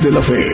[0.00, 0.53] De la Fe.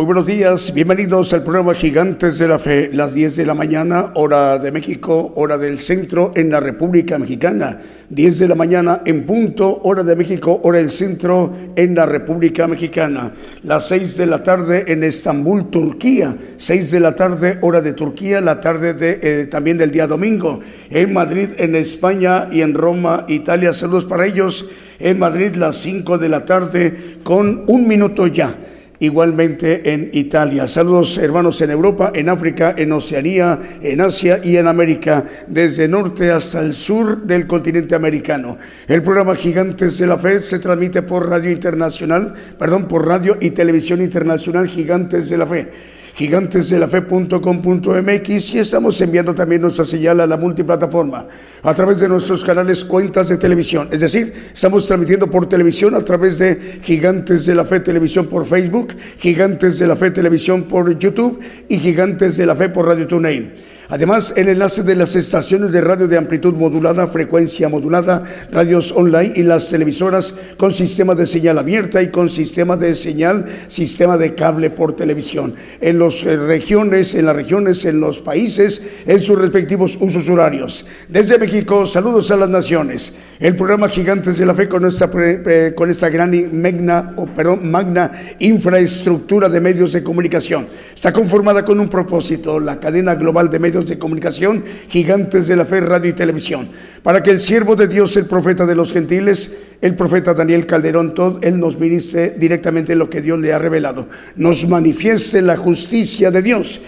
[0.00, 4.12] Muy buenos días, bienvenidos al programa Gigantes de la Fe, las 10 de la mañana,
[4.14, 9.26] hora de México, hora del centro en la República Mexicana, 10 de la mañana en
[9.26, 14.42] punto, hora de México, hora del centro en la República Mexicana, las 6 de la
[14.42, 19.46] tarde en Estambul, Turquía, 6 de la tarde, hora de Turquía, la tarde de, eh,
[19.48, 24.66] también del día domingo, en Madrid, en España y en Roma, Italia, saludos para ellos,
[24.98, 28.56] en Madrid las 5 de la tarde con un minuto ya
[29.00, 30.68] igualmente en Italia.
[30.68, 36.30] Saludos hermanos en Europa, en África, en Oceanía, en Asia y en América, desde norte
[36.30, 38.58] hasta el sur del continente americano.
[38.86, 43.50] El programa Gigantes de la Fe se transmite por Radio Internacional, perdón, por Radio y
[43.50, 45.70] Televisión Internacional Gigantes de la Fe
[46.14, 51.26] gigantesdelafe.com.mx y estamos enviando también nuestra señal a la multiplataforma
[51.62, 53.88] a través de nuestros canales cuentas de televisión.
[53.90, 58.46] Es decir, estamos transmitiendo por televisión a través de Gigantes de la Fe Televisión por
[58.46, 63.06] Facebook, Gigantes de la Fe Televisión por YouTube y Gigantes de la Fe por Radio
[63.06, 63.69] TuneIn.
[63.90, 69.32] Además, el enlace de las estaciones de radio de amplitud modulada, frecuencia modulada, radios online
[69.34, 74.36] y las televisoras con sistema de señal abierta y con sistema de señal, sistema de
[74.36, 75.56] cable por televisión.
[75.80, 80.86] En las eh, regiones, en las regiones, en los países, en sus respectivos usos horarios.
[81.08, 83.12] Desde México, saludos a las naciones.
[83.40, 88.12] El programa Gigantes de la Fe con esta, con esta gran magna, o perdón, magna
[88.38, 90.68] infraestructura de medios de comunicación.
[90.94, 95.66] Está conformada con un propósito, la cadena global de medios de comunicación, gigantes de la
[95.66, 96.68] fe, radio y televisión,
[97.02, 101.14] para que el siervo de Dios, el profeta de los gentiles, el profeta Daniel Calderón
[101.14, 106.30] todo él nos ministre directamente lo que Dios le ha revelado, nos manifieste la justicia
[106.30, 106.80] de Dios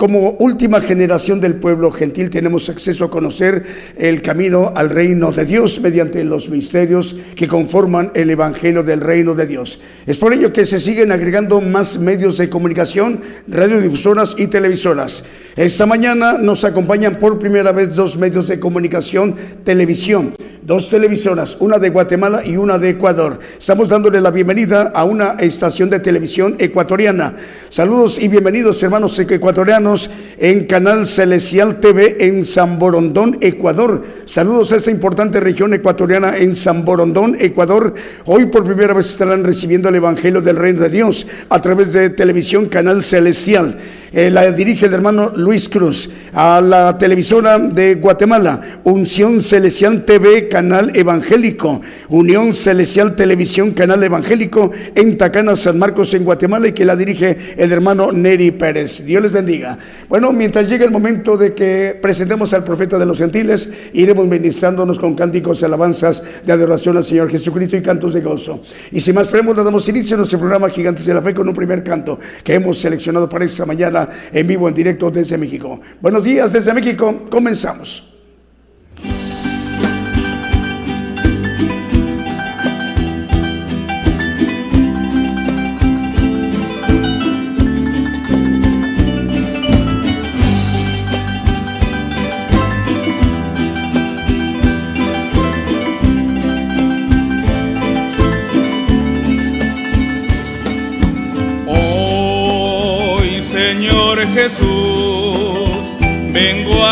[0.00, 3.66] como última generación del pueblo gentil tenemos acceso a conocer
[3.98, 9.34] el camino al reino de Dios mediante los misterios que conforman el Evangelio del reino
[9.34, 9.78] de Dios.
[10.06, 15.22] Es por ello que se siguen agregando más medios de comunicación, radiodifusoras y televisoras.
[15.54, 20.32] Esta mañana nos acompañan por primera vez dos medios de comunicación, televisión
[20.62, 23.40] dos televisoras, una de Guatemala y una de Ecuador.
[23.58, 27.34] Estamos dándole la bienvenida a una estación de televisión ecuatoriana.
[27.70, 29.89] Saludos y bienvenidos hermanos ecuatorianos
[30.38, 34.04] en Canal Celestial TV en San Borondón, Ecuador.
[34.24, 37.94] Saludos a esta importante región ecuatoriana en San Borondón, Ecuador.
[38.26, 42.10] Hoy por primera vez estarán recibiendo el Evangelio del Reino de Dios a través de
[42.10, 43.78] televisión Canal Celestial.
[44.12, 50.48] Eh, la dirige el hermano Luis Cruz, a la televisora de Guatemala, Unción Celestial TV,
[50.48, 56.84] canal evangélico, Unión Celestial Televisión, canal evangélico, en Tacana, San Marcos, en Guatemala, y que
[56.84, 59.04] la dirige el hermano Neri Pérez.
[59.04, 59.78] Dios les bendiga.
[60.08, 64.98] Bueno, mientras llegue el momento de que presentemos al profeta de los gentiles, iremos ministrándonos
[64.98, 68.60] con cánticos y alabanzas de adoración al Señor Jesucristo y cantos de gozo.
[68.90, 71.54] Y sin más preámbulos, damos inicio a nuestro programa Gigantes de la Fe con un
[71.54, 73.99] primer canto que hemos seleccionado para esta mañana
[74.32, 75.80] en vivo, en directo desde México.
[76.00, 78.09] Buenos días desde México, comenzamos.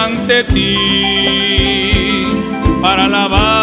[0.08, 0.74] Ante ti
[2.80, 3.57] para alabarte.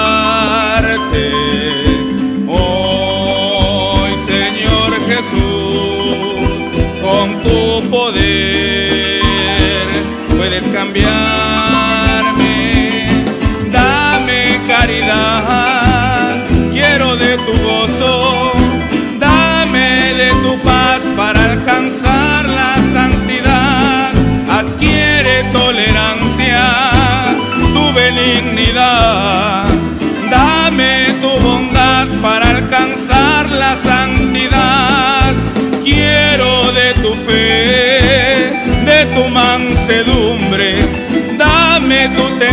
[42.06, 42.45] Dame tu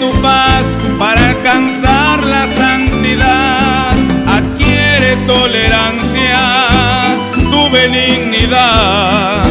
[0.00, 0.64] tu paz
[0.98, 3.92] para alcanzar la santidad.
[4.38, 6.42] Adquiere tolerancia,
[7.50, 9.44] tu benignidad.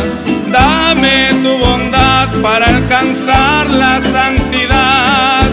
[0.52, 5.44] Dame tu bondad para alcanzar la santidad.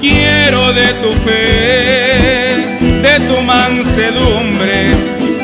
[0.00, 4.94] Quiero de tu fe, de tu mansedumbre.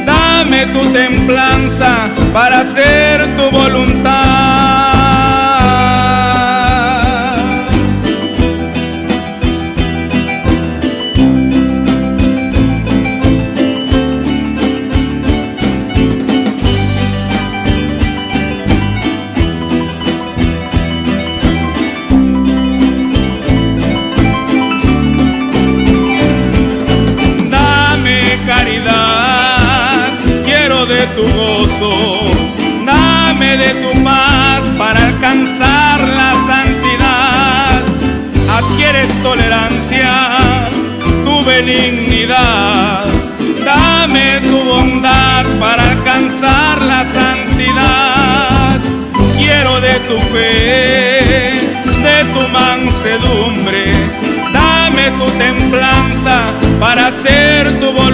[0.05, 4.44] Dame tu templanza para hacer tu voluntad.
[56.85, 58.14] Para hacer tu voluntad.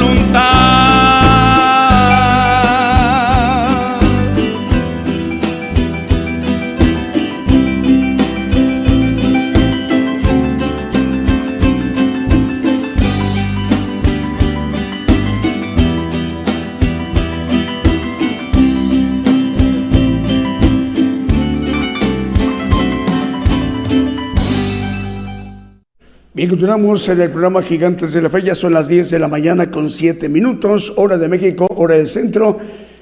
[26.61, 28.43] Continuamos en el programa Gigantes de la Fe.
[28.43, 32.07] Ya son las 10 de la mañana con 7 minutos, hora de México, hora del
[32.07, 32.59] centro.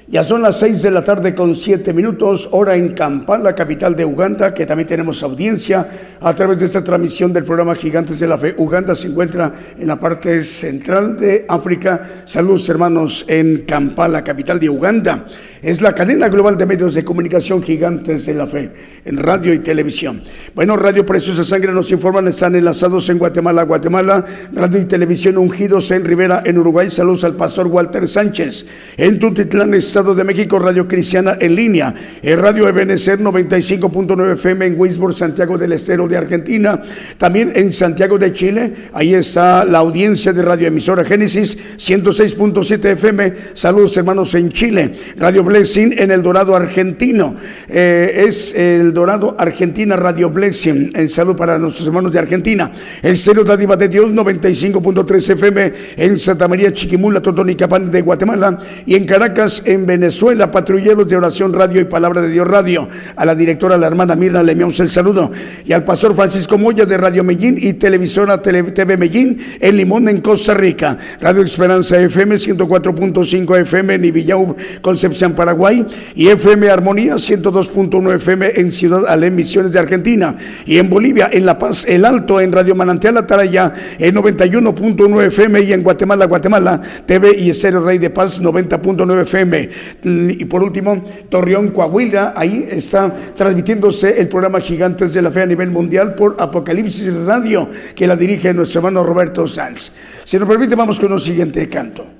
[0.07, 4.05] Ya son las 6 de la tarde con 7 minutos, hora en Kampala, capital de
[4.05, 5.85] Uganda, que también tenemos audiencia
[6.21, 8.55] a través de esta transmisión del programa Gigantes de la Fe.
[8.57, 12.23] Uganda se encuentra en la parte central de África.
[12.25, 15.25] Saludos hermanos en Kampala, capital de Uganda.
[15.61, 18.71] Es la cadena global de medios de comunicación Gigantes de la Fe,
[19.05, 20.21] en radio y televisión.
[20.55, 25.91] Bueno, Radio Preciosa Sangre nos informan, están enlazados en Guatemala, Guatemala, Radio y Televisión Ungidos
[25.91, 26.89] en Rivera, en Uruguay.
[26.89, 28.65] Saludos al pastor Walter Sánchez.
[28.97, 31.93] En Tutitlán, Estado de México, Radio Cristiana en línea.
[32.21, 36.81] En Radio Ebenecer 95.9 FM en Wisborne, Santiago del Estero de Argentina.
[37.17, 38.73] También en Santiago de Chile.
[38.93, 43.33] Ahí está la audiencia de Radio Emisora Génesis 106.7 FM.
[43.53, 44.91] Saludos hermanos en Chile.
[45.17, 47.35] Radio Blessing en El Dorado Argentino.
[47.67, 50.91] Eh, es El Dorado Argentina Radio Blessing.
[50.95, 52.71] En salud para nuestros hermanos de Argentina.
[53.01, 58.57] El Cero Dádiva de Dios 95.3 FM en Santa María Chiquimula, Totonicapán de Guatemala.
[58.85, 62.89] Y en Caracas, en Venezuela, Patrulleros de Oración Radio y Palabra de Dios Radio.
[63.15, 65.31] A la directora, la hermana Mirna, le enviamos el saludo.
[65.65, 70.07] Y al pastor Pastor Francisco Moya de Radio Medellín y Televisora TV Medellín en Limón,
[70.07, 70.97] en Costa Rica.
[71.19, 75.85] Radio Esperanza FM 104.5 FM en Ibillau, Concepción, Paraguay.
[76.15, 80.37] Y FM Armonía 102.1 FM en Ciudad Alem, Misiones de Argentina.
[80.65, 85.61] Y en Bolivia, en La Paz, El Alto, en Radio Manantial Atalaya en 91.1 FM.
[85.63, 89.69] Y en Guatemala, Guatemala, TV y Estéreo Rey de Paz 90.9 FM.
[90.05, 92.35] Y por último, Torreón, Coahuila.
[92.37, 97.69] Ahí está transmitiéndose el programa Gigantes de la Fe a nivel mundial por Apocalipsis Radio,
[97.95, 99.91] que la dirige nuestro hermano Roberto Sanz.
[100.23, 102.18] Si nos permite, vamos con un siguiente canto.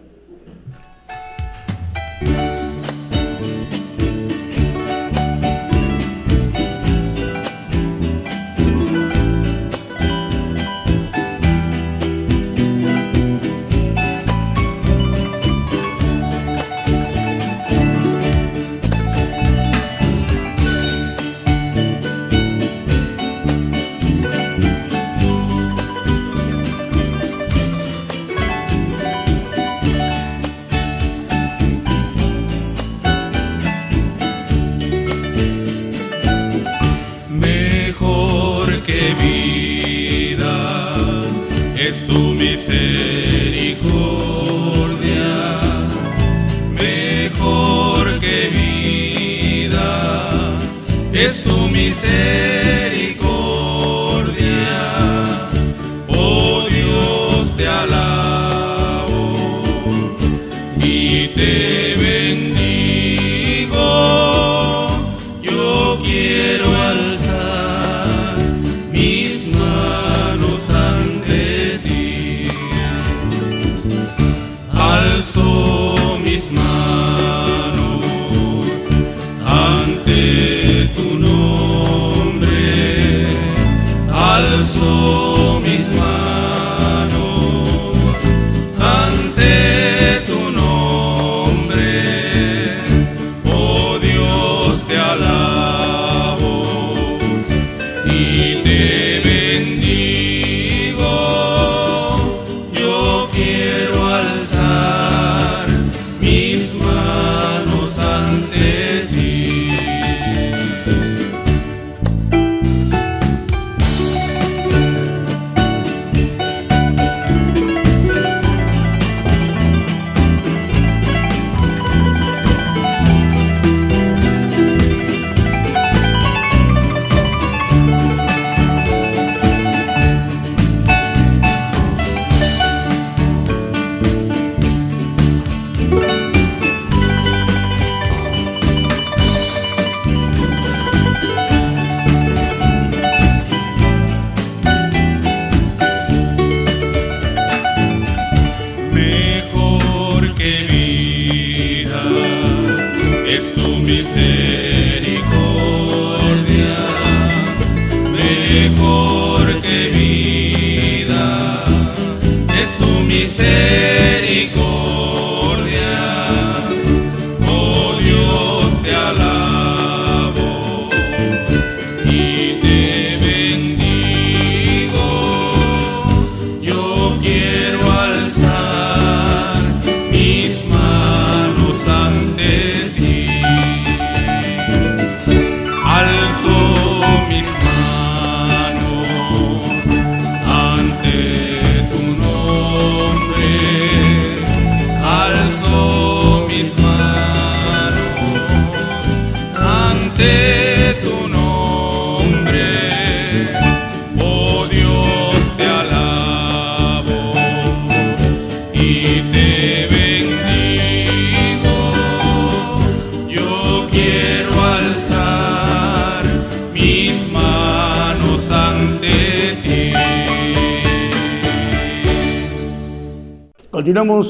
[61.36, 61.78] Continuamos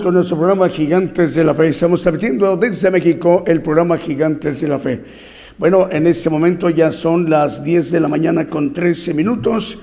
[0.09, 1.67] con nuestro programa Gigantes de la Fe.
[1.67, 5.03] Estamos transmitiendo desde México el programa Gigantes de la Fe.
[5.59, 9.77] Bueno, en este momento ya son las 10 de la mañana con 13 minutos.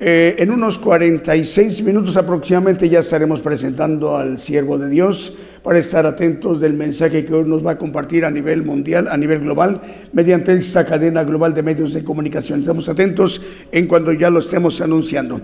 [0.00, 6.06] Eh, en unos 46 minutos aproximadamente ya estaremos presentando al siervo de Dios para estar
[6.06, 9.80] atentos del mensaje que hoy nos va a compartir a nivel mundial, a nivel global,
[10.12, 12.62] mediante esta cadena global de medios de comunicación.
[12.62, 15.40] Estamos atentos en cuando ya lo estemos anunciando.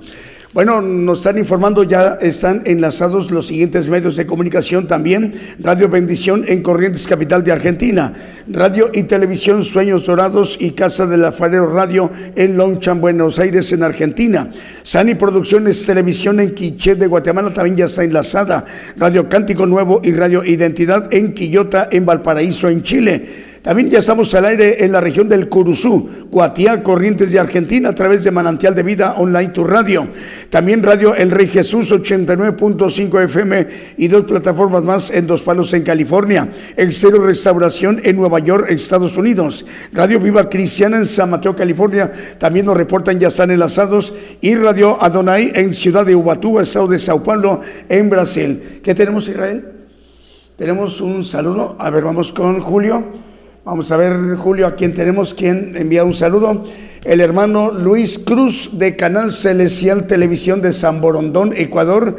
[0.55, 5.35] Bueno, nos están informando, ya están enlazados los siguientes medios de comunicación también.
[5.59, 8.13] Radio Bendición en Corrientes, capital de Argentina.
[8.47, 13.83] Radio y Televisión Sueños Dorados y Casa del Alfarero Radio en Lonchan, Buenos Aires, en
[13.83, 14.53] Argentina.
[14.85, 18.65] Sani Producciones Televisión en Quiché de Guatemala también ya está enlazada.
[18.97, 23.54] Radio Cántico Nuevo y Radio Identidad en Quillota, en Valparaíso, en Chile.
[23.65, 27.95] También ya estamos al aire en la región del Curuzú, Cuatiá, Corrientes de Argentina, a
[27.95, 30.07] través de Manantial de Vida Online Tu Radio.
[30.51, 35.83] También Radio El Rey Jesús 89.5 FM y dos plataformas más en Dos Palos en
[35.83, 36.51] California.
[36.77, 39.65] El Cero Restauración en Nueva York, Estados Unidos.
[39.95, 42.13] Radio Viva Cristiana en San Mateo, California.
[42.37, 44.13] También nos reportan ya están enlazados.
[44.43, 48.81] Y Radio Adonai en Ciudad de Ubatuba, Estado de Sao Paulo, en Brasil.
[48.85, 49.65] ¿Qué tenemos, Israel?
[50.55, 51.77] Tenemos un saludo.
[51.79, 53.25] A ver, vamos con Julio.
[53.65, 56.65] Vamos a ver, Julio, a quien tenemos, quien envía un saludo.
[57.03, 62.19] El hermano Luis Cruz de Canal Celestial Televisión de San Borondón, Ecuador.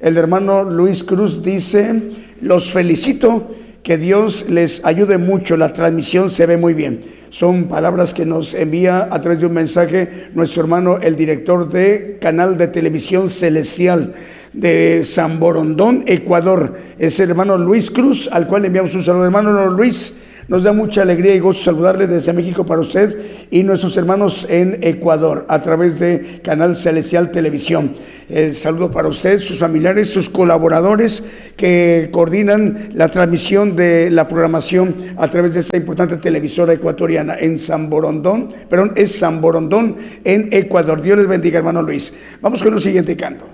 [0.00, 2.00] El hermano Luis Cruz dice,
[2.40, 7.00] los felicito, que Dios les ayude mucho, la transmisión se ve muy bien.
[7.28, 12.18] Son palabras que nos envía a través de un mensaje nuestro hermano, el director de
[12.20, 14.14] Canal de Televisión Celestial
[14.52, 16.78] de San Borondón, Ecuador.
[17.00, 19.24] Es el hermano Luis Cruz, al cual enviamos un saludo.
[19.24, 20.14] Hermano Luis,
[20.48, 23.16] nos da mucha alegría y gozo saludarle desde México para usted
[23.50, 27.92] y nuestros hermanos en Ecuador a través de Canal Celestial Televisión.
[28.28, 31.22] El saludo para usted, sus familiares, sus colaboradores
[31.56, 37.58] que coordinan la transmisión de la programación a través de esta importante televisora ecuatoriana en
[37.58, 41.02] San Borondón, perdón, es San Borondón en Ecuador.
[41.02, 42.14] Dios les bendiga, hermano Luis.
[42.40, 43.53] Vamos con el siguiente canto.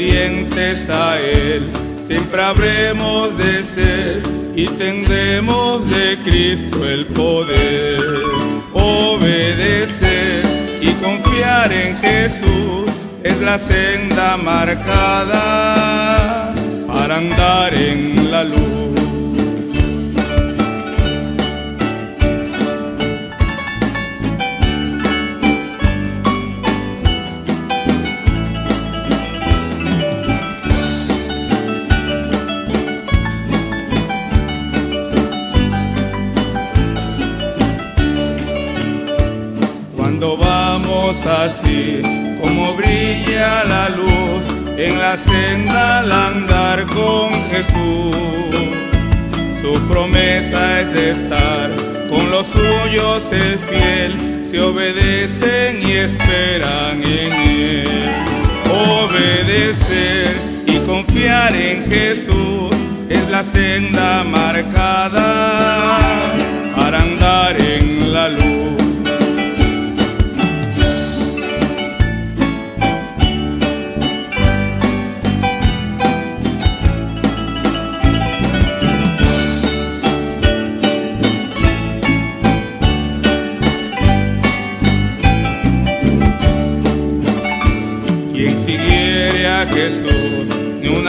[0.00, 1.68] Obedientes a Él,
[2.08, 4.22] siempre habremos de ser
[4.56, 8.00] y tendremos de Cristo el poder.
[8.72, 10.42] Obedecer
[10.80, 12.90] y confiar en Jesús
[13.22, 15.74] es la senda marcada
[16.86, 18.89] para andar en la luz.
[41.44, 42.02] Así
[42.40, 44.44] como brilla la luz
[44.76, 48.16] en la senda al andar con Jesús.
[49.62, 51.70] Su promesa es de estar
[52.10, 58.10] con los suyos es fiel, se obedecen y esperan en Él.
[58.68, 60.26] Obedecer
[60.66, 62.76] y confiar en Jesús
[63.08, 65.98] es la senda marcada
[66.76, 68.79] para andar en la luz.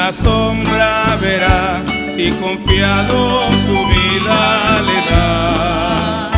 [0.10, 1.84] Sombra verá
[2.16, 6.32] si confiado su vida le da.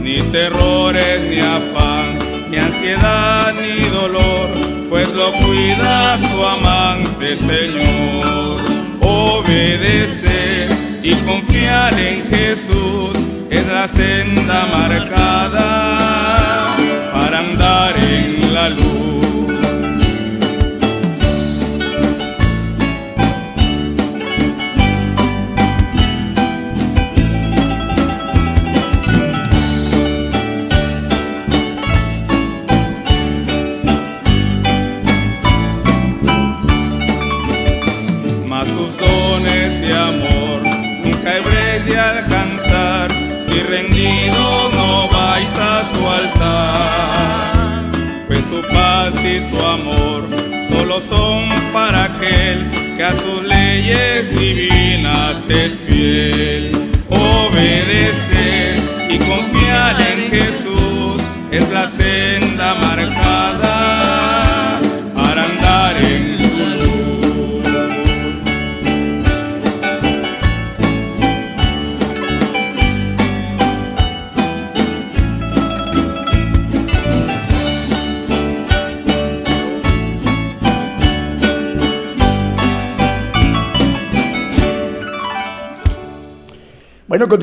[0.00, 2.18] Ni terrores, ni afán,
[2.50, 4.48] ni ansiedad, ni dolor,
[4.88, 8.60] pues lo cuida su amante Señor.
[9.00, 10.66] Obedecer
[11.02, 13.12] y confiar en Jesús
[13.50, 15.68] es la senda marcada
[17.12, 19.23] para andar en la luz.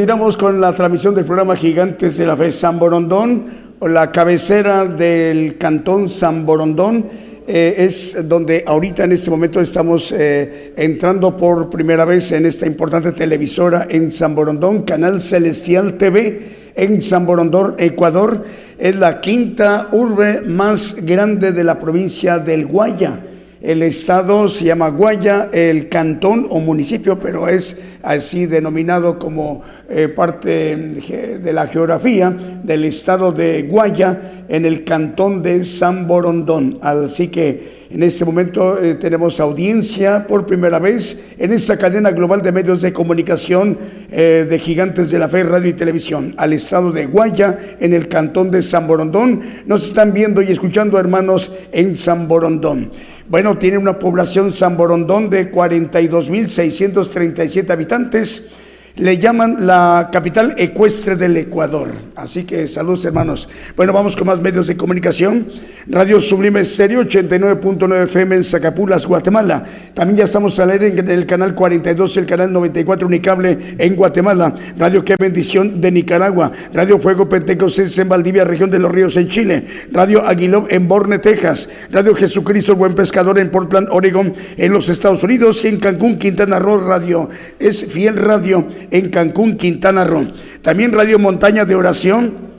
[0.02, 3.46] Continuamos con la transmisión del programa Gigantes de la Fe San Borondón,
[3.82, 7.06] la cabecera del cantón San Borondón.
[7.48, 12.66] Eh, es donde ahorita en este momento estamos eh, entrando por primera vez en esta
[12.66, 18.44] importante televisora en San Borondón, Canal Celestial TV en San Borondón, Ecuador.
[18.80, 23.20] Es la quinta urbe más grande de la provincia del Guaya.
[23.62, 30.08] El estado se llama Guaya, el cantón o municipio, pero es así denominado como eh,
[30.08, 36.80] parte de la geografía del estado de Guaya en el cantón de San Borondón.
[36.82, 42.42] Así que en este momento eh, tenemos audiencia por primera vez en esta cadena global
[42.42, 43.78] de medios de comunicación
[44.10, 48.08] eh, de Gigantes de la Fe, Radio y Televisión, al estado de Guaya, en el
[48.08, 49.42] cantón de San Borondón.
[49.68, 52.92] Nos están viendo y escuchando, hermanos, en San Borondón.
[53.32, 58.48] Bueno, tiene una población San Borondón de 42.637 habitantes
[58.96, 61.90] le llaman la capital ecuestre del Ecuador.
[62.16, 63.48] Así que saludos hermanos.
[63.76, 65.48] Bueno, vamos con más medios de comunicación.
[65.88, 69.64] Radio Sublime Serio 89.9 FM en Zacapulas, Guatemala.
[69.94, 73.96] También ya estamos al aire en el canal 42 y el canal 94 Unicable en
[73.96, 74.54] Guatemala.
[74.78, 76.52] Radio Qué Bendición de Nicaragua.
[76.74, 79.66] Radio Fuego Pentecostés en Valdivia, región de los Ríos en Chile.
[79.92, 81.70] Radio Aguiló en Borne, Texas.
[81.92, 85.64] Radio Jesucristo Buen Pescador en Portland, Oregon en los Estados Unidos.
[85.64, 87.30] Y en Cancún, Quintana Roo Radio.
[87.60, 90.28] Es Fiel Radio en Cancún, Quintana Roo.
[90.62, 92.51] También Radio Montaña de Oración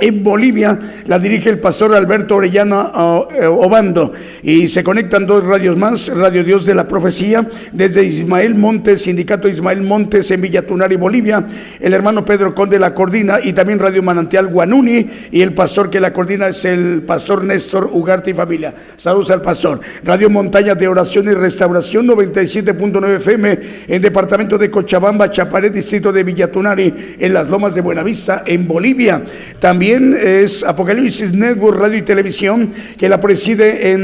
[0.00, 2.90] en Bolivia la dirige el pastor Alberto Orellana
[3.30, 8.54] eh, Obando y se conectan dos radios más, Radio Dios de la Profecía, desde Ismael
[8.54, 11.46] Montes, Sindicato Ismael Montes en Villatunari, Bolivia,
[11.80, 16.00] el hermano Pedro Conde la coordina y también Radio Manantial Guanuni y el pastor que
[16.00, 18.74] la coordina es el pastor Néstor Ugarte y familia.
[18.96, 19.80] Saludos al pastor.
[20.02, 26.24] Radio Montaña de Oración y Restauración 97.9 FM en departamento de Cochabamba, Chaparet, distrito de
[26.24, 29.22] Villatunari, en las lomas de Buenavista, en Bolivia.
[29.60, 33.94] También también es Apocalipsis Network Radio y Televisión, que la preside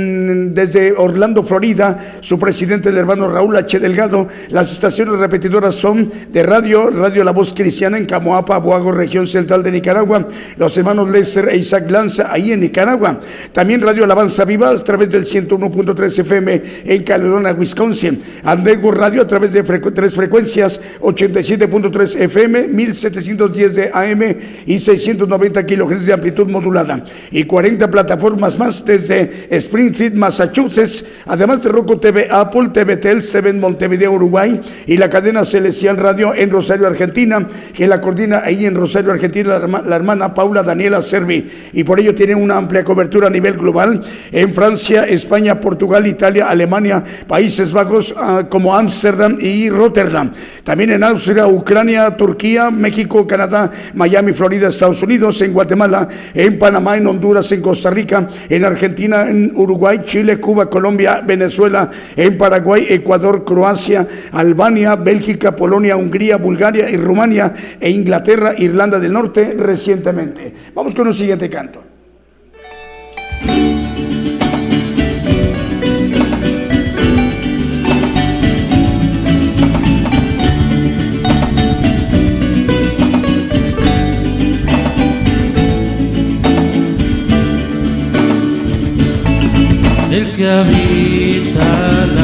[0.50, 3.80] desde Orlando, Florida, su presidente, el hermano Raúl H.
[3.80, 4.28] Delgado.
[4.50, 9.62] Las estaciones repetidoras son de radio, Radio La Voz Cristiana en Camoapa, Boago, región central
[9.62, 13.18] de Nicaragua, los hermanos Lester e Isaac Lanza, ahí en Nicaragua.
[13.52, 18.20] También Radio Alabanza Viva a través del 101.3 FM en Caledonia, Wisconsin.
[18.44, 26.04] Network Radio a través de tres frecuencias, 87.3 FM, 1710 de AM y 690 kilohertz
[26.04, 32.70] de amplitud modulada y 40 plataformas más desde Springfield, Massachusetts, además de Roku TV, Apple,
[32.72, 37.87] TV Tels, TV en Montevideo, Uruguay y la cadena Celestial Radio en Rosario, Argentina, que
[37.87, 42.35] la coordina ahí en Rosario, Argentina, la, hermana Paula Daniela Servi y por ello tiene
[42.35, 44.00] una amplia cobertura a nivel global
[44.33, 50.33] en Francia, España, Portugal, Italia, Alemania, Países Bajos ah, como Ámsterdam y Rotterdam.
[50.64, 56.96] También en Austria, Ucrania, Turquía, México, Canadá, Miami, Florida, Estados Unidos, en Guatemala, en Panamá,
[56.96, 62.86] en Honduras, en Costa Rica, en Argentina, en Uruguay, Chile, Cuba, Colombia, Venezuela, en Paraguay,
[62.88, 70.54] Ecuador, Croacia, Albania, Bélgica, Polonia, Hungría, Bulgaria y Rumania e Inglaterra, Irlanda del Norte recientemente.
[70.74, 71.89] Vamos con un siguiente canto.
[90.40, 92.19] Que habita el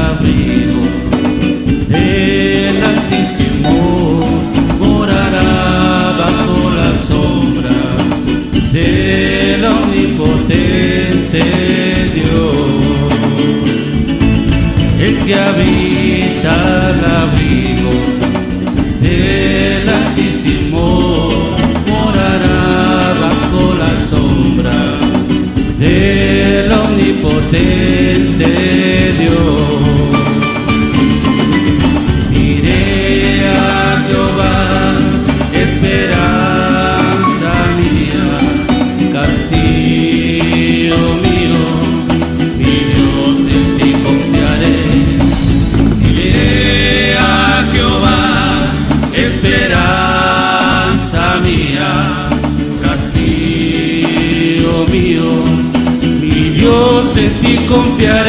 [57.66, 58.25] confiar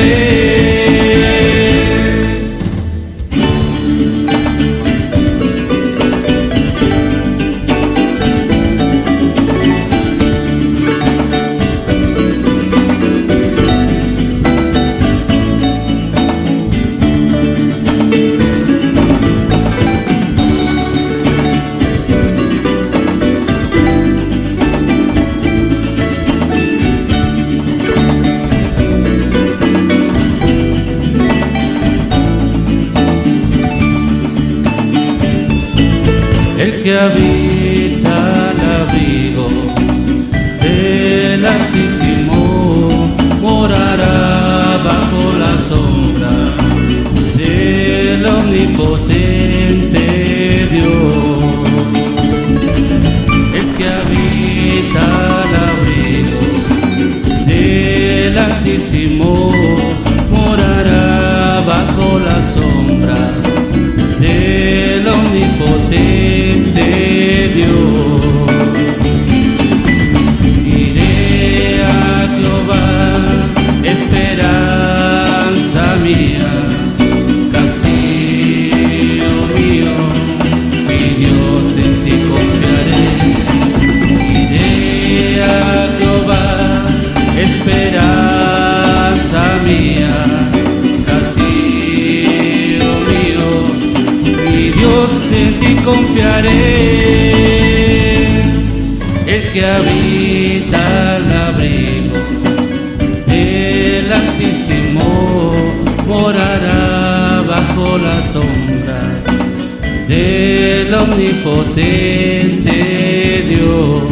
[111.47, 114.03] omnipotente Dios.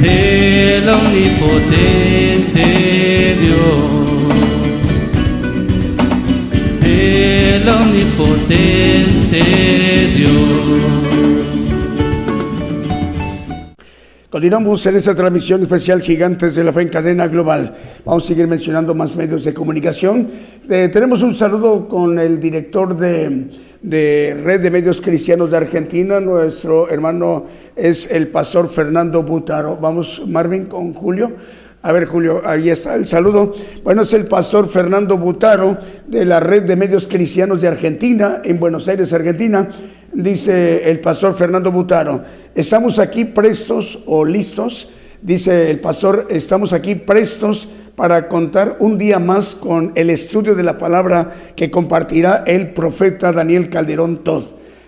[0.00, 2.64] Del omnipotente
[3.40, 3.58] Dios.
[6.80, 9.40] Del omnipotente
[10.16, 10.32] Dios.
[14.30, 17.74] Continuamos en esta transmisión especial Gigantes de la Fe en Cadena Global.
[18.04, 20.30] Vamos a seguir mencionando más medios de comunicación.
[20.70, 23.50] Eh, tenemos un saludo con el director de,
[23.82, 26.20] de Red de Medios Cristianos de Argentina.
[26.20, 29.76] Nuestro hermano es el pastor Fernando Butaro.
[29.76, 31.32] Vamos, Marvin, con Julio.
[31.82, 33.52] A ver, Julio, ahí está el saludo.
[33.82, 38.60] Bueno, es el pastor Fernando Butaro de la Red de Medios Cristianos de Argentina, en
[38.60, 39.68] Buenos Aires, Argentina.
[40.12, 42.22] Dice el pastor Fernando Butaro,
[42.54, 44.90] estamos aquí prestos o listos,
[45.22, 50.62] dice el pastor, estamos aquí prestos para contar un día más con el estudio de
[50.62, 54.42] la palabra que compartirá el profeta Daniel Calderón Todd.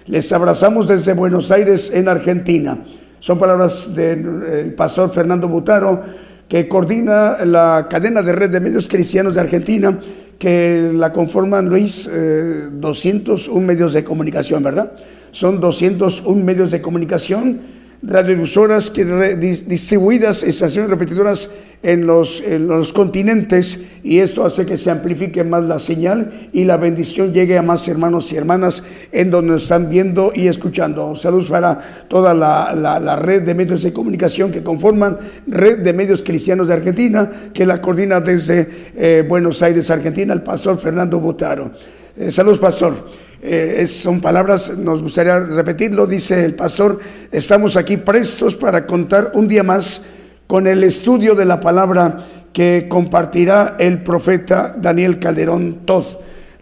[0.06, 2.84] Les abrazamos desde Buenos Aires, en Argentina.
[3.20, 6.02] Son palabras del pastor Fernando Butaro,
[6.48, 9.98] que coordina la cadena de red de medios cristianos de Argentina,
[10.38, 14.92] que la conforman, Luis, eh, 201 medios de comunicación, ¿verdad?
[15.30, 17.60] Son 201 medios de comunicación,
[18.06, 19.04] radiodifusoras que
[19.36, 21.48] distribuidas, estaciones repetidoras
[21.82, 26.64] en los, en los continentes y esto hace que se amplifique más la señal y
[26.64, 31.14] la bendición llegue a más hermanos y hermanas en donde están viendo y escuchando.
[31.16, 35.92] Saludos para toda la, la- la red de medios de comunicación que conforman Red de
[35.92, 41.20] Medios Cristianos de Argentina, que la coordina desde eh, Buenos Aires, Argentina, el pastor Fernando
[41.20, 41.70] Botaro.
[42.16, 43.23] Eh, saludos, pastor.
[43.46, 46.98] Eh, son palabras, nos gustaría repetirlo, dice el pastor,
[47.30, 50.00] estamos aquí prestos para contar un día más
[50.46, 56.06] con el estudio de la palabra que compartirá el profeta Daniel Calderón Todd.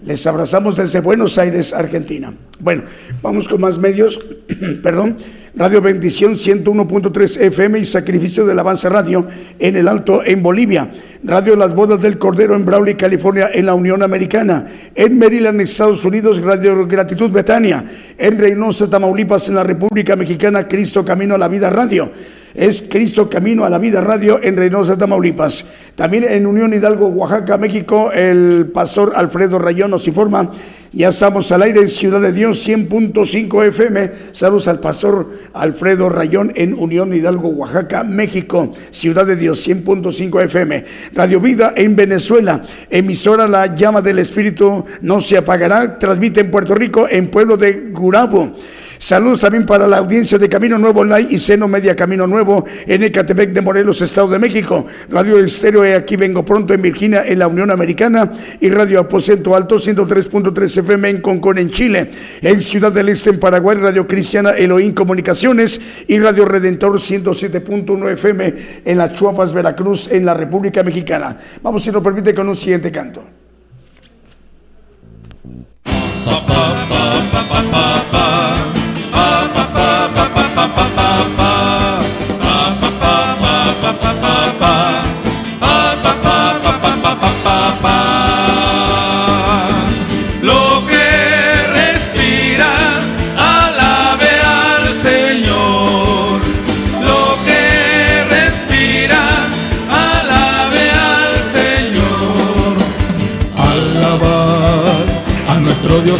[0.05, 2.35] Les abrazamos desde Buenos Aires, Argentina.
[2.59, 2.83] Bueno,
[3.23, 4.18] vamos con más medios,
[4.83, 5.18] perdón.
[5.55, 9.27] Radio Bendición 101.3 FM y Sacrificio del Avance Radio
[9.59, 10.91] en el Alto en Bolivia.
[11.25, 14.67] Radio Las Bodas del Cordero en Brawley, California en la Unión Americana.
[14.95, 17.85] En Maryland, Estados Unidos, Radio Gratitud Betania.
[18.17, 22.11] En Reynosa, Tamaulipas en la República Mexicana, Cristo Camino a la Vida Radio
[22.55, 25.65] es Cristo Camino a la Vida Radio en Reynosa, Tamaulipas.
[25.95, 30.51] También en Unión Hidalgo, Oaxaca, México, el pastor Alfredo Rayón nos informa.
[30.94, 34.12] Ya estamos al aire en Ciudad de Dios 100.5 FM.
[34.33, 38.74] Saludos al pastor Alfredo Rayón en Unión Hidalgo, Oaxaca, México.
[38.90, 40.85] Ciudad de Dios 100.5 FM.
[41.14, 42.62] Radio Vida en Venezuela.
[42.90, 45.98] Emisora La Llama del Espíritu no se apagará.
[45.98, 48.52] Transmite en Puerto Rico, en pueblo de Gurabo.
[49.03, 53.03] Saludos también para la audiencia de Camino Nuevo Live y Seno Media Camino Nuevo en
[53.03, 54.87] Ecatepec de Morelos, Estado de México.
[55.11, 58.31] Radio Estéreo eh, Aquí Vengo Pronto en Virginia, en la Unión Americana.
[58.61, 62.12] Y Radio Aposento Alto 103.3 FM en Concón, en Chile.
[62.43, 68.55] En Ciudad del Este, en Paraguay, Radio Cristiana Elohim Comunicaciones y Radio Redentor 107.1 FM
[68.85, 71.37] en las Chuapas, Veracruz, en la República Mexicana.
[71.61, 73.25] Vamos, si nos permite, con un siguiente canto.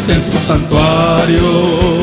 [0.09, 2.01] En su santuario.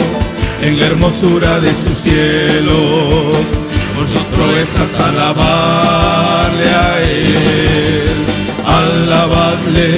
[0.61, 3.45] hermosura de sus cielos,
[3.93, 8.09] por sus proezas alabarle a Él,
[8.65, 9.97] alabadle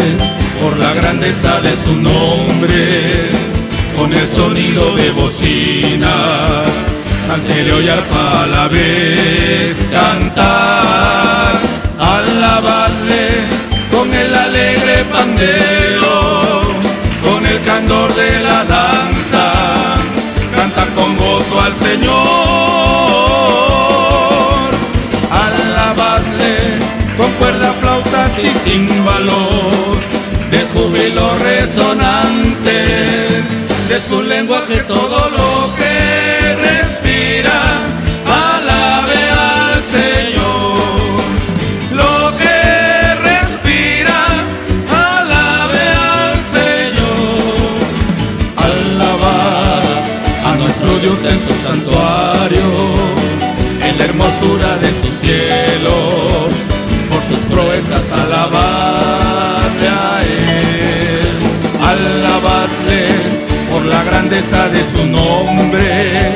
[0.60, 3.30] por la grandeza de su nombre,
[3.96, 6.64] con el sonido de bocina,
[7.28, 11.60] salterio y arpa a la vez cantar,
[12.00, 13.28] alabadle
[13.92, 16.01] con el alegre pandero,
[17.72, 19.44] candor de la danza,
[20.56, 22.12] canta con gozo al Señor,
[25.46, 26.54] alabadle
[27.18, 30.00] con cuerda, flautas y címbalos
[30.52, 32.78] de júbilo resonante,
[33.90, 36.31] de su lenguaje todo lo que
[54.22, 56.48] hermosura de su cielo,
[57.10, 61.30] por sus proezas alabarle a Él,
[61.82, 63.08] alabarle
[63.72, 66.36] por la grandeza de su nombre,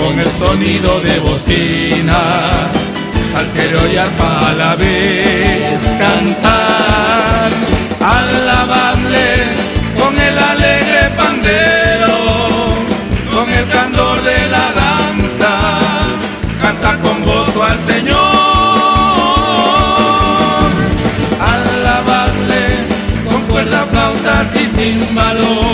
[0.00, 2.70] con el sonido de bocina,
[3.32, 6.49] saltero y arpa a la vez cantar,
[24.80, 25.69] flautas y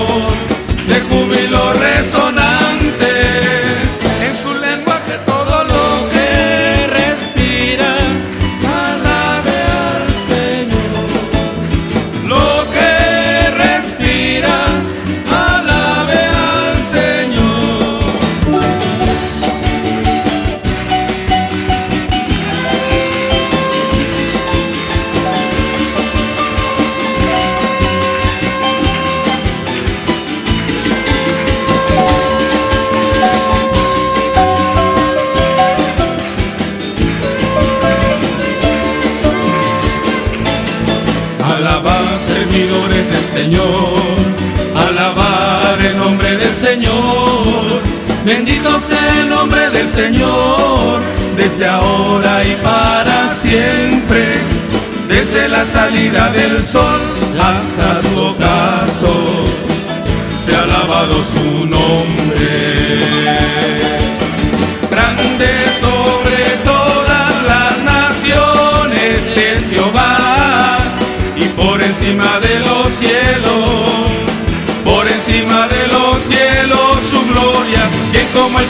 [49.19, 51.01] El nombre del Señor,
[51.37, 54.41] desde ahora y para siempre.
[55.09, 57.01] Desde la salida del sol
[57.41, 59.45] hasta su ocaso,
[60.45, 62.97] se ha alabado su nombre
[64.91, 65.49] grande
[65.81, 70.79] sobre todas las naciones es Jehová
[71.37, 73.26] y por encima de los cielos,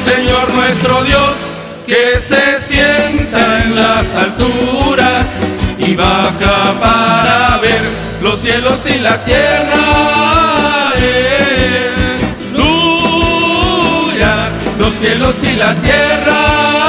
[0.04, 1.34] Señor nuestro Dios,
[1.86, 5.26] que se sienta en las alturas
[5.78, 7.80] y baja para ver
[8.22, 10.92] los cielos y la tierra.
[12.56, 16.85] Aleluya, los cielos y la tierra.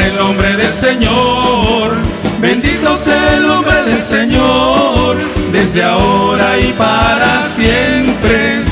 [0.00, 1.96] El nombre del Señor.
[2.40, 5.16] Bendito sea el nombre del Señor,
[5.52, 8.64] desde ahora y para siempre.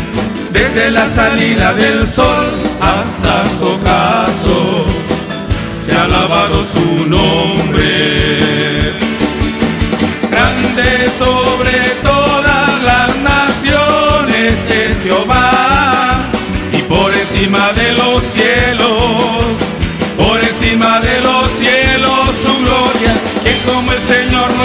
[0.52, 2.46] Desde la salida del sol
[2.80, 4.86] hasta su ocaso,
[5.84, 8.46] se ha alabado su nombre
[10.36, 16.26] grande sobre todas las naciones es Jehová
[16.72, 18.85] y por encima de los cielos,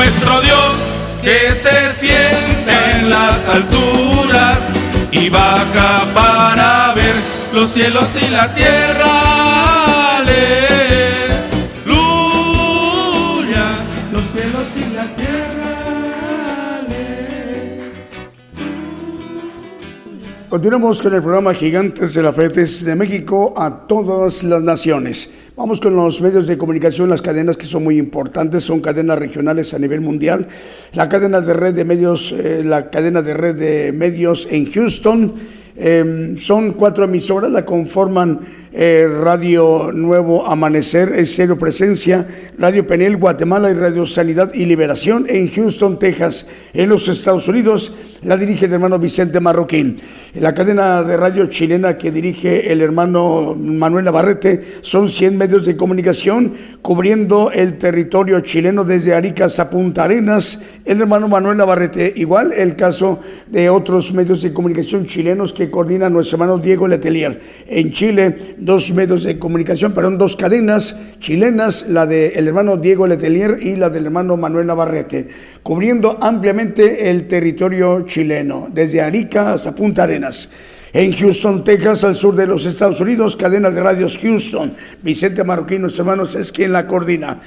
[0.01, 0.73] nuestro Dios,
[1.21, 4.57] que se sienta en las alturas
[5.11, 7.13] y baja para ver
[7.53, 9.40] los cielos y la tierra.
[20.51, 25.31] Continuamos con el programa Gigantes de la Fe desde México a todas las naciones.
[25.55, 29.73] Vamos con los medios de comunicación, las cadenas que son muy importantes, son cadenas regionales
[29.73, 30.49] a nivel mundial.
[30.91, 35.35] La cadena de red de medios, eh, la cadena de red de medios en Houston,
[35.75, 38.39] Em, son cuatro emisoras, la conforman
[38.73, 42.25] eh, Radio Nuevo Amanecer, Cero Presencia,
[42.57, 47.93] Radio Penel, Guatemala y Radio Sanidad y Liberación en Houston, Texas, en los Estados Unidos.
[48.23, 49.97] La dirige el hermano Vicente Marroquín.
[50.35, 55.75] La cadena de radio chilena que dirige el hermano Manuel Navarrete son 100 medios de
[55.75, 56.53] comunicación
[56.83, 60.59] cubriendo el territorio chileno desde Arica a Punta Arenas.
[60.85, 66.07] El hermano Manuel Navarrete, igual el caso de otros medios de comunicación chilenos que coordina
[66.07, 67.41] nuestro hermano Diego Letelier.
[67.67, 73.57] En Chile, dos medios de comunicación, perdón, dos cadenas chilenas, la del hermano Diego Letelier
[73.61, 75.27] y la del hermano Manuel Navarrete,
[75.63, 80.49] cubriendo ampliamente el territorio chileno, desde Arica hasta Punta Arenas.
[80.93, 84.75] En Houston, Texas, al sur de los Estados Unidos, cadena de radios Houston.
[85.01, 87.39] Vicente Marroquín, nuestros hermanos, es quien la coordina.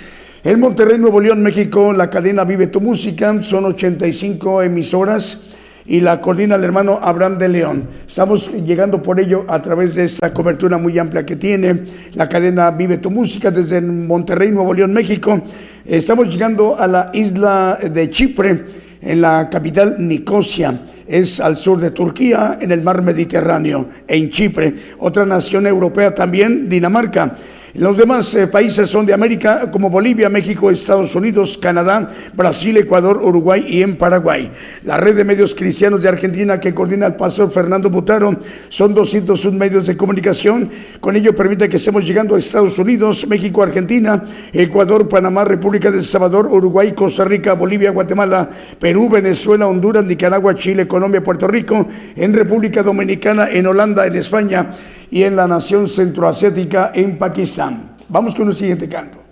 [0.42, 5.53] En Monterrey, Nuevo León, México, la cadena Vive tu Música, son 85 emisoras
[5.86, 7.88] y la coordina el hermano Abraham de León.
[8.06, 11.82] Estamos llegando por ello a través de esta cobertura muy amplia que tiene
[12.14, 15.42] la cadena Vive tu Música desde Monterrey, Nuevo León, México.
[15.84, 18.64] Estamos llegando a la isla de Chipre,
[19.02, 20.80] en la capital Nicosia.
[21.06, 24.74] Es al sur de Turquía, en el mar Mediterráneo, en Chipre.
[24.98, 27.34] Otra nación europea también, Dinamarca.
[27.76, 33.20] Los demás eh, países son de América, como Bolivia, México, Estados Unidos, Canadá, Brasil, Ecuador,
[33.20, 34.48] Uruguay y en Paraguay.
[34.84, 38.36] La red de medios cristianos de Argentina que coordina el pastor Fernando Butaro
[38.68, 40.70] son 201 medios de comunicación.
[41.00, 44.22] Con ello permite que estemos llegando a Estados Unidos, México, Argentina,
[44.52, 50.86] Ecuador, Panamá, República de Salvador, Uruguay, Costa Rica, Bolivia, Guatemala, Perú, Venezuela, Honduras, Nicaragua, Chile,
[50.86, 54.70] Colombia, Puerto Rico, en República Dominicana, en Holanda, en España
[55.14, 57.94] y en la nación centroasiática en Pakistán.
[58.08, 59.23] Vamos con el siguiente canto.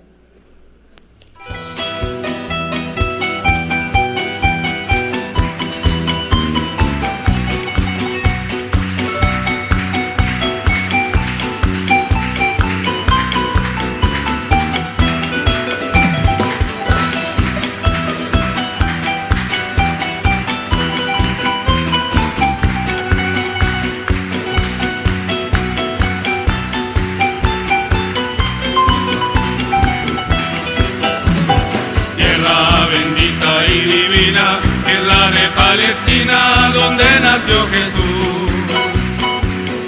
[37.43, 38.53] Nació Jesús.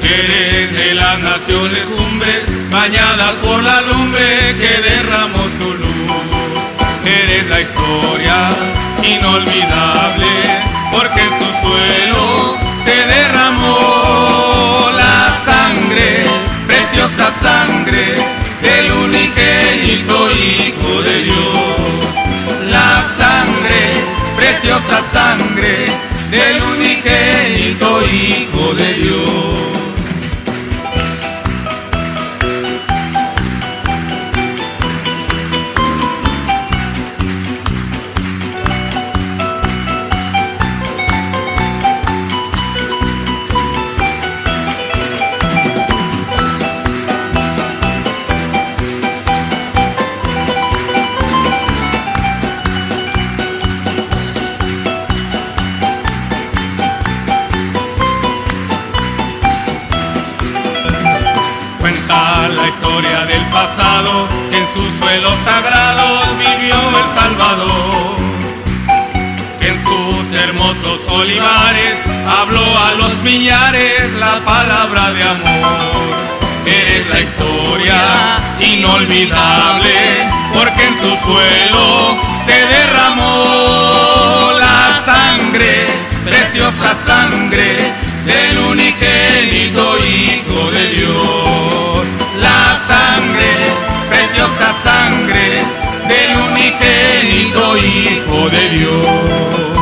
[0.03, 5.91] Eres de las naciones cumbres, bañadas por la lumbre que derramó su luz.
[7.05, 8.51] Eres la historia
[9.03, 10.27] inolvidable,
[10.93, 16.25] porque en su suelo se derramó la sangre,
[16.67, 18.17] preciosa sangre
[18.63, 22.69] del unigénito Hijo de Dios.
[22.71, 24.05] La sangre,
[24.37, 29.84] preciosa sangre del unigénito Hijo de Dios.
[74.45, 76.15] Palabra de amor.
[76.67, 78.01] Eres la historia
[78.61, 79.95] inolvidable,
[80.53, 85.87] porque en su suelo se derramó la sangre,
[86.25, 87.93] preciosa sangre
[88.25, 92.07] del unigénito Hijo de Dios.
[92.41, 93.53] La sangre
[94.09, 95.63] preciosa sangre
[96.09, 99.74] del unigénito Hijo de Dios.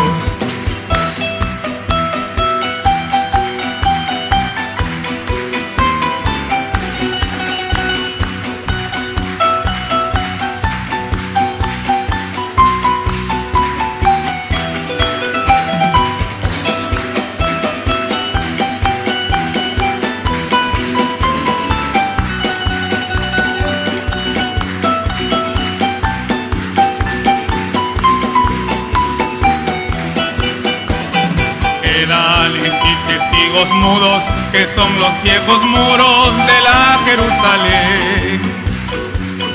[35.22, 38.40] Viejos muros de la Jerusalén.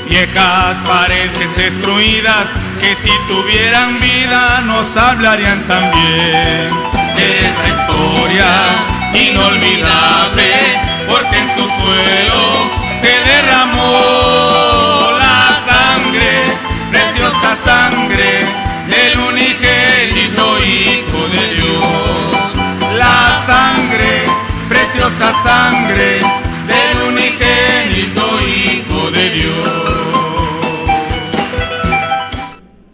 [0.08, 2.46] Viejas paredes destruidas
[2.80, 6.68] que si tuvieran vida nos hablarían también.
[7.16, 8.50] Es la historia
[9.12, 10.50] inolvidable,
[11.08, 16.30] porque en su suelo se derramó la sangre,
[16.90, 18.47] preciosa sangre
[25.18, 26.20] preciosa sangre
[26.66, 29.68] del unigénito Hijo de Dios.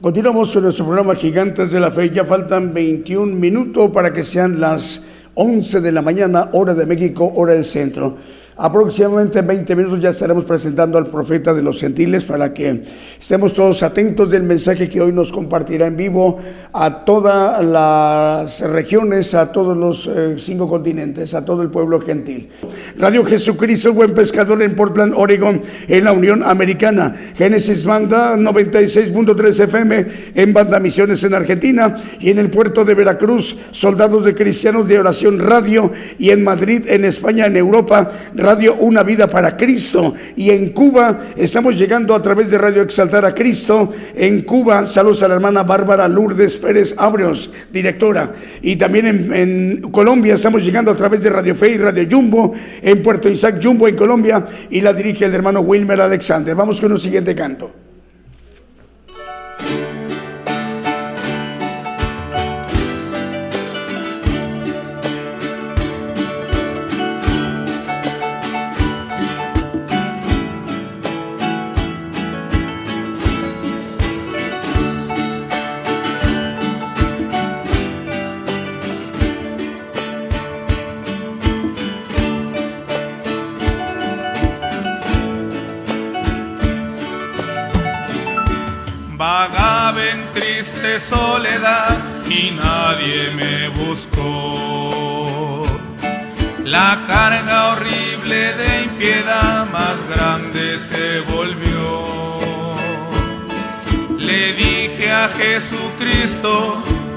[0.01, 2.11] Continuamos con nuestro programa Gigantes de la Fe.
[2.11, 5.03] Ya faltan 21 minutos para que sean las
[5.35, 8.17] 11 de la mañana, hora de México, hora del centro.
[8.57, 12.85] Aproximadamente 20 minutos ya estaremos presentando al profeta de los gentiles para que
[13.21, 16.39] estemos todos atentos del mensaje que hoy nos compartirá en vivo
[16.73, 22.49] a todas las regiones, a todos los eh, cinco continentes, a todo el pueblo gentil.
[22.97, 27.13] Radio Jesucristo, el buen pescador en Portland, Oregon, en la Unión Americana.
[27.35, 33.57] Génesis Banda 96.3 FM en Banda Misiones en Argentina y en el puerto de Veracruz,
[33.73, 35.91] Soldados de Cristianos de Oración Radio
[36.21, 38.11] y en Madrid, en España, en Europa
[38.45, 40.15] Radio Una Vida para Cristo.
[40.37, 43.93] Y en Cuba estamos llegando a través de Radio Exaltar a Cristo.
[44.15, 48.33] En Cuba, saludos a la hermana Bárbara Lourdes Pérez Abrios, directora.
[48.61, 52.53] Y también en, en Colombia estamos llegando a través de Radio Fe y Radio Jumbo.
[52.83, 54.45] En Puerto Isaac Jumbo, en Colombia.
[54.71, 56.55] Y la dirige el hermano Wilmer Alexander.
[56.55, 57.84] Vamos con un siguiente canto.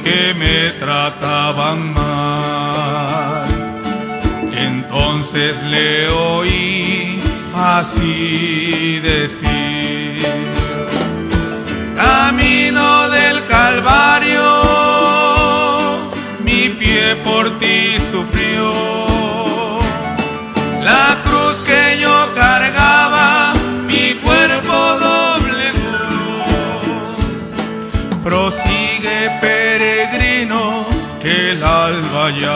[0.03, 3.47] Que me trataban mal.
[4.51, 7.21] Entonces le oí
[7.55, 10.27] así decir
[11.95, 14.66] camino del Calvario,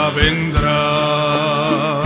[0.10, 2.02] vendrá.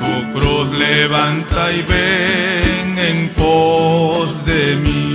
[0.00, 5.11] Tu cruz levanta y ven en pos de mí.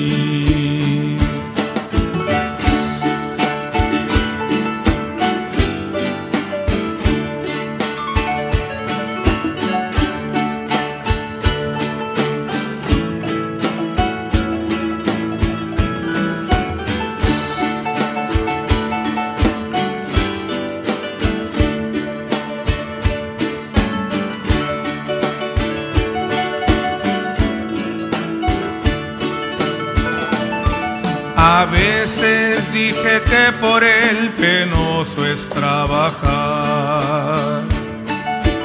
[33.62, 36.28] Por el penoso es trabajar,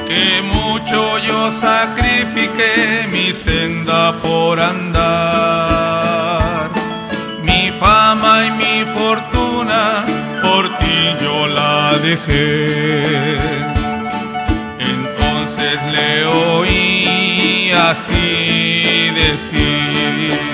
[0.07, 5.89] que mucho yo sacrifiqué mi senda por andar,
[7.43, 10.05] mi fama y mi fortuna
[10.41, 13.37] por ti yo la dejé.
[14.79, 20.52] Entonces le oí así decir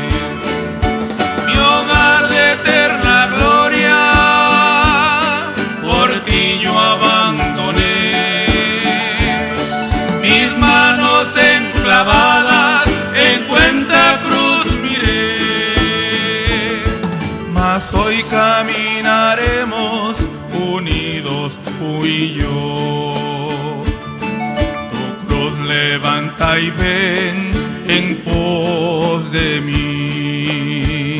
[26.39, 27.51] y ven
[27.87, 31.19] en pos de mí.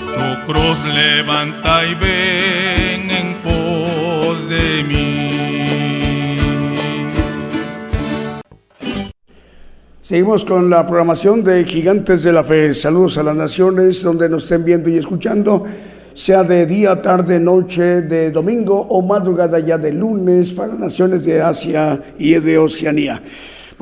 [0.00, 6.38] Tu cruz levanta y ven en pos de mí.
[10.00, 12.72] Seguimos con la programación de Gigantes de la Fe.
[12.72, 15.64] Saludos a las naciones donde nos estén viendo y escuchando,
[16.14, 21.42] sea de día, tarde, noche, de domingo o madrugada ya de lunes para naciones de
[21.42, 23.22] Asia y de Oceanía.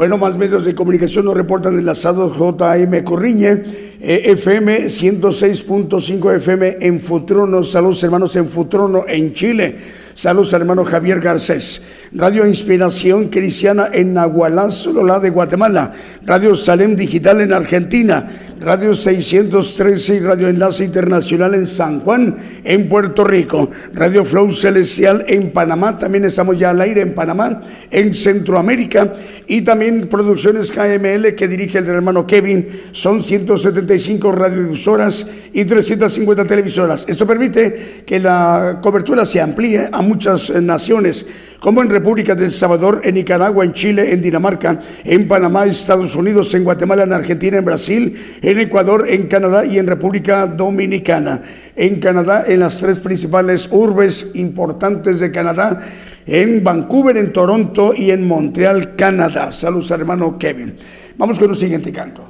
[0.00, 3.64] Bueno, más medios de comunicación nos reportan enlazados JM Corriñe,
[4.00, 7.62] FM 106.5 FM en Futrono.
[7.62, 9.76] Saludos hermanos en Futrono, en Chile.
[10.20, 11.80] Saludos al hermano Javier Garcés.
[12.12, 15.94] Radio Inspiración Cristiana en Nahualá, Sololá de Guatemala.
[16.26, 18.28] Radio Salem Digital en Argentina.
[18.60, 23.70] Radio 613 y Radio Enlace Internacional en San Juan, en Puerto Rico.
[23.94, 25.98] Radio Flow Celestial en Panamá.
[25.98, 29.14] También estamos ya al aire en Panamá, en Centroamérica.
[29.46, 32.68] Y también Producciones KML que dirige el hermano Kevin.
[32.92, 37.06] Son 175 radiodifusoras y 350 televisoras.
[37.08, 41.24] Esto permite que la cobertura se amplíe a muchas eh, naciones
[41.60, 46.52] como en República del Salvador, en Nicaragua, en Chile, en Dinamarca, en Panamá, Estados Unidos,
[46.54, 51.42] en Guatemala, en Argentina, en Brasil, en Ecuador, en Canadá y en República Dominicana.
[51.76, 55.80] En Canadá, en las tres principales urbes importantes de Canadá,
[56.26, 59.52] en Vancouver, en Toronto y en Montreal, Canadá.
[59.52, 60.74] Saludos, hermano Kevin.
[61.18, 62.29] Vamos con un siguiente canto.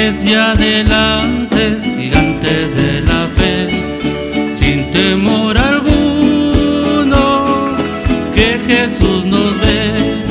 [0.00, 3.68] Y adelantes, gigantes de la fe,
[4.56, 7.16] sin temor alguno,
[8.32, 10.22] que Jesús nos ve,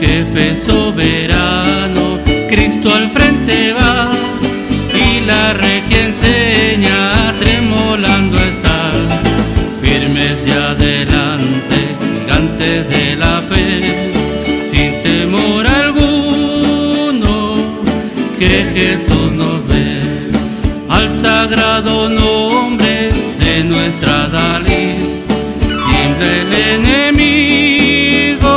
[0.00, 3.83] jefe soberano, Cristo al frente va
[21.54, 24.96] sagrado nombre de nuestra Dalí.
[25.88, 28.54] Tiembla el enemigo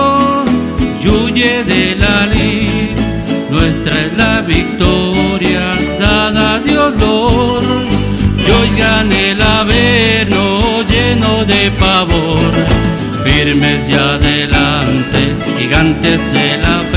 [1.03, 2.97] y huye de la lid.
[3.51, 7.65] Nuestra es la victoria dada a Dios Lord.
[8.35, 12.51] Y oigan el averno lleno de pavor,
[13.23, 16.96] firmes y adelante, gigantes de la fe,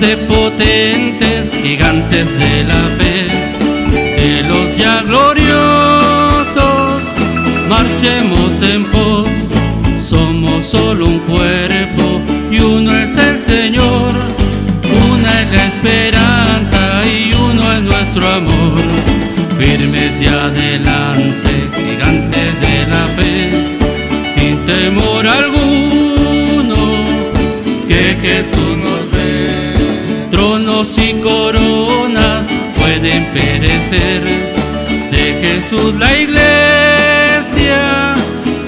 [0.00, 3.28] Muévase potentes, gigantes de la fe,
[4.16, 7.02] de los ya gloriosos,
[7.68, 9.28] marchemos en pos,
[10.02, 14.14] somos solo un cuerpo y uno es el Señor,
[15.12, 18.80] una es la esperanza y uno es nuestro amor,
[19.58, 20.69] firmes y adelante
[33.90, 38.14] de Jesús la iglesia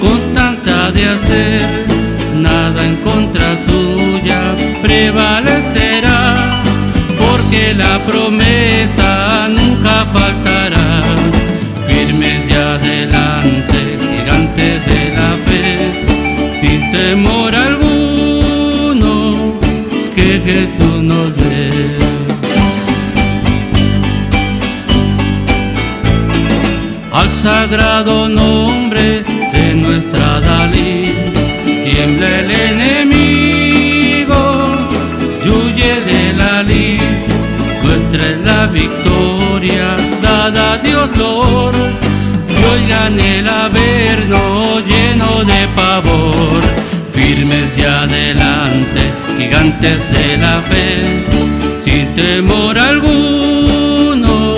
[0.01, 1.87] constante de hacer,
[2.35, 4.41] nada en contra suya
[4.81, 6.61] prevalecerá,
[7.17, 9.12] porque la promesa
[27.43, 29.21] sagrado nombre
[29.51, 31.13] de nuestra Dalí,
[31.83, 34.39] tiembla el enemigo,
[35.43, 37.01] huye de la lid,
[37.83, 41.75] nuestra es la victoria dada a Dios Lord.
[42.47, 42.59] Y
[43.19, 46.61] el averno lleno de pavor,
[47.13, 49.01] firmes y adelante,
[49.37, 51.03] gigantes de la fe,
[51.83, 54.55] sin temor alguno,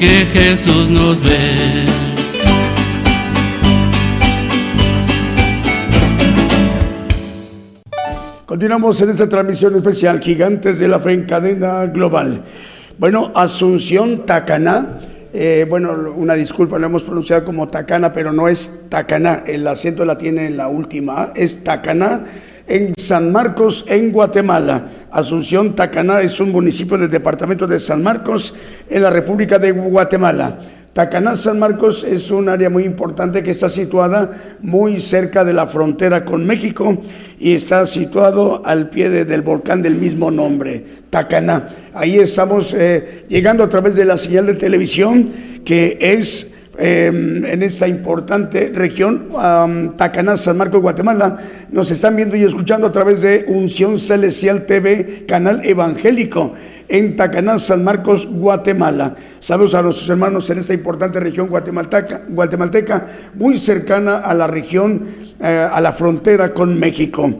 [0.00, 1.97] que Jesús nos ve.
[8.48, 12.42] Continuamos en esta transmisión especial Gigantes de la Fe en cadena global.
[12.96, 15.00] Bueno, Asunción Tacaná
[15.34, 20.06] eh, bueno, una disculpa, lo hemos pronunciado como Tacana, pero no es Tacaná, el acento
[20.06, 22.24] la tiene en la última, es Tacaná
[22.66, 24.86] en San Marcos, en Guatemala.
[25.10, 28.54] Asunción Tacaná es un municipio del departamento de San Marcos,
[28.88, 30.58] en la República de Guatemala.
[30.98, 35.68] Tacaná San Marcos es un área muy importante que está situada muy cerca de la
[35.68, 37.00] frontera con México
[37.38, 41.68] y está situado al pie del volcán del mismo nombre, Tacaná.
[41.94, 45.30] Ahí estamos eh, llegando a través de la señal de televisión
[45.64, 49.28] que es em, en esta importante región,
[49.96, 51.38] Tacaná, San Marcos, Guatemala.
[51.70, 56.54] Nos están viendo y escuchando a través de Unción Celestial TV, canal evangélico
[56.88, 59.14] en Tacaná, San Marcos, Guatemala.
[59.40, 65.27] Saludos a nuestros hermanos en esa importante región guatemalteca, guatemalteca muy cercana a la región
[65.40, 67.32] eh, a la frontera con México.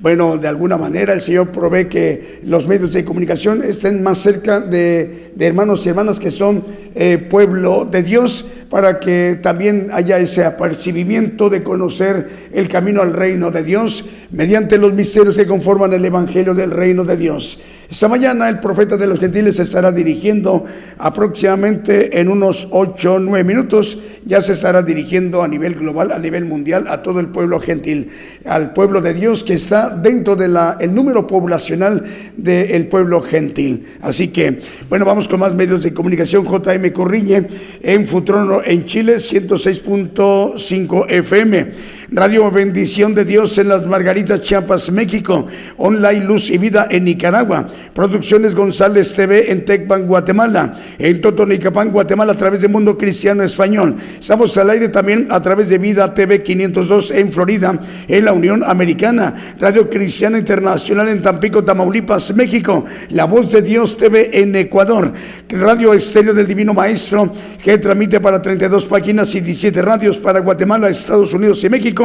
[0.00, 4.58] Bueno, de alguna manera el Señor provee que los medios de comunicación estén más cerca
[4.58, 10.46] de, hermanos y hermanas que son eh, pueblo de Dios para que también haya ese
[10.46, 16.04] apercibimiento de conocer el camino al reino de Dios mediante los misterios que conforman el
[16.04, 17.60] Evangelio del reino de Dios.
[17.90, 20.64] Esta mañana el profeta de los gentiles se estará dirigiendo
[20.96, 26.18] aproximadamente en unos 8 o 9 minutos, ya se estará dirigiendo a nivel global, a
[26.18, 28.10] nivel mundial, a todo el pueblo gentil,
[28.44, 32.04] al pueblo de Dios que está dentro del el número poblacional
[32.36, 33.86] del pueblo gentil.
[34.02, 36.44] Así que, bueno, vamos con más medios de comunicación.
[36.44, 37.46] JM Corriñe
[37.80, 41.72] en Futrono en Chile, 106.5 FM.
[42.14, 45.46] Radio Bendición de Dios en las Margaritas, Chiapas, México.
[45.78, 47.66] Online Luz y Vida en Nicaragua.
[47.94, 50.74] Producciones González TV en Tecpan, Guatemala.
[50.98, 53.96] En Totonicapán, Guatemala, a través de Mundo Cristiano Español.
[54.20, 58.62] Estamos al aire también a través de Vida TV 502 en Florida, en la Unión
[58.62, 59.54] Americana.
[59.58, 62.84] Radio Cristiana Internacional en Tampico, Tamaulipas, México.
[63.08, 65.14] La Voz de Dios TV en Ecuador.
[65.48, 67.32] Radio Estéreo del Divino Maestro,
[67.64, 72.01] que transmite para 32 páginas y 17 radios para Guatemala, Estados Unidos y México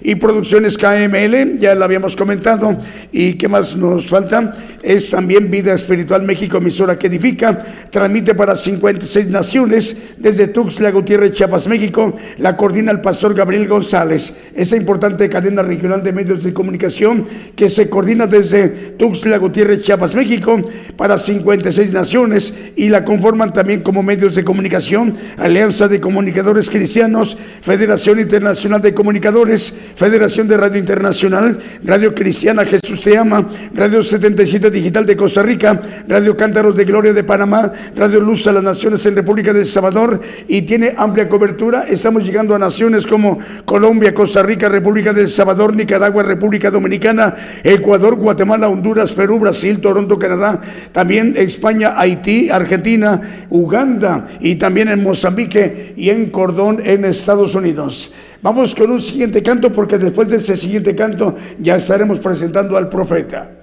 [0.00, 2.76] y Producciones KML, ya lo habíamos comentado.
[3.12, 4.52] ¿Y qué más nos falta?
[4.82, 7.58] Es también Vida Espiritual México, emisora que edifica,
[7.90, 12.16] transmite para 56 naciones desde Tuxtla Gutiérrez, Chiapas, México.
[12.38, 14.34] La coordina el pastor Gabriel González.
[14.54, 17.26] Esa importante cadena regional de medios de comunicación
[17.56, 20.60] que se coordina desde Tuxtla Gutiérrez, Chiapas, México,
[20.96, 27.36] para 56 naciones y la conforman también como medios de comunicación Alianza de Comunicadores Cristianos,
[27.60, 34.68] Federación Internacional de Comunicadores Federación de Radio Internacional, Radio Cristiana Jesús Te Ama, Radio 77
[34.68, 39.06] Digital de Costa Rica, Radio Cántaros de Gloria de Panamá, Radio Luz a las Naciones
[39.06, 41.86] en República de Salvador y tiene amplia cobertura.
[41.88, 48.16] Estamos llegando a naciones como Colombia, Costa Rica, República de Salvador, Nicaragua, República Dominicana, Ecuador,
[48.16, 50.60] Guatemala, Honduras, Perú, Brasil, Toronto, Canadá,
[50.90, 58.12] también España, Haití, Argentina, Uganda y también en Mozambique y en Cordón en Estados Unidos.
[58.40, 62.88] Vamos con un siguiente canto porque después de ese siguiente canto ya estaremos presentando al
[62.88, 63.57] profeta.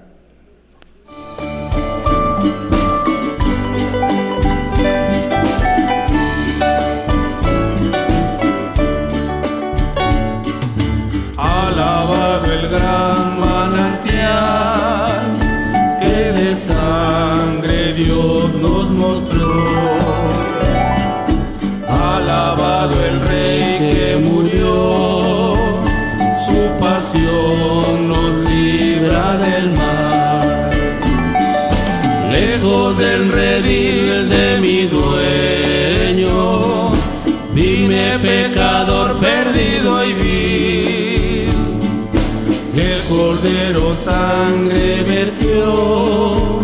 [43.08, 46.60] Cordero sangre vertió,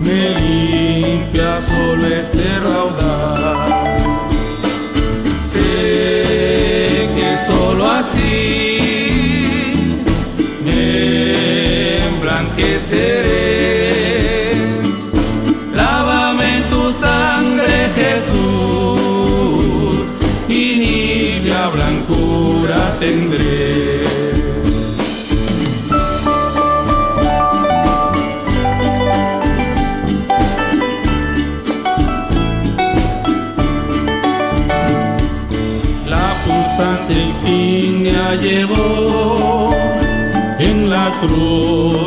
[0.00, 3.05] me limpia solo este raudal.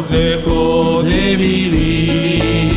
[0.10, 2.74] Dejó de vivir,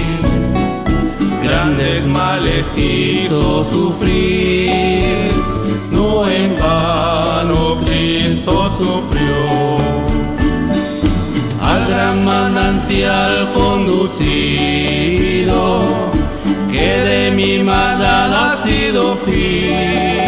[1.42, 5.30] grandes males quiso sufrir,
[5.90, 7.72] no en vano
[8.78, 9.76] sufrió.
[11.60, 15.02] Al gran manantial conducido,
[16.70, 20.21] que de mi maldad ha sido fiel.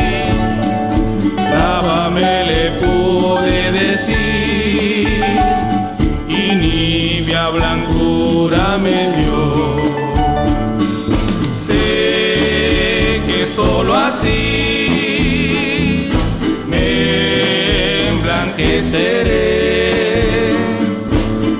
[18.91, 20.53] Seré.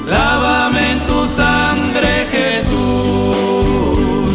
[0.07, 4.31] Lávame en tu sangre, Jesús,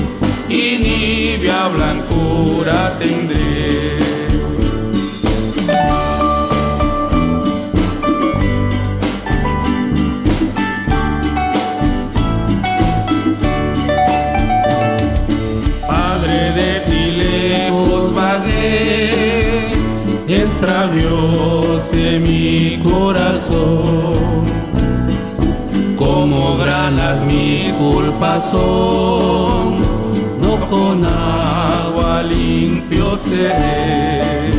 [0.49, 3.97] y nibia blancura tendré.
[15.87, 16.39] Padre
[22.19, 24.13] mi corazón,
[25.97, 29.79] como granas mis culpas son,
[30.41, 34.51] no con agua limpio seré.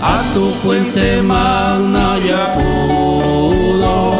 [0.00, 4.14] A tu fuente magna y acudo,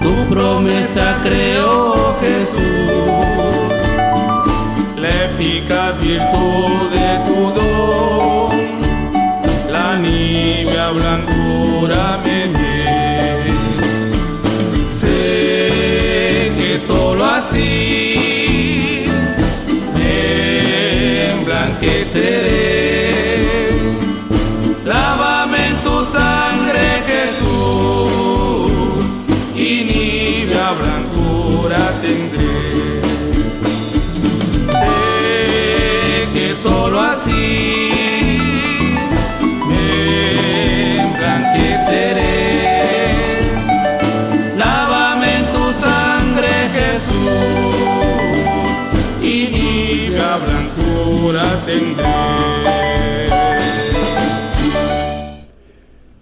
[0.00, 2.60] tu promesa creo Jesús,
[5.00, 8.73] la eficaz virtud de tu don,
[10.90, 12.52] blancura me
[15.00, 19.06] Sé que solo así
[19.94, 23.14] me emblanqueceré.
[24.84, 28.72] Lávame tu sangre, Jesús,
[29.56, 32.54] y nibia blancura tendré.
[35.20, 37.33] Sé que solo así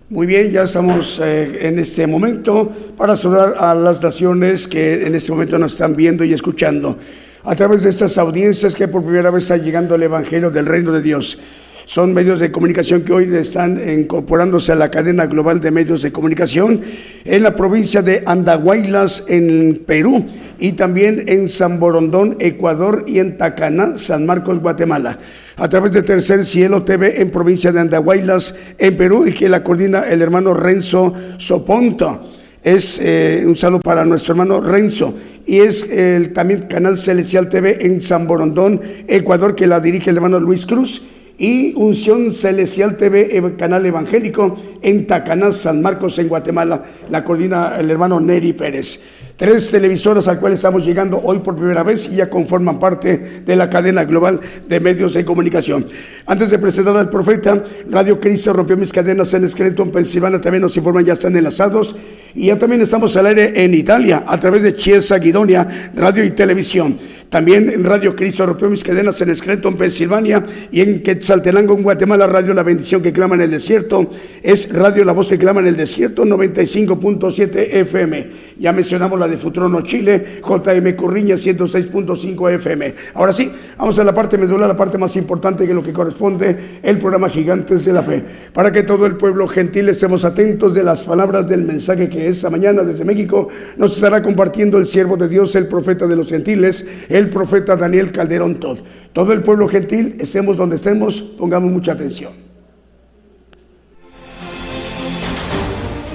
[0.09, 5.14] Muy bien, ya estamos eh, en este momento para saludar a las naciones que en
[5.14, 6.98] este momento nos están viendo y escuchando
[7.44, 10.92] a través de estas audiencias que por primera vez están llegando al Evangelio del Reino
[10.92, 11.38] de Dios.
[11.85, 16.12] Son medios de comunicación que hoy están incorporándose a la cadena global de medios de
[16.12, 16.80] comunicación
[17.24, 20.24] en la provincia de Andahuaylas, en Perú,
[20.61, 25.18] y también en San Borondón, Ecuador, y en Tacaná, San Marcos, Guatemala.
[25.57, 29.64] A través de Tercer Cielo TV en provincia de Andahuaylas, en Perú, y que la
[29.64, 32.30] coordina el hermano Renzo Soponto.
[32.62, 35.12] Es eh, un saludo para nuestro hermano Renzo
[35.45, 40.16] y es el también Canal Celestial TV en San Borondón, Ecuador, que la dirige el
[40.16, 41.03] hermano Luis Cruz
[41.39, 46.83] y Unción Celestial TV, eh, canal evangélico en Tacaná, San Marcos, en Guatemala.
[47.11, 49.01] La coordina el hermano Neri Pérez.
[49.37, 53.57] Tres televisoras al cual estamos llegando hoy por primera vez y ya conforman parte de
[53.57, 55.87] la cadena global de medios de comunicación.
[56.26, 60.76] Antes de presentar al profeta, Radio Cristo rompió mis cadenas en Scranton, Pensilvania, también nos
[60.76, 61.97] informan, ya están enlazados.
[62.35, 66.30] Y ya también estamos al aire en Italia a través de Chiesa Guidonia, radio y
[66.30, 66.99] televisión.
[67.33, 72.26] También en Radio Cristo rompió mis cadenas en Scranton, Pensilvania y en Quetzaltenango, en Guatemala,
[72.26, 74.11] Radio La Bendición que clama en el desierto.
[74.43, 78.30] Es Radio La Voz que clama en el desierto, 95.7 FM.
[78.59, 82.95] Ya mencionamos de Futrono, Chile, JM Curriña, 106.5 FM.
[83.14, 86.81] Ahora sí, vamos a la parte medular, la parte más importante que lo que corresponde,
[86.83, 88.25] el programa Gigantes de la Fe.
[88.53, 92.51] Para que todo el pueblo gentil estemos atentos de las palabras del mensaje que esta
[92.51, 96.87] mañana desde México nos estará compartiendo el siervo de Dios, el profeta de los gentiles,
[97.09, 98.79] el profeta Daniel Calderón Todd.
[99.12, 102.51] Todo el pueblo gentil, estemos donde estemos, pongamos mucha atención.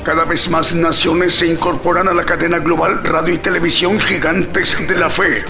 [0.08, 4.98] Cada vez más naciones se incorporan a la cadena global radio y televisión gigantes de
[4.98, 5.44] la fe,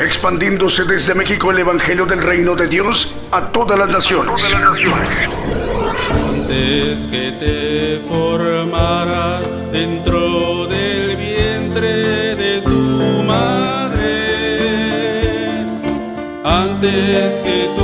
[0.00, 4.42] expandiéndose desde México el Evangelio del Reino de Dios a todas las naciones.
[6.10, 14.06] Antes que te formaras dentro del vientre de tu madre,
[16.44, 17.77] antes que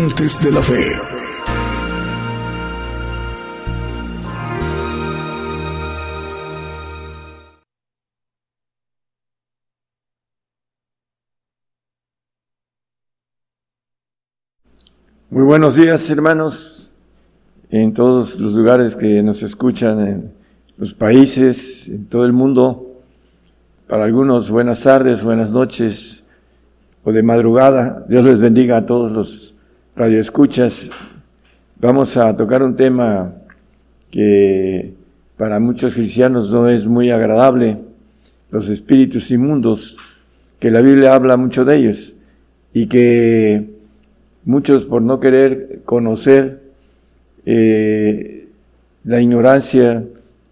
[0.00, 0.92] Gigantes de la Fe.
[15.28, 16.92] Muy buenos días, hermanos,
[17.68, 20.32] en todos los lugares que nos escuchan, en
[20.78, 23.02] los países, en todo el mundo.
[23.86, 26.24] Para algunos, buenas tardes, buenas noches.
[27.04, 28.06] o de madrugada.
[28.08, 29.54] Dios les bendiga a todos los
[30.00, 30.90] radioescuchas.
[31.78, 33.34] Vamos a tocar un tema
[34.10, 34.94] que
[35.36, 37.76] para muchos cristianos no es muy agradable,
[38.50, 39.98] los espíritus inmundos,
[40.58, 42.14] que la Biblia habla mucho de ellos
[42.72, 43.68] y que
[44.46, 46.62] muchos por no querer conocer
[47.44, 48.48] eh,
[49.04, 50.06] la ignorancia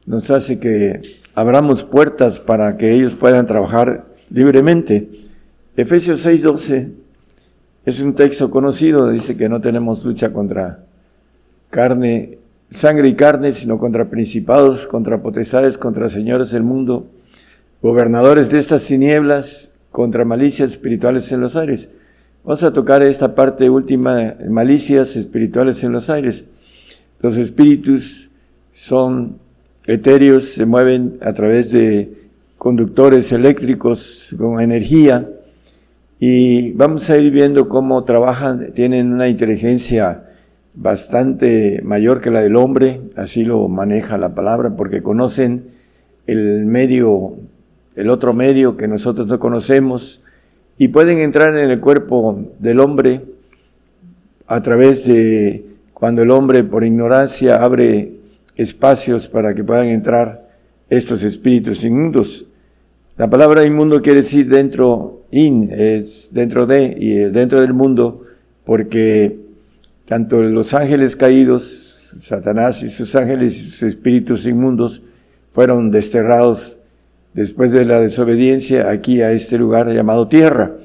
[0.04, 5.08] nos hace que abramos puertas para que ellos puedan trabajar libremente.
[5.74, 7.07] Efesios 6:12
[7.88, 10.84] es un texto conocido, dice que no tenemos lucha contra
[11.70, 12.36] carne,
[12.68, 17.06] sangre y carne, sino contra principados, contra potestades, contra señores del mundo,
[17.80, 21.88] gobernadores de estas tinieblas, contra malicias espirituales en los aires.
[22.44, 26.44] Vamos a tocar esta parte última, malicias espirituales en los aires.
[27.20, 28.28] Los espíritus
[28.70, 29.38] son
[29.86, 32.12] etéreos, se mueven a través de
[32.58, 35.26] conductores eléctricos con energía
[36.20, 40.24] y vamos a ir viendo cómo trabajan, tienen una inteligencia
[40.74, 45.68] bastante mayor que la del hombre, así lo maneja la palabra, porque conocen
[46.26, 47.34] el medio,
[47.94, 50.22] el otro medio que nosotros no conocemos,
[50.76, 53.22] y pueden entrar en el cuerpo del hombre
[54.46, 58.12] a través de cuando el hombre por ignorancia abre
[58.56, 60.48] espacios para que puedan entrar
[60.88, 62.46] estos espíritus inmundos.
[63.18, 68.24] La palabra inmundo quiere decir dentro, in, es dentro de, y dentro del mundo,
[68.64, 69.40] porque
[70.04, 75.02] tanto los ángeles caídos, Satanás y sus ángeles y sus espíritus inmundos,
[75.52, 76.78] fueron desterrados
[77.34, 80.76] después de la desobediencia aquí a este lugar llamado tierra.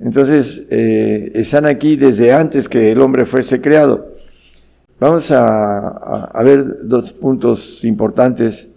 [0.00, 4.14] Entonces, eh, están aquí desde antes que el hombre fuese creado.
[4.98, 8.70] Vamos a, ver dos puntos importantes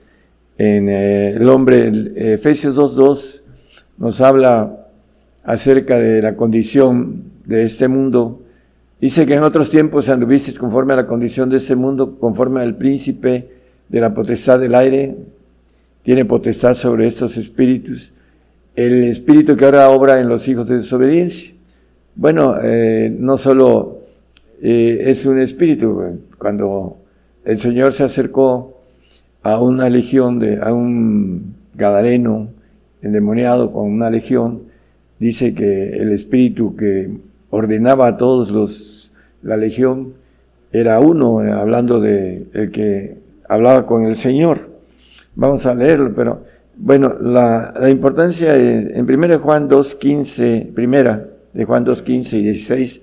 [0.58, 1.92] en eh, el hombre.
[2.16, 3.42] Efesios 2.2
[3.98, 4.88] nos habla
[5.44, 8.42] acerca de la condición de este mundo.
[9.00, 12.76] Dice que en otros tiempos anduviste conforme a la condición de este mundo, conforme al
[12.78, 13.50] príncipe
[13.90, 15.16] de la potestad del aire,
[16.04, 18.14] tiene potestad sobre estos espíritus,
[18.76, 21.54] el espíritu que ahora obra en los hijos de desobediencia.
[22.16, 24.00] Bueno, eh, no solo
[24.62, 26.98] eh, es un espíritu, cuando
[27.44, 28.75] el Señor se acercó
[29.46, 32.50] a una legión, de, a un gadareno
[33.04, 34.64] endemoniado con una legión,
[35.20, 37.12] dice que el espíritu que
[37.52, 40.14] ordenaba a todos los, la legión,
[40.72, 44.68] era uno, eh, hablando de el que hablaba con el Señor.
[45.36, 46.42] Vamos a leerlo, pero
[46.76, 51.24] bueno, la, la importancia en 1 Juan 2.15, primera
[51.54, 53.02] de Juan 2.15 y 16,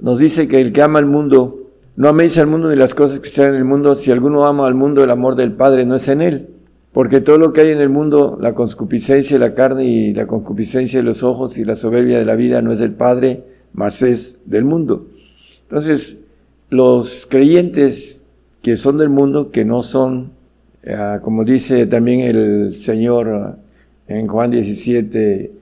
[0.00, 1.61] nos dice que el que ama al mundo,
[1.96, 4.66] no améis al mundo ni las cosas que sean en el mundo, si alguno ama
[4.66, 6.48] al mundo, el amor del Padre no es en él.
[6.92, 10.26] Porque todo lo que hay en el mundo, la concupiscencia de la carne y la
[10.26, 14.02] concupiscencia de los ojos y la soberbia de la vida no es del Padre, mas
[14.02, 15.06] es del mundo.
[15.62, 16.20] Entonces,
[16.68, 18.24] los creyentes
[18.60, 20.32] que son del mundo, que no son
[20.86, 23.56] Ah, como dice también el Señor
[24.08, 25.52] en Juan 17,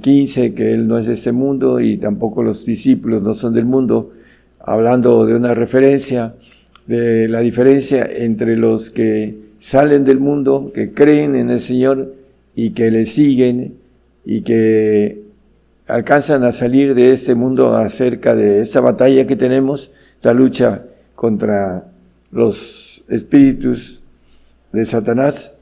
[0.00, 3.66] 15, que Él no es de este mundo y tampoco los discípulos no son del
[3.66, 4.12] mundo,
[4.66, 6.34] hablando de una referencia
[6.86, 12.14] de la diferencia entre los que salen del mundo, que creen en el Señor
[12.54, 13.78] y que le siguen
[14.24, 15.22] y que
[15.86, 19.92] alcanzan a salir de este mundo acerca de esta batalla que tenemos,
[20.22, 21.86] la lucha contra
[22.32, 24.02] los espíritus
[24.72, 25.54] de Satanás.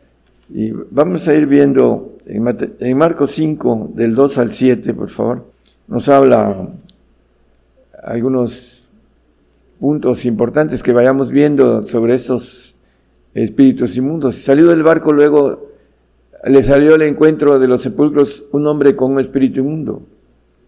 [0.49, 5.47] Y vamos a ir viendo en, Marcos 5, del 2 al 7, por favor,
[5.89, 6.69] nos habla
[8.03, 8.74] algunos
[9.79, 12.75] puntos importantes que vayamos viendo sobre estos
[13.35, 14.37] espíritus inmundos.
[14.37, 15.71] Salió del barco luego,
[16.45, 20.03] le salió al encuentro de los sepulcros un hombre con un espíritu inmundo,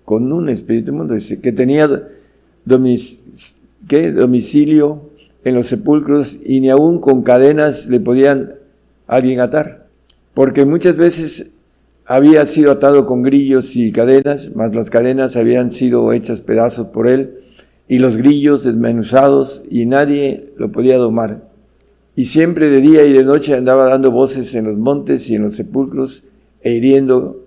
[0.04, 2.08] con un espíritu inmundo, que tenía
[2.64, 3.20] domicilio
[5.44, 8.54] en los sepulcros y ni aún con cadenas le podían
[9.06, 9.86] alguien atar,
[10.34, 11.50] porque muchas veces
[12.04, 17.08] había sido atado con grillos y cadenas, mas las cadenas habían sido hechas pedazos por
[17.08, 17.40] él
[17.88, 21.48] y los grillos desmenuzados y nadie lo podía domar.
[22.14, 25.42] Y siempre de día y de noche andaba dando voces en los montes y en
[25.42, 26.24] los sepulcros
[26.62, 27.44] e hiriendo,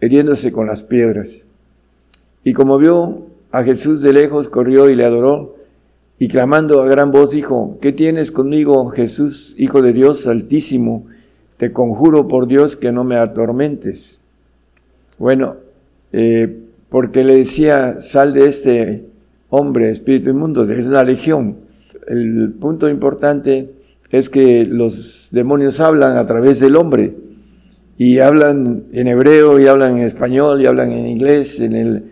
[0.00, 1.42] hiriéndose con las piedras.
[2.44, 5.56] Y como vio a Jesús de lejos, corrió y le adoró
[6.18, 11.06] y clamando a gran voz dijo, ¿qué tienes conmigo, Jesús, Hijo de Dios Altísimo?
[11.58, 14.22] Te conjuro por Dios que no me atormentes.
[15.18, 15.56] Bueno,
[16.12, 16.56] eh,
[16.88, 19.04] porque le decía, sal de este
[19.50, 21.58] hombre, espíritu inmundo, es una legión.
[22.08, 23.74] El punto importante
[24.10, 27.14] es que los demonios hablan a través del hombre.
[27.98, 32.04] y hablan en hebreo, y hablan en español, y hablan en inglés, en el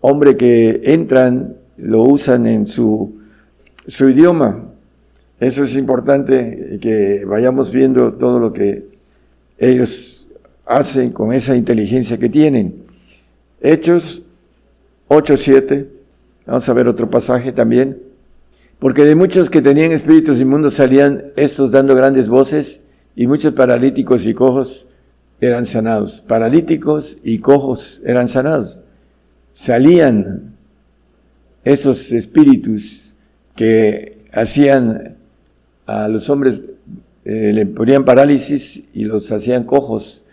[0.00, 3.18] hombre que entran, lo usan en su,
[3.88, 4.64] su idioma.
[5.40, 8.86] Eso es importante que vayamos viendo todo lo que
[9.58, 10.28] ellos
[10.66, 12.84] hacen con esa inteligencia que tienen.
[13.60, 14.22] Hechos
[15.08, 15.86] 8.7,
[16.46, 17.98] vamos a ver otro pasaje también.
[18.78, 22.84] Porque de muchos que tenían espíritus inmundos salían estos dando grandes voces
[23.16, 24.88] y muchos paralíticos y cojos
[25.40, 26.20] eran sanados.
[26.20, 28.78] Paralíticos y cojos eran sanados.
[29.52, 30.54] Salían
[31.64, 33.14] esos espíritus
[33.56, 35.16] que hacían
[35.86, 36.60] a los hombres,
[37.24, 40.24] eh, le ponían parálisis y los hacían cojos.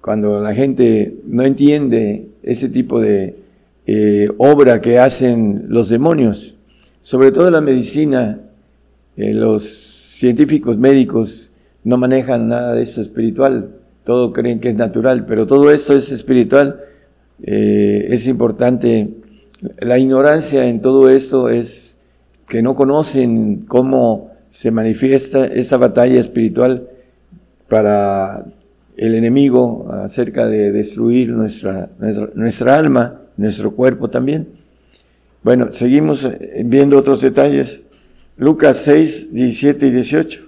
[0.00, 3.41] Cuando la gente no entiende ese tipo de
[3.86, 6.56] eh, obra que hacen los demonios,
[7.00, 8.40] sobre todo la medicina,
[9.16, 11.52] eh, los científicos médicos
[11.84, 13.70] no manejan nada de eso espiritual,
[14.04, 16.80] todo creen que es natural, pero todo esto es espiritual.
[17.42, 19.10] Eh, es importante,
[19.80, 21.98] la ignorancia en todo esto es
[22.48, 26.88] que no conocen cómo se manifiesta esa batalla espiritual
[27.68, 28.44] para
[28.96, 34.48] el enemigo acerca de destruir nuestra, nuestra, nuestra alma, nuestro cuerpo también.
[35.42, 37.82] Bueno, seguimos eh, viendo otros detalles.
[38.36, 40.40] Lucas 6, 17 y 18.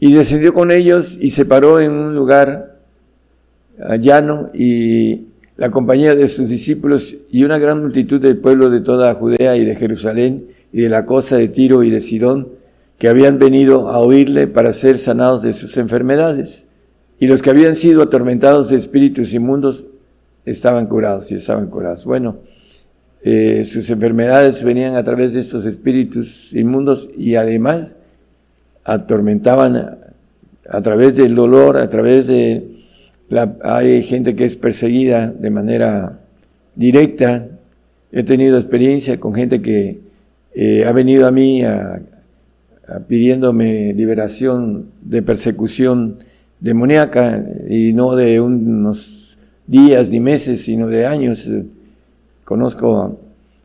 [0.00, 2.78] Y descendió con ellos y se paró en un lugar
[4.00, 9.14] llano y la compañía de sus discípulos y una gran multitud del pueblo de toda
[9.14, 12.48] Judea y de Jerusalén y de la costa de Tiro y de Sidón,
[12.96, 16.68] que habían venido a oírle para ser sanados de sus enfermedades.
[17.18, 19.86] Y los que habían sido atormentados de espíritus inmundos
[20.50, 22.04] estaban curados y estaban curados.
[22.04, 22.38] Bueno,
[23.22, 27.96] eh, sus enfermedades venían a través de estos espíritus inmundos y además
[28.84, 29.98] atormentaban
[30.68, 32.76] a, través del dolor, a través de
[33.28, 36.20] la, hay gente que es perseguida de manera
[36.74, 37.48] directa.
[38.12, 40.00] He tenido experiencia con gente que
[40.54, 41.62] eh, ha venido a mí
[43.06, 46.18] pidiéndome liberación de persecución
[46.60, 49.17] demoníaca y no de unos
[49.68, 51.48] días ni meses, sino de años.
[52.44, 53.18] Conozco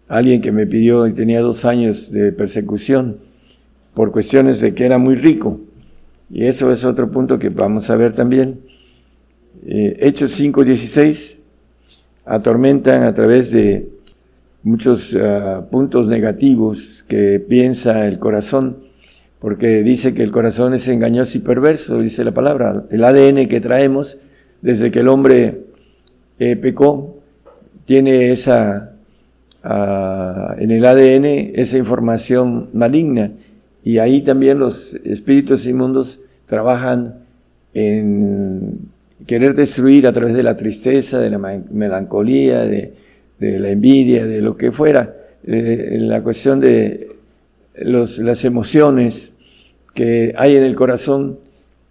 [0.08, 3.18] a alguien que me pidió y tenía dos años de persecución
[3.96, 5.62] por cuestiones de que era muy rico.
[6.30, 8.60] Y eso es otro punto que vamos a ver también.
[9.66, 11.38] Eh, Hechos 5.16
[12.26, 13.90] atormentan a través de
[14.64, 18.78] muchos ah, puntos negativos que piensa el corazón,
[19.40, 22.86] porque dice que el corazón es engañoso y perverso, dice la palabra.
[22.90, 24.18] El ADN que traemos
[24.62, 25.63] desde que el hombre
[26.40, 27.24] eh, pecó
[27.86, 28.94] tiene esa,
[29.64, 31.26] ah, en el ADN
[31.56, 33.32] esa información maligna.
[33.84, 37.16] Y ahí también los espíritus inmundos trabajan
[37.74, 38.80] en
[39.28, 42.94] querer destruir a través de la tristeza, de la melancolía, de,
[43.40, 45.16] la envidia, de lo que fuera,
[45.46, 47.10] eh, la cuestión de
[47.76, 49.34] las emociones
[49.94, 51.40] que hay en el corazón,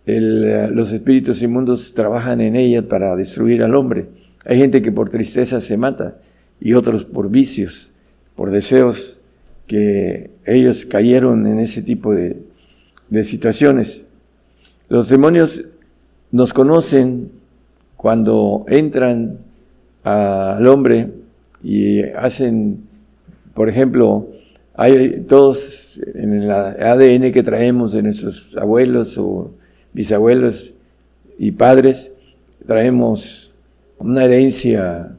[0.07, 4.07] los espíritus inmundos trabajan en ellas para destruir al hombre.
[4.45, 6.19] Hay gente que por tristeza se mata
[6.61, 7.93] y otros por vicios,
[8.35, 9.21] por deseos
[9.67, 12.43] que ellos cayeron en ese tipo de,
[13.25, 14.07] situaciones.
[14.89, 15.65] Los demonios
[16.31, 17.31] nos conocen
[17.97, 19.39] cuando entran
[20.03, 21.11] al hombre
[21.63, 22.81] y hacen,
[23.55, 24.29] por ejemplo,
[24.75, 29.53] hay todos en el ADN que traemos de nuestros abuelos o
[29.93, 30.75] bisabuelos
[31.39, 32.13] y padres,
[32.67, 33.52] traemos
[34.03, 35.17] una herencia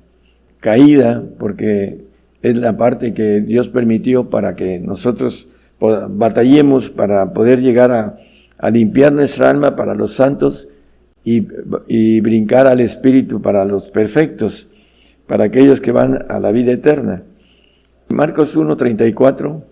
[0.60, 2.05] caída, porque
[2.41, 5.47] es la parte que Dios permitió para que nosotros
[5.80, 8.15] batallemos para poder llegar a,
[8.69, 10.69] limpiar nuestra alma para los santos
[11.26, 11.41] y,
[12.22, 14.69] brincar al Espíritu para los perfectos,
[15.27, 17.23] para aquellos que van a la vida eterna.
[18.10, 19.64] Marcos 1.34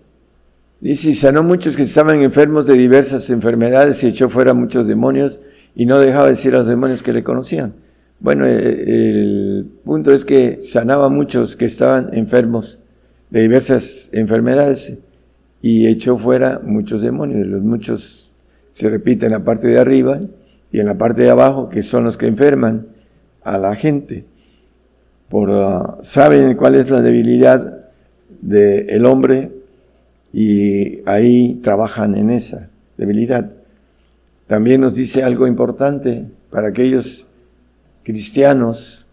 [0.80, 5.40] dice, y sanó muchos que estaban enfermos de diversas enfermedades y echó fuera muchos demonios
[5.74, 7.74] y no dejaba decir a los demonios que le conocían.
[8.22, 12.78] Bueno, eh, el punto es que sanaba a muchos que estaban enfermos
[13.30, 14.96] de diversas enfermedades
[15.60, 17.44] y echó fuera muchos demonios.
[17.48, 18.36] Los muchos
[18.70, 20.20] se repiten en la parte de arriba
[20.70, 22.86] y en la parte de abajo, que son los que enferman
[23.42, 24.24] a la gente.
[25.28, 27.90] Por, ah, saben cuál es la debilidad
[28.40, 29.50] del hombre
[30.32, 33.50] y ahí trabajan en esa debilidad.
[34.46, 37.26] También nos dice algo importante para aquellos
[38.02, 39.06] cristianos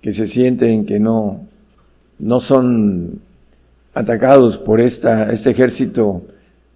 [0.00, 1.46] que se sienten que no,
[2.18, 3.20] no son
[3.94, 6.22] atacados por esta, este ejército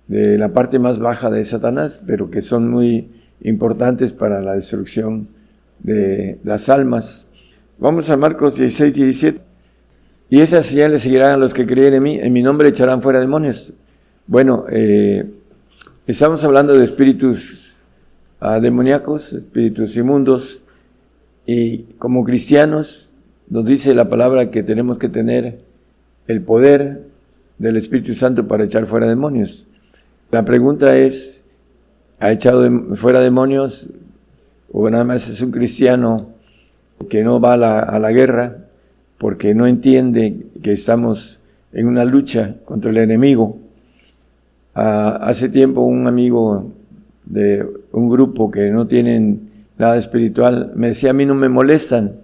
[0.09, 3.09] de la parte más baja de Satanás, pero que son muy
[3.43, 5.29] importantes para la destrucción
[5.79, 7.27] de las almas.
[7.79, 9.41] Vamos a Marcos 16, 17.
[10.31, 13.21] Y esas señales seguirán a los que creen en mí, en mi nombre echarán fuera
[13.21, 13.73] demonios.
[14.27, 15.29] Bueno, eh,
[16.07, 17.75] estamos hablando de espíritus
[18.41, 20.63] uh, demoníacos, espíritus inmundos,
[21.53, 23.13] y como cristianos
[23.49, 25.59] nos dice la palabra que tenemos que tener
[26.29, 27.09] el poder
[27.59, 29.67] del Espíritu Santo para echar fuera demonios.
[30.31, 31.45] La pregunta es,
[32.21, 33.89] ¿ha echado fuera demonios
[34.73, 36.29] o nada más es un cristiano
[37.09, 38.59] que no va a la, guerra
[39.19, 41.41] porque no entiende que estamos
[41.73, 43.59] en una lucha contra el enemigo?
[44.73, 46.71] Ah, hace tiempo un amigo
[47.25, 49.50] de un grupo que no tienen
[49.81, 52.21] nada espiritual me decía, a mí no me molestan.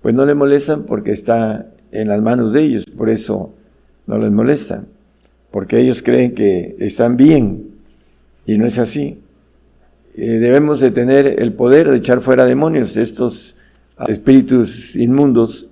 [0.00, 3.52] Pues no le molestan porque está en las manos de ellos, por eso
[4.06, 4.84] no les molesta,
[5.50, 7.66] porque ellos creen que están bien
[8.46, 9.20] y no es así.
[10.14, 13.56] Eh, debemos de tener el poder de echar fuera demonios, estos
[14.08, 15.68] espíritus inmundos.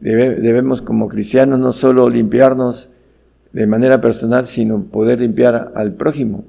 [0.00, 2.88] debemos como cristianos no solo limpiarnos
[3.52, 6.44] de manera personal, sino poder limpiar al prójimo.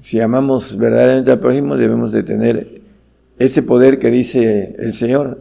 [0.00, 2.81] Si amamos verdaderamente al prójimo, debemos de tener
[3.38, 5.38] ese poder que dice el Señor.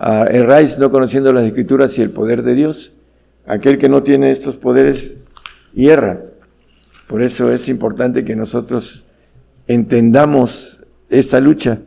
[0.00, 2.92] Erráis no conociendo las escrituras y el poder de Dios.
[3.46, 5.16] Aquel que no tiene estos poderes
[5.74, 6.20] hierra.
[7.06, 9.04] Por eso es importante que nosotros
[9.66, 11.80] entendamos esta lucha.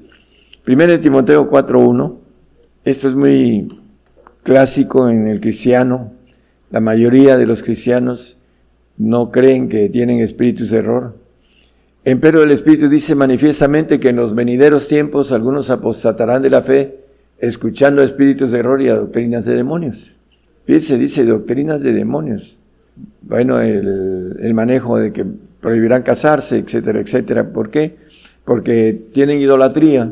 [0.63, 2.17] Primero Timoteo 4.1,
[2.85, 3.79] esto es muy
[4.43, 6.13] clásico en el cristiano.
[6.71, 8.37] La mayoría de los cristianos
[8.97, 11.20] no creen que tienen espíritus de error.
[12.03, 16.97] Empero el Espíritu dice manifiestamente que en los venideros tiempos algunos apostatarán de la fe,
[17.37, 20.15] escuchando espíritus de error y a doctrinas de demonios.
[20.65, 22.57] Fíjense, dice doctrinas de demonios.
[23.21, 25.25] Bueno, el, el manejo de que
[25.59, 27.53] prohibirán casarse, etcétera, etcétera.
[27.53, 27.97] ¿Por qué?
[28.45, 30.11] Porque tienen idolatría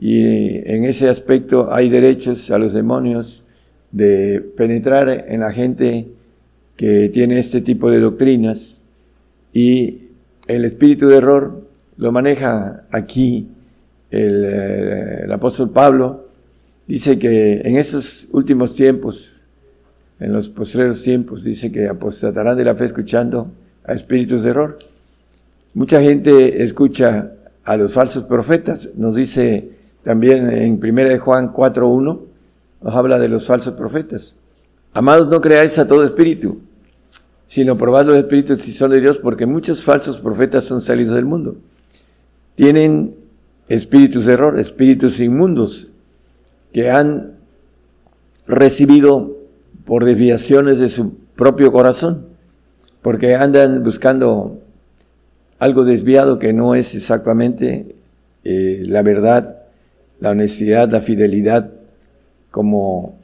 [0.00, 3.44] y en ese aspecto hay derechos a los demonios
[3.92, 6.08] de penetrar en la gente
[6.76, 8.84] que tiene este tipo de doctrinas
[9.52, 10.09] y
[10.54, 13.48] el espíritu de error lo maneja aquí
[14.10, 16.28] el, eh, el apóstol Pablo.
[16.86, 19.40] Dice que en esos últimos tiempos
[20.20, 23.50] en los postreros tiempos, dice que apostatarán de la fe escuchando
[23.84, 24.78] a espíritus de error.
[25.72, 27.32] Mucha gente escucha
[27.64, 29.70] a los falsos profetas, nos dice
[30.04, 32.20] también en 1 Juan 4.1,
[32.82, 34.36] nos habla de los falsos profetas.
[34.92, 36.60] Amados, no creáis a todo espíritu,
[37.50, 41.24] sino probad los espíritus si son de Dios, porque muchos falsos profetas son salidos del
[41.24, 41.56] mundo.
[42.54, 43.16] Tienen
[43.68, 45.90] espíritus de error, espíritus inmundos,
[46.72, 47.32] que han
[48.46, 49.36] recibido
[49.84, 52.28] por desviaciones de su propio corazón,
[53.02, 54.60] porque andan buscando
[55.58, 57.96] algo desviado que no es exactamente
[58.44, 59.62] eh, la verdad,
[60.20, 61.72] la honestidad, la fidelidad
[62.52, 63.18] como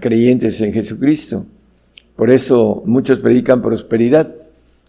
[0.00, 1.44] creyentes en Jesucristo.
[2.20, 4.34] Por eso muchos predican prosperidad.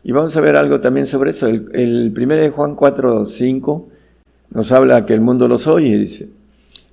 [0.04, 1.48] Y vamos a ver algo también sobre eso.
[1.48, 3.88] El, el primero de Juan 4, 5
[4.50, 6.28] nos habla que el mundo los oye, dice.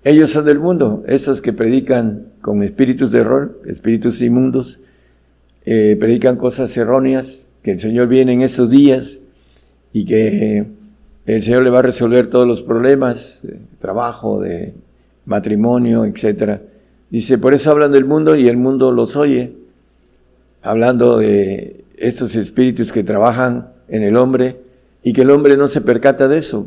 [0.04, 4.78] Ellos son del mundo, esos que predican con espíritus de error, espíritus inmundos,
[5.64, 9.18] eh, predican cosas erróneas, que el Señor viene en esos días
[9.92, 10.66] y que
[11.26, 13.40] el Señor le va a resolver todos los problemas,
[13.80, 14.72] trabajo, de
[15.24, 16.62] matrimonio, etcétera.
[17.10, 19.57] Dice, por eso hablan del mundo y el mundo los oye,
[20.62, 24.56] hablando de estos espíritus que trabajan en el hombre
[25.02, 26.66] y que el hombre no se percata de eso,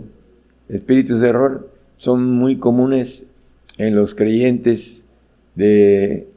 [0.69, 3.23] espíritus de error son muy comunes
[3.77, 5.03] en los creyentes
[5.55, 6.27] de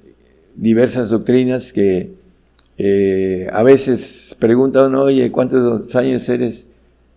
[0.57, 2.11] diversas doctrinas que
[2.77, 6.67] eh, a veces preguntan, oye, ¿cuántos años eres,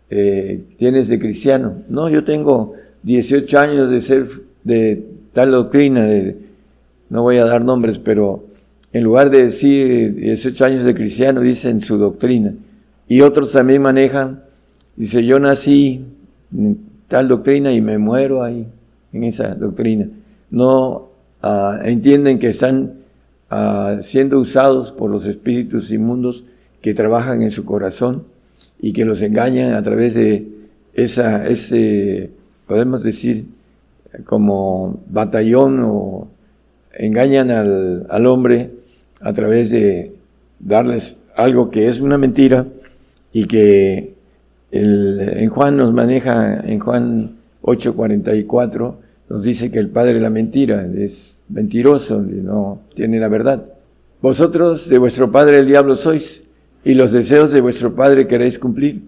[0.09, 1.83] eh, tienes de cristiano?
[1.89, 2.73] No, yo tengo
[3.03, 4.27] 18 años de ser
[4.63, 5.03] de
[5.33, 6.37] tal doctrina, de,
[7.09, 8.43] no voy a dar nombres, pero
[8.97, 12.55] en lugar de decir 18 años de cristiano, dicen su doctrina.
[13.07, 14.43] Y otros también manejan,
[14.95, 16.03] dice, yo nací
[17.07, 18.67] tal doctrina y me muero ahí,
[19.13, 20.09] en esa doctrina.
[20.49, 21.09] No
[21.43, 22.93] ah, entienden que están
[23.51, 26.45] ah, siendo usados por los espíritus inmundos
[26.81, 28.23] que trabajan en su corazón
[28.79, 30.47] y que los engañan a través de
[30.93, 32.31] esa, ese,
[32.65, 33.45] podemos decir,
[34.25, 36.29] como batallón o
[36.97, 38.71] engañan al, al hombre
[39.21, 40.13] a través de
[40.59, 42.65] darles algo que es una mentira
[43.31, 44.13] y que
[44.71, 48.95] en Juan nos maneja, en Juan 8:44,
[49.29, 53.65] nos dice que el padre de la mentira es mentiroso, no tiene la verdad.
[54.21, 56.45] Vosotros de vuestro padre el diablo sois,
[56.83, 59.01] y los deseos de vuestro padre queréis cumplir.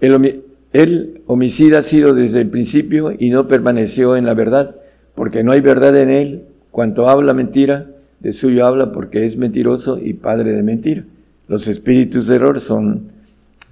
[0.00, 4.76] Él, él homicida ha sido desde el principio y no permaneció en la verdad,
[5.14, 6.44] porque no hay verdad en él.
[6.70, 7.86] Cuanto habla mentira,
[8.24, 11.04] de suyo habla porque es mentiroso y padre de mentira.
[11.46, 13.12] Los espíritus de error son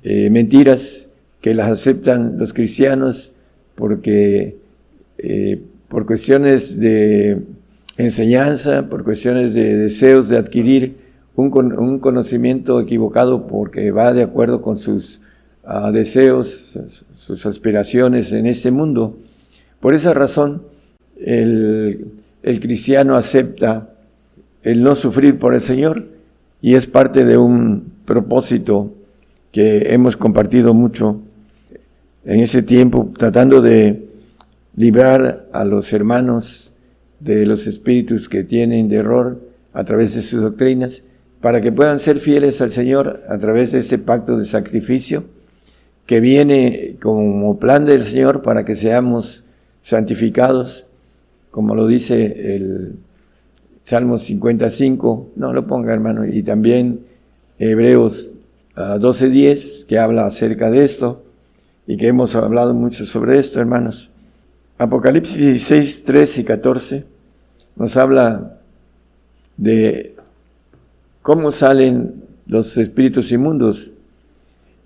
[0.02, 1.08] eh, mentiras
[1.40, 3.32] que las aceptan los cristianos
[3.74, 4.58] porque
[5.16, 5.58] eh,
[5.88, 7.40] por cuestiones de
[7.96, 10.96] enseñanza, por cuestiones de deseos de adquirir
[11.34, 15.22] un, un conocimiento equivocado porque va de acuerdo con sus
[15.64, 16.78] uh, deseos,
[17.14, 19.16] sus aspiraciones en este mundo.
[19.80, 20.62] Por esa razón,
[21.16, 22.12] el,
[22.42, 23.91] el cristiano acepta
[24.62, 26.06] el no sufrir por el Señor
[26.60, 28.92] y es parte de un propósito
[29.50, 31.20] que hemos compartido mucho
[32.24, 34.08] en ese tiempo, tratando de
[34.76, 36.72] librar a los hermanos
[37.20, 39.40] de los espíritus que tienen de error
[39.72, 41.02] a través de sus doctrinas,
[41.40, 45.24] para que puedan ser fieles al Señor a través de ese pacto de sacrificio
[46.06, 49.44] que viene como plan del Señor para que seamos
[49.82, 50.86] santificados,
[51.50, 52.96] como lo dice el
[53.82, 57.00] Salmo 55, no lo ponga hermano, y también
[57.58, 58.34] Hebreos
[58.76, 61.24] 12.10, ah, que habla acerca de esto,
[61.86, 64.10] y que hemos hablado mucho sobre esto, hermanos.
[64.78, 67.04] Apocalipsis 16, 13 y 14
[67.76, 68.58] nos habla
[69.56, 70.14] de
[71.22, 73.92] cómo salen los espíritus inmundos.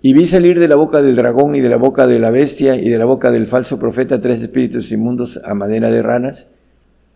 [0.01, 2.75] Y vi salir de la boca del dragón y de la boca de la bestia
[2.75, 6.49] y de la boca del falso profeta tres espíritus inmundos a manera de ranas,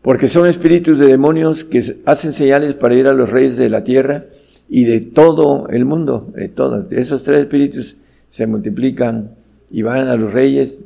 [0.01, 3.83] porque son espíritus de demonios que hacen señales para ir a los reyes de la
[3.83, 4.25] tierra
[4.67, 6.87] y de todo el mundo, de.
[6.91, 7.97] Esos tres espíritus
[8.29, 9.35] se multiplican
[9.69, 10.83] y van a los reyes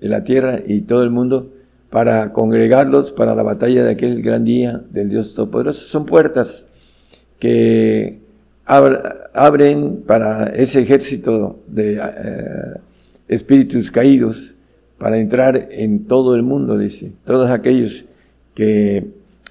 [0.00, 1.52] de la tierra y todo el mundo
[1.90, 5.86] para congregarlos para la batalla de aquel gran día del Dios Todopoderoso.
[5.86, 6.66] Son puertas
[7.38, 8.18] que
[8.66, 12.80] abren para ese ejército de eh,
[13.28, 14.54] espíritus caídos
[14.98, 17.12] para entrar en todo el mundo, dice.
[17.24, 18.06] Todos aquellos
[18.54, 19.06] que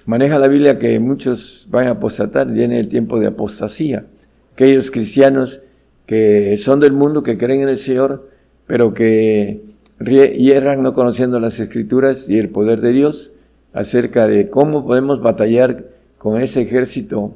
[0.06, 4.06] maneja la Biblia que muchos van a apostatar, viene el tiempo de apostasía.
[4.52, 5.60] Aquellos cristianos
[6.06, 8.28] que son del mundo, que creen en el Señor,
[8.66, 9.62] pero que
[10.00, 13.32] hierran no conociendo las escrituras y el poder de Dios
[13.72, 15.86] acerca de cómo podemos batallar
[16.18, 17.34] con ese ejército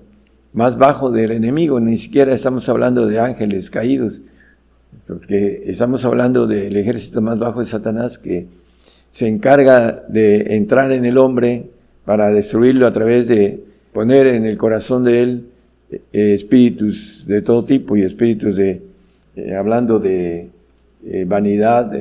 [0.52, 1.80] más bajo del enemigo.
[1.80, 4.22] Ni siquiera estamos hablando de ángeles caídos,
[5.06, 8.46] porque estamos hablando del ejército más bajo de Satanás que
[9.10, 11.66] se encarga de entrar en el hombre
[12.04, 13.62] para destruirlo a través de
[13.92, 15.44] poner en el corazón de él
[15.90, 18.82] eh, espíritus de todo tipo y espíritus de,
[19.36, 20.50] eh, hablando de
[21.04, 21.92] eh, vanidad,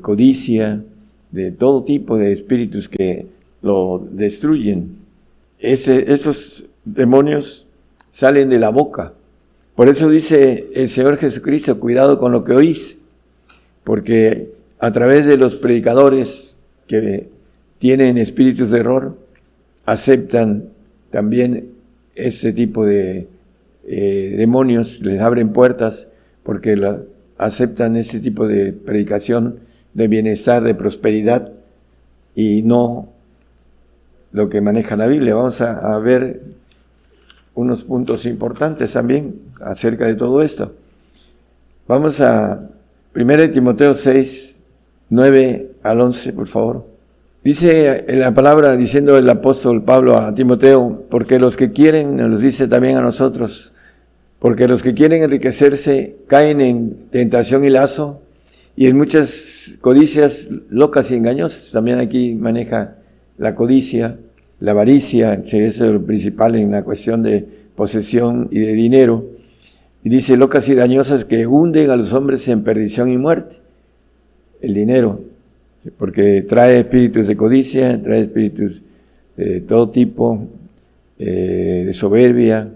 [0.00, 0.82] codicia,
[1.30, 3.26] de todo tipo de espíritus que
[3.62, 4.96] lo destruyen.
[5.58, 7.66] Esos demonios
[8.10, 9.12] salen de la boca.
[9.74, 12.98] Por eso dice el Señor Jesucristo, cuidado con lo que oís,
[13.84, 17.28] porque a través de los predicadores que
[17.78, 19.18] tienen espíritus de error,
[19.86, 20.70] aceptan
[21.10, 21.72] también
[22.14, 23.28] ese tipo de
[23.86, 26.08] eh, demonios, les abren puertas
[26.42, 26.76] porque
[27.38, 29.60] aceptan ese tipo de predicación
[29.94, 31.52] de bienestar, de prosperidad
[32.34, 33.08] y no
[34.32, 35.34] lo que maneja la Biblia.
[35.34, 36.42] Vamos a, a ver
[37.54, 40.74] unos puntos importantes también acerca de todo esto.
[41.88, 42.68] Vamos a
[43.14, 44.47] 1 Timoteo 6,
[45.10, 46.86] 9 al 11, por favor.
[47.42, 52.68] Dice la palabra, diciendo el apóstol Pablo a Timoteo, porque los que quieren, nos dice
[52.68, 53.72] también a nosotros,
[54.38, 58.20] porque los que quieren enriquecerse caen en tentación y lazo
[58.76, 61.70] y en muchas codicias locas y engañosas.
[61.72, 62.96] También aquí maneja
[63.38, 64.18] la codicia,
[64.60, 69.24] la avaricia, eso es lo principal en la cuestión de posesión y de dinero.
[70.04, 73.67] Y dice locas y dañosas que hunden a los hombres en perdición y muerte
[74.60, 75.20] el dinero,
[75.96, 78.82] porque trae espíritus de codicia, trae espíritus
[79.36, 80.46] de todo tipo,
[81.18, 82.68] eh, de soberbia,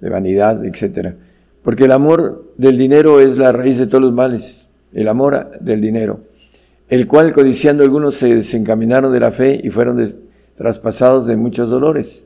[0.00, 1.14] de vanidad, etc.
[1.62, 5.80] Porque el amor del dinero es la raíz de todos los males, el amor del
[5.80, 6.20] dinero,
[6.88, 10.14] el cual codiciando algunos se desencaminaron de la fe y fueron
[10.56, 12.24] traspasados de muchos dolores.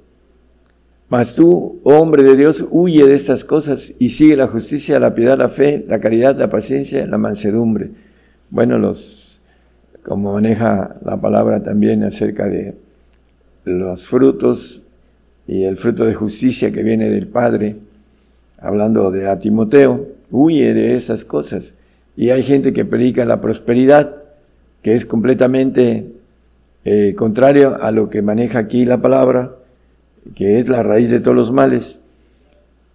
[1.09, 5.15] Mas tú, oh hombre de Dios, huye de estas cosas y sigue la justicia, la
[5.15, 7.93] piedad, la fe, la caridad, la paciencia, la mansedumbre
[8.51, 9.41] bueno, los,
[10.03, 12.75] como maneja la palabra también acerca de
[13.65, 14.83] los frutos
[15.47, 17.77] y el fruto de justicia que viene del Padre,
[18.59, 21.75] hablando de a Timoteo, huye de esas cosas.
[22.17, 24.17] Y hay gente que predica la prosperidad,
[24.83, 26.13] que es completamente
[26.85, 29.53] eh, contrario a lo que maneja aquí la palabra,
[30.35, 31.99] que es la raíz de todos los males.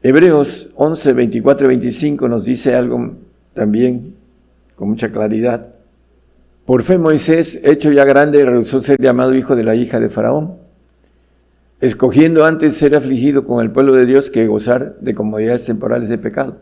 [0.01, 3.13] Hebreos 11, 24 y 25 nos dice algo
[3.53, 4.15] también
[4.84, 5.76] con mucha claridad.
[6.65, 10.57] Por fe Moisés, hecho ya grande, rehusó ser llamado hijo de la hija de Faraón,
[11.80, 16.18] escogiendo antes ser afligido con el pueblo de Dios que gozar de comodidades temporales de
[16.18, 16.57] pecado.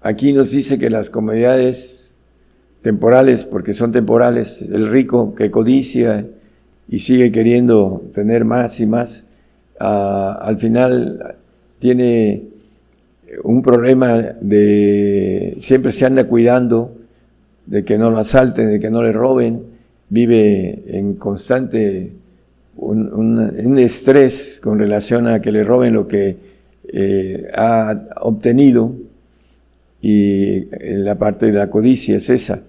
[0.00, 2.14] Aquí nos dice que las comodidades
[2.80, 6.26] temporales, porque son temporales, el rico que codicia
[6.88, 9.26] y sigue queriendo tener más y más,
[9.78, 11.36] ah, al final
[11.78, 12.51] tiene
[13.44, 16.96] un problema de siempre se anda cuidando
[17.66, 19.62] de que no lo asalten, de que no le roben,
[20.08, 22.12] vive en constante
[22.76, 26.36] un, estrés con relación a que le roben lo que
[26.92, 28.94] eh, ha obtenido
[30.00, 32.62] y la parte de la codicia es esa.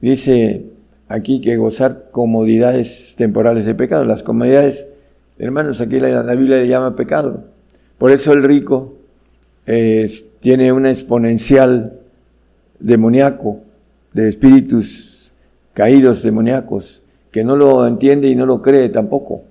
[0.00, 0.64] Dice
[1.08, 4.04] aquí que gozar comodidades temporales de pecado.
[4.04, 4.86] Las comodidades,
[5.38, 7.44] hermanos, aquí la, Biblia le llama pecado.
[7.98, 8.94] Por eso el rico
[10.40, 12.00] tiene una exponencial
[12.80, 13.60] demoníaco
[14.12, 15.32] de espíritus
[15.74, 19.44] caídos demoníacos que no lo entiende y no lo cree tampoco,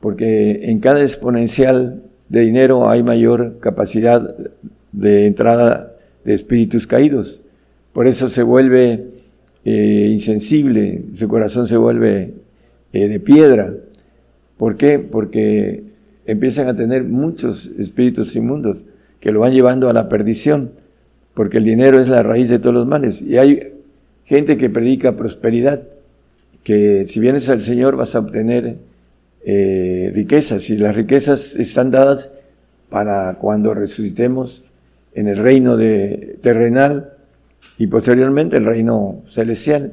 [0.00, 4.34] porque en cada exponencial de dinero hay mayor capacidad
[4.92, 7.40] de entrada de espíritus caídos.
[7.92, 9.08] Por eso se vuelve
[9.64, 12.34] eh, insensible, su corazón se vuelve
[12.92, 13.74] eh, de piedra.
[14.56, 14.98] ¿Por qué?
[14.98, 15.84] Porque
[16.26, 18.78] empiezan a tener muchos espíritus inmundos
[19.28, 20.70] que lo van llevando a la perdición,
[21.34, 23.20] porque el dinero es la raíz de todos los males.
[23.20, 23.74] Y hay
[24.24, 25.82] gente que predica prosperidad,
[26.64, 28.78] que si vienes al Señor vas a obtener
[29.44, 32.30] eh, riquezas, y las riquezas están dadas
[32.88, 34.64] para cuando resucitemos
[35.12, 35.76] en el reino
[36.40, 37.12] terrenal
[37.76, 39.92] y posteriormente el reino celestial.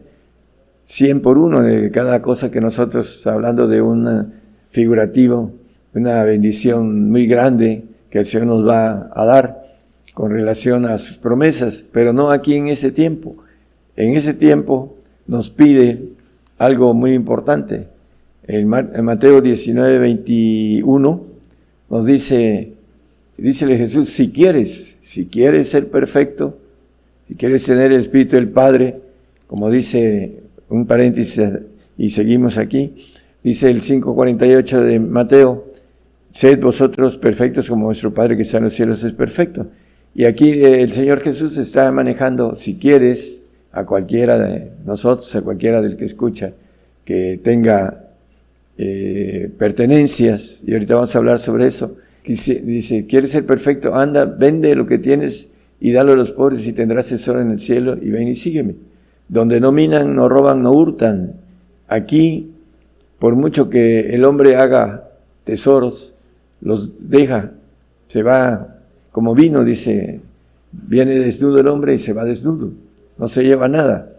[0.86, 4.32] Cien por uno de cada cosa que nosotros, hablando de un
[4.70, 5.52] figurativo,
[5.94, 7.84] una bendición muy grande,
[8.16, 9.66] que el Señor nos va a dar
[10.14, 13.36] con relación a sus promesas, pero no aquí en ese tiempo.
[13.98, 14.96] En ese tiempo
[15.28, 16.02] nos pide
[16.58, 17.90] algo muy importante.
[18.48, 21.24] En Mateo 19, 21
[21.90, 22.72] nos dice,
[23.38, 26.58] dícele Jesús, si quieres, si quieres ser perfecto,
[27.28, 29.02] si quieres tener el Espíritu del Padre,
[29.46, 30.40] como dice
[30.70, 31.52] un paréntesis
[31.98, 32.96] y seguimos aquí,
[33.44, 35.66] dice el 5.48 de Mateo,
[36.36, 39.68] Sed vosotros perfectos como vuestro Padre que está en los cielos es perfecto.
[40.14, 45.42] Y aquí eh, el Señor Jesús está manejando, si quieres, a cualquiera de nosotros, a
[45.44, 46.52] cualquiera del que escucha,
[47.06, 48.10] que tenga
[48.78, 51.96] eh, pertenencias, y ahorita vamos a hablar sobre eso,
[52.26, 53.96] dice, dice, ¿quieres ser perfecto?
[53.96, 55.48] Anda, vende lo que tienes
[55.80, 58.76] y dalo a los pobres y tendrás tesoro en el cielo y ven y sígueme.
[59.30, 61.38] Donde no minan, no roban, no hurtan.
[61.88, 62.52] Aquí,
[63.20, 65.12] por mucho que el hombre haga
[65.46, 66.12] tesoros,
[66.62, 67.52] los deja,
[68.08, 68.76] se va
[69.12, 70.22] como vino, dice,
[70.72, 72.72] viene desnudo el hombre y se va desnudo,
[73.18, 74.12] no se lleva nada.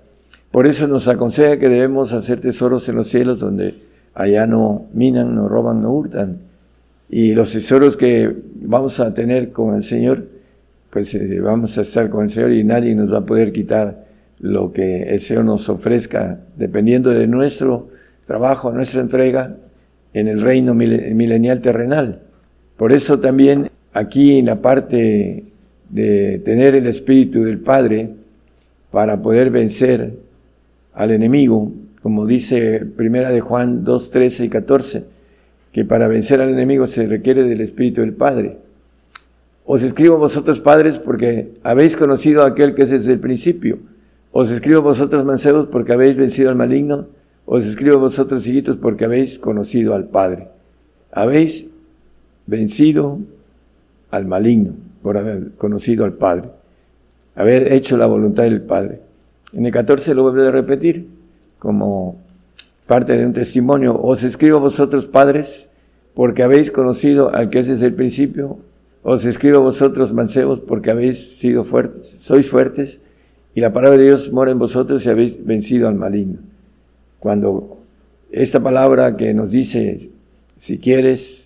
[0.50, 3.74] Por eso nos aconseja que debemos hacer tesoros en los cielos donde
[4.14, 6.38] allá no minan, no roban, no hurtan.
[7.08, 8.34] Y los tesoros que
[8.64, 10.24] vamos a tener con el Señor,
[10.90, 14.06] pues eh, vamos a estar con el Señor y nadie nos va a poder quitar
[14.40, 17.88] lo que el Señor nos ofrezca, dependiendo de nuestro
[18.26, 19.56] trabajo, nuestra entrega
[20.14, 22.22] en el reino milenial terrenal.
[22.76, 25.44] Por eso también aquí en la parte
[25.88, 28.10] de tener el Espíritu del Padre
[28.90, 30.14] para poder vencer
[30.92, 31.72] al enemigo,
[32.02, 35.04] como dice Primera de Juan 2, 13 y 14,
[35.72, 38.58] que para vencer al enemigo se requiere del Espíritu del Padre.
[39.64, 43.78] Os escribo vosotros padres porque habéis conocido a aquel que es desde el principio.
[44.30, 47.08] Os escribo vosotros mancebos porque habéis vencido al maligno.
[47.46, 50.48] Os escribo vosotros hijitos porque habéis conocido al Padre.
[51.10, 51.68] Habéis
[52.46, 53.18] vencido
[54.10, 56.50] al maligno por haber conocido al Padre,
[57.34, 59.00] haber hecho la voluntad del Padre.
[59.52, 61.06] En el 14 lo vuelve a repetir
[61.58, 62.16] como
[62.86, 63.98] parte de un testimonio.
[64.00, 65.70] Os escribo a vosotros padres
[66.14, 68.58] porque habéis conocido al que es desde el principio.
[69.02, 73.00] Os escribo a vosotros mancebos porque habéis sido fuertes, sois fuertes
[73.54, 76.40] y la palabra de Dios mora en vosotros y habéis vencido al maligno.
[77.20, 77.78] Cuando
[78.30, 80.10] esta palabra que nos dice,
[80.56, 81.45] si quieres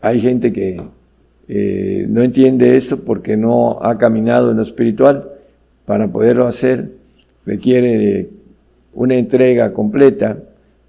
[0.00, 0.80] hay gente que
[1.48, 5.30] eh, no entiende eso porque no ha caminado en lo espiritual.
[5.84, 6.90] Para poderlo hacer
[7.44, 8.28] requiere
[8.94, 10.38] una entrega completa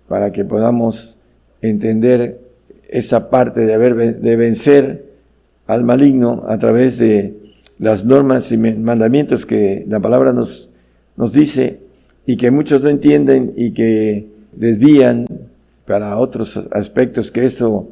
[0.08, 1.18] para que podamos
[1.62, 2.40] entender
[2.88, 5.06] esa parte de, haber, de vencer
[5.68, 7.34] al maligno a través de
[7.80, 10.70] las normas y mandamientos que la palabra nos,
[11.16, 11.80] nos dice
[12.26, 15.26] y que muchos no entienden y que desvían
[15.86, 17.90] para otros aspectos que eso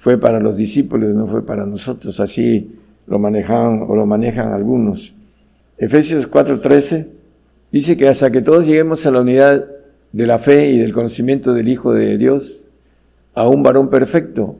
[0.00, 2.18] fue para los discípulos, no fue para nosotros.
[2.20, 2.72] Así
[3.06, 5.14] lo manejaban o lo manejan algunos.
[5.78, 7.20] Efesios 4:13
[7.72, 9.68] Dice que hasta que todos lleguemos a la unidad
[10.12, 12.66] de la fe y del conocimiento del Hijo de Dios,
[13.34, 14.56] a un varón perfecto,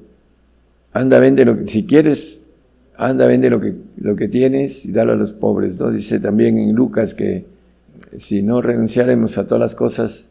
[0.92, 2.48] anda, vende lo que, si quieres,
[2.96, 5.90] anda, vende lo que, lo que tienes y dalo a los pobres, ¿no?
[5.90, 7.46] Dice también en Lucas que
[8.16, 10.28] si no renunciáramos a todas las cosas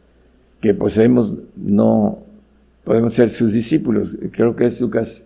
[0.62, 2.20] que poseemos, no
[2.90, 4.16] podemos ser sus discípulos.
[4.32, 5.22] Creo que es Lucas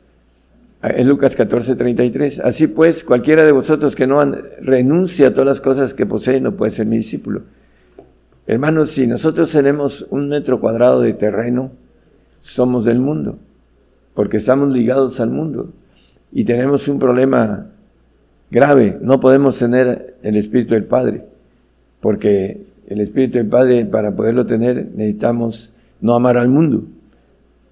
[0.82, 2.41] en Lucas 14, 33.
[2.41, 4.23] Así pues, cualquiera de vosotros que no
[4.61, 7.41] renuncia a todas las cosas que posee no puede ser mi discípulo.
[8.47, 11.73] Hermanos, si nosotros tenemos un metro cuadrado de terreno,
[12.43, 13.39] somos del mundo,
[14.12, 15.73] porque estamos ligados al mundo
[16.32, 17.69] y tenemos un problema
[18.51, 18.99] grave.
[19.01, 21.24] No podemos tener el Espíritu del Padre,
[22.03, 25.73] porque el Espíritu del Padre, para poderlo tener, necesitamos
[26.03, 26.89] no amar al mundo.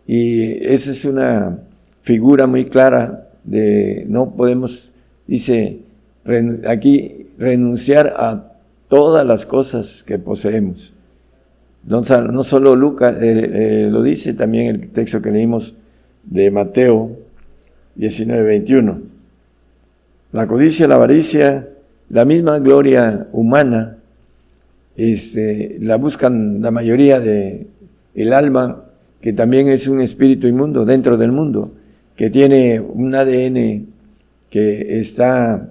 [0.07, 1.59] Y esa es una
[2.03, 4.93] figura muy clara de no podemos,
[5.27, 5.81] dice
[6.67, 8.53] aquí, renunciar a
[8.89, 10.93] todas las cosas que poseemos.
[11.85, 12.05] No,
[12.45, 13.51] solo Lucas eh,
[13.85, 15.75] eh, lo dice, también el texto que leímos
[16.23, 17.17] de Mateo
[17.97, 19.01] 19, 21.
[20.33, 21.69] La codicia, la avaricia,
[22.09, 23.99] la misma gloria humana,
[24.97, 27.67] este, la buscan la mayoría de
[28.15, 28.85] el alma,
[29.23, 31.73] que también es un espíritu inmundo dentro del mundo
[32.17, 33.87] que tiene un ADN
[34.51, 35.71] que está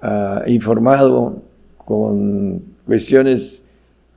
[0.00, 1.42] ah, informado
[1.76, 3.64] con cuestiones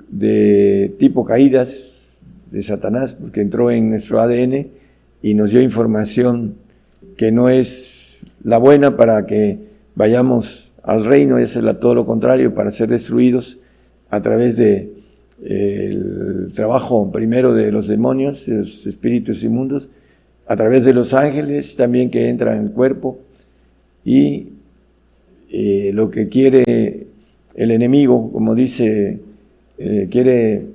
[0.07, 4.67] de tipo caídas de Satanás, porque entró en nuestro ADN
[5.23, 6.55] y nos dio información
[7.17, 9.57] que no es la buena para que
[9.95, 13.57] vayamos al reino, es todo lo contrario, para ser destruidos
[14.11, 15.02] a través de
[15.45, 19.89] el trabajo primero de los demonios, de los espíritus inmundos,
[20.47, 23.19] a través de los ángeles también que entran en el cuerpo
[24.03, 24.49] y
[25.49, 27.07] eh, lo que quiere
[27.55, 29.19] el enemigo, como dice,
[29.77, 30.65] eh, quiere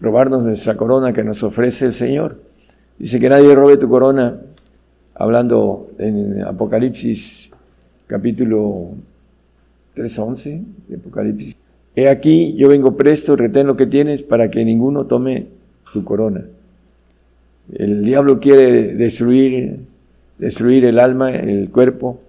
[0.00, 2.40] robarnos nuestra corona que nos ofrece el Señor.
[2.98, 4.40] Dice que nadie robe tu corona,
[5.14, 7.50] hablando en Apocalipsis
[8.06, 8.90] capítulo
[9.96, 11.56] 3.11 de Apocalipsis.
[11.94, 15.48] He aquí, yo vengo presto, retén lo que tienes para que ninguno tome
[15.92, 16.44] tu corona.
[17.72, 19.80] El diablo quiere destruir,
[20.38, 22.20] destruir el alma, el cuerpo,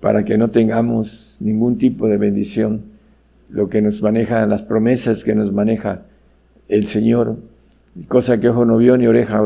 [0.00, 2.82] para que no tengamos ningún tipo de bendición.
[3.50, 6.02] Lo que nos maneja, las promesas que nos maneja
[6.68, 7.36] el Señor,
[8.06, 9.42] cosa que ojo no vio ni oreja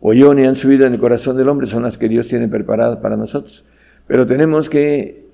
[0.00, 2.98] oyó ni han subido en el corazón del hombre, son las que Dios tiene preparadas
[2.98, 3.64] para nosotros.
[4.06, 5.24] Pero tenemos que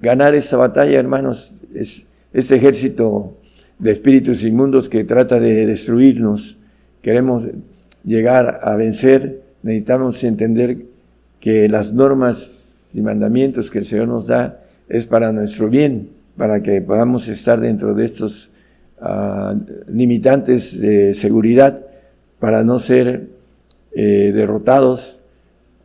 [0.00, 1.54] ganar esa batalla, hermanos,
[2.34, 3.38] este ejército
[3.78, 6.58] de espíritus inmundos que trata de destruirnos.
[7.00, 7.44] Queremos
[8.04, 10.78] llegar a vencer, necesitamos entender
[11.40, 16.60] que las normas y mandamientos que el Señor nos da es para nuestro bien, para
[16.62, 18.50] que podamos estar dentro de estos
[19.00, 19.54] ah,
[19.86, 21.86] limitantes de seguridad,
[22.40, 23.28] para no ser
[23.92, 25.20] eh, derrotados.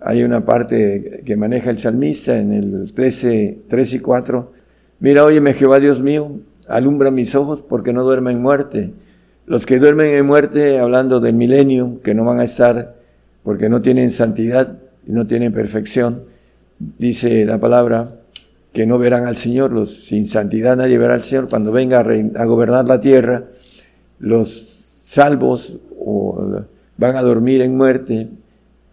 [0.01, 4.58] Hay una parte que maneja el salmista en el 13, 3 y 4.
[5.01, 8.91] Mira, óyeme Jehová Dios mío, alumbra mis ojos porque no duerme en muerte.
[9.45, 12.95] Los que duermen en muerte, hablando del milenio, que no van a estar
[13.43, 14.77] porque no tienen santidad
[15.07, 16.23] y no tienen perfección,
[16.97, 18.19] dice la palabra,
[18.73, 21.49] que no verán al Señor, los sin santidad nadie verá al Señor.
[21.49, 23.45] Cuando venga a, gobernar la tierra,
[24.19, 25.79] los salvos
[26.97, 28.27] van a dormir en muerte.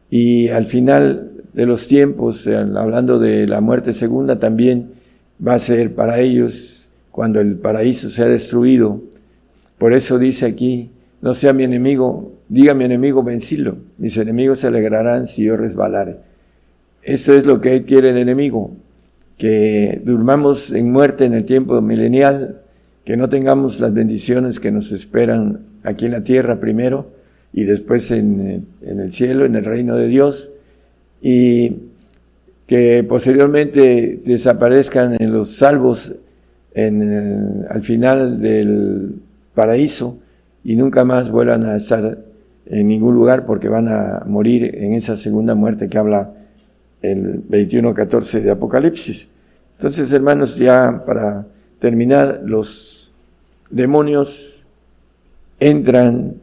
[0.08, 4.95] Y al final de los tiempos, hablando de la muerte segunda, también
[5.44, 9.00] va a ser para ellos cuando el paraíso sea destruido,
[9.78, 10.90] por eso dice aquí,
[11.20, 13.78] no sea mi enemigo, diga mi enemigo, vencilo.
[13.98, 16.18] Mis enemigos se alegrarán si yo resbalare.
[17.02, 18.72] Eso es lo que quiere el enemigo,
[19.38, 22.62] que durmamos en muerte en el tiempo milenial,
[23.04, 27.12] que no tengamos las bendiciones que nos esperan aquí en la tierra primero
[27.52, 30.52] y después en, el cielo, en el reino de Dios,
[31.22, 31.76] y
[32.66, 36.14] que posteriormente desaparezcan en los salvos
[36.74, 39.14] en al final del
[39.54, 40.18] paraíso
[40.64, 42.18] y nunca más vuelvan a estar
[42.66, 46.32] en ningún lugar porque van a morir en esa segunda muerte que habla
[47.02, 49.28] el 21.14 de Apocalipsis.
[49.78, 51.46] Entonces, hermanos, ya para
[51.78, 53.12] terminar, los
[53.70, 54.64] demonios
[55.60, 56.34] entran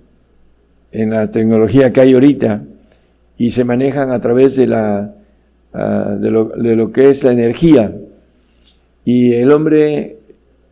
[0.92, 2.64] en la tecnología que hay ahorita
[3.38, 5.14] y se manejan a través de, la,
[5.74, 7.96] ah, de, lo, de lo que es la energía.
[9.06, 10.18] Y el hombre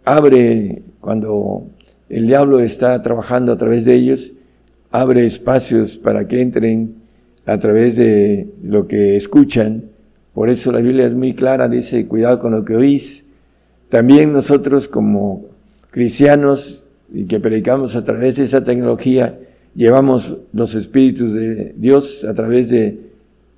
[0.06, 1.68] abre, cuando
[2.10, 4.34] el diablo está trabajando a través de ellos,
[4.92, 6.96] abre espacios para que entren
[7.46, 9.86] a través de lo que escuchan.
[10.34, 13.26] Por eso la Biblia es muy clara, dice, cuidado con lo que oís.
[13.90, 15.46] También nosotros como
[15.90, 19.38] cristianos y que predicamos a través de esa tecnología,
[19.76, 23.11] llevamos los espíritus de Dios a través de,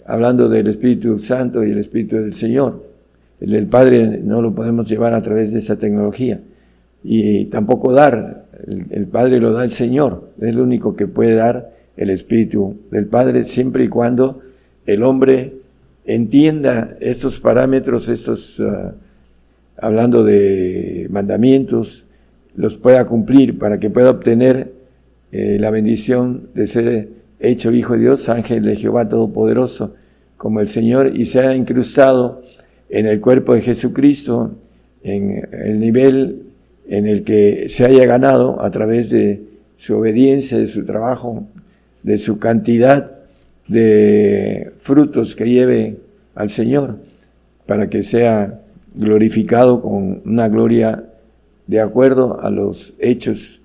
[0.05, 2.83] hablando del Espíritu Santo y el Espíritu del Señor.
[3.39, 6.41] El del Padre no lo podemos llevar a través de esa tecnología.
[7.03, 11.73] Y tampoco dar, el, Padre lo da el Señor, es el único que puede dar
[11.97, 14.39] el Espíritu del Padre siempre y cuando
[14.85, 15.53] el hombre
[16.05, 18.93] entienda estos parámetros, estos, uh,
[19.77, 22.07] hablando de mandamientos,
[22.55, 24.71] los pueda cumplir para que pueda obtener
[25.31, 27.09] eh, la bendición de ser
[27.43, 29.93] hecho hijo de Dios, ángel de Jehová Todopoderoso,
[30.37, 32.41] como el Señor, y se ha incrustado
[32.89, 34.55] en el cuerpo de Jesucristo,
[35.03, 36.43] en el nivel
[36.87, 39.41] en el que se haya ganado a través de
[39.77, 41.45] su obediencia, de su trabajo,
[42.03, 43.11] de su cantidad
[43.67, 45.97] de frutos que lleve
[46.35, 46.99] al Señor,
[47.65, 48.61] para que sea
[48.95, 51.05] glorificado con una gloria
[51.67, 53.61] de acuerdo a los hechos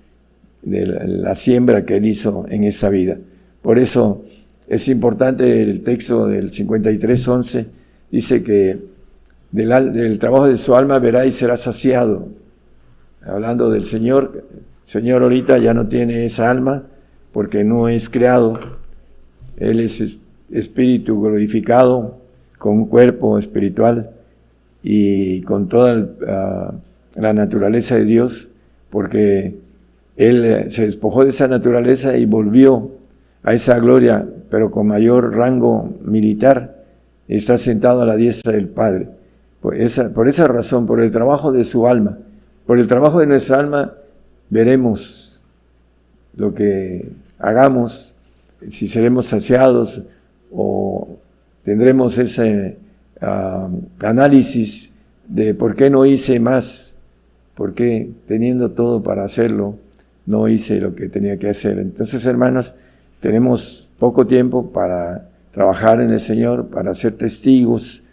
[0.61, 3.17] de la siembra que él hizo en esa vida.
[3.69, 4.23] Por eso
[4.67, 7.67] es importante el texto del 53.11,
[8.09, 8.79] dice que
[9.51, 12.29] del, trabajo de su alma verá y será saciado.
[13.21, 16.87] Hablando del Señor, el Señor ahorita ya no tiene esa alma
[17.31, 18.59] porque no es creado.
[19.57, 20.17] Él es
[20.51, 22.17] espíritu glorificado
[22.57, 24.09] con un cuerpo espiritual
[24.81, 28.49] y con toda uh, la naturaleza de Dios,
[28.89, 29.59] porque
[30.17, 32.97] Él se despojó de esa naturaleza y volvió
[33.43, 36.83] a esa gloria, pero con mayor rango militar,
[37.27, 39.09] está sentado a la diestra del Padre.
[39.61, 42.17] Por esa, por esa razón, por el trabajo de su alma,
[42.65, 43.93] por el trabajo de nuestra alma,
[44.49, 45.41] veremos
[46.35, 48.15] lo que hagamos,
[48.67, 50.03] si seremos saciados
[50.51, 51.17] o
[51.63, 52.77] tendremos ese
[53.21, 54.93] uh, análisis
[55.27, 56.95] de por qué no hice más,
[57.55, 59.75] por qué teniendo todo para hacerlo,
[60.25, 61.79] no hice lo que tenía que hacer.
[61.79, 62.73] Entonces, hermanos,
[63.19, 68.03] tenemos poco tiempo para trabajar en el Señor, para ser testigos,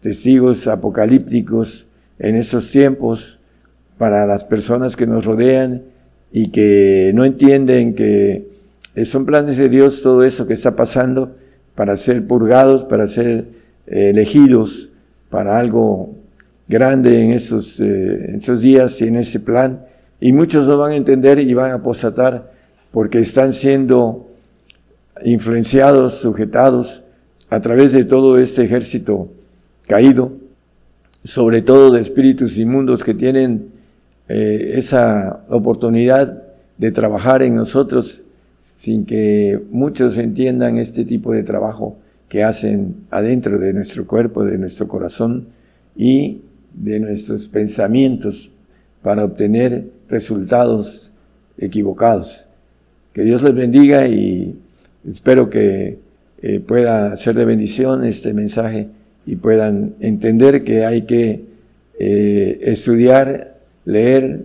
[0.00, 1.86] testigos apocalípticos
[2.18, 3.38] en esos tiempos,
[3.98, 5.82] para las personas que nos rodean
[6.32, 8.48] y que no entienden que
[9.04, 11.36] son planes de Dios todo eso que está pasando
[11.74, 13.46] para ser purgados, para ser
[13.86, 14.90] eh, elegidos
[15.30, 16.14] para algo
[16.68, 19.86] grande en esos, eh, en esos días y en ese plan.
[20.20, 22.52] Y muchos no van a entender y van a apostatar
[22.90, 24.25] porque están siendo
[25.24, 27.02] influenciados, sujetados
[27.50, 29.28] a través de todo este ejército
[29.86, 30.32] caído,
[31.24, 33.70] sobre todo de espíritus inmundos que tienen
[34.28, 36.42] eh, esa oportunidad
[36.78, 38.22] de trabajar en nosotros
[38.60, 41.96] sin que muchos entiendan este tipo de trabajo
[42.28, 45.46] que hacen adentro de nuestro cuerpo, de nuestro corazón
[45.94, 46.42] y
[46.74, 48.50] de nuestros pensamientos
[49.02, 51.12] para obtener resultados
[51.56, 52.46] equivocados.
[53.12, 54.58] Que Dios les bendiga y
[55.10, 55.98] espero que
[56.42, 58.88] eh, pueda ser de bendición este mensaje
[59.24, 61.44] y puedan entender que hay que
[61.98, 64.44] eh, estudiar, leer,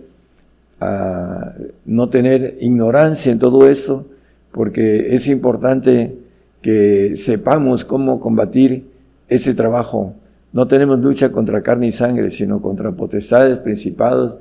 [0.80, 1.52] a
[1.84, 4.08] no tener ignorancia en todo eso,
[4.50, 6.16] porque es importante
[6.60, 8.86] que sepamos cómo combatir
[9.28, 10.14] ese trabajo.
[10.52, 14.34] No tenemos lucha contra carne y sangre, sino contra potestades, principados,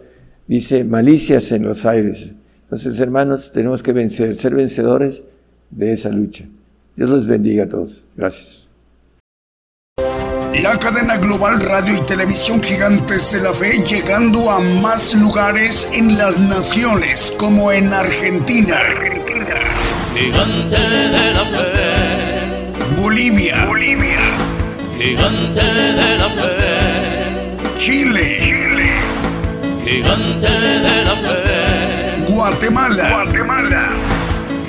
[0.47, 2.33] dice malicias en los aires.
[2.63, 5.23] Entonces, hermanos, tenemos que vencer, ser vencedores
[5.71, 6.45] de esa lucha.
[6.95, 8.05] Dios los bendiga a todos.
[8.15, 8.67] Gracias.
[10.61, 16.17] La cadena global radio y televisión gigantes de la fe llegando a más lugares en
[16.17, 18.77] las naciones como en Argentina.
[18.77, 19.55] Argentina.
[20.13, 23.01] Gigante de la fe.
[23.01, 23.65] Bolivia.
[23.65, 24.19] Bolivia.
[24.99, 27.79] Gigante de la fe.
[27.79, 28.39] Chile.
[28.43, 28.91] Chile.
[29.85, 32.33] Gigante de la fe.
[32.33, 33.09] Guatemala.
[33.09, 34.00] Guatemala.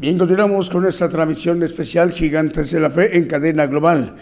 [0.00, 4.14] Bien, continuamos con esta transmisión especial Gigantes de la Fe en cadena global.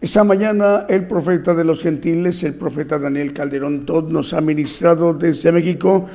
[0.00, 5.12] Esta mañana el profeta de los gentiles, el profeta Daniel Calderón Todd, nos ha ministrado
[5.12, 6.06] desde México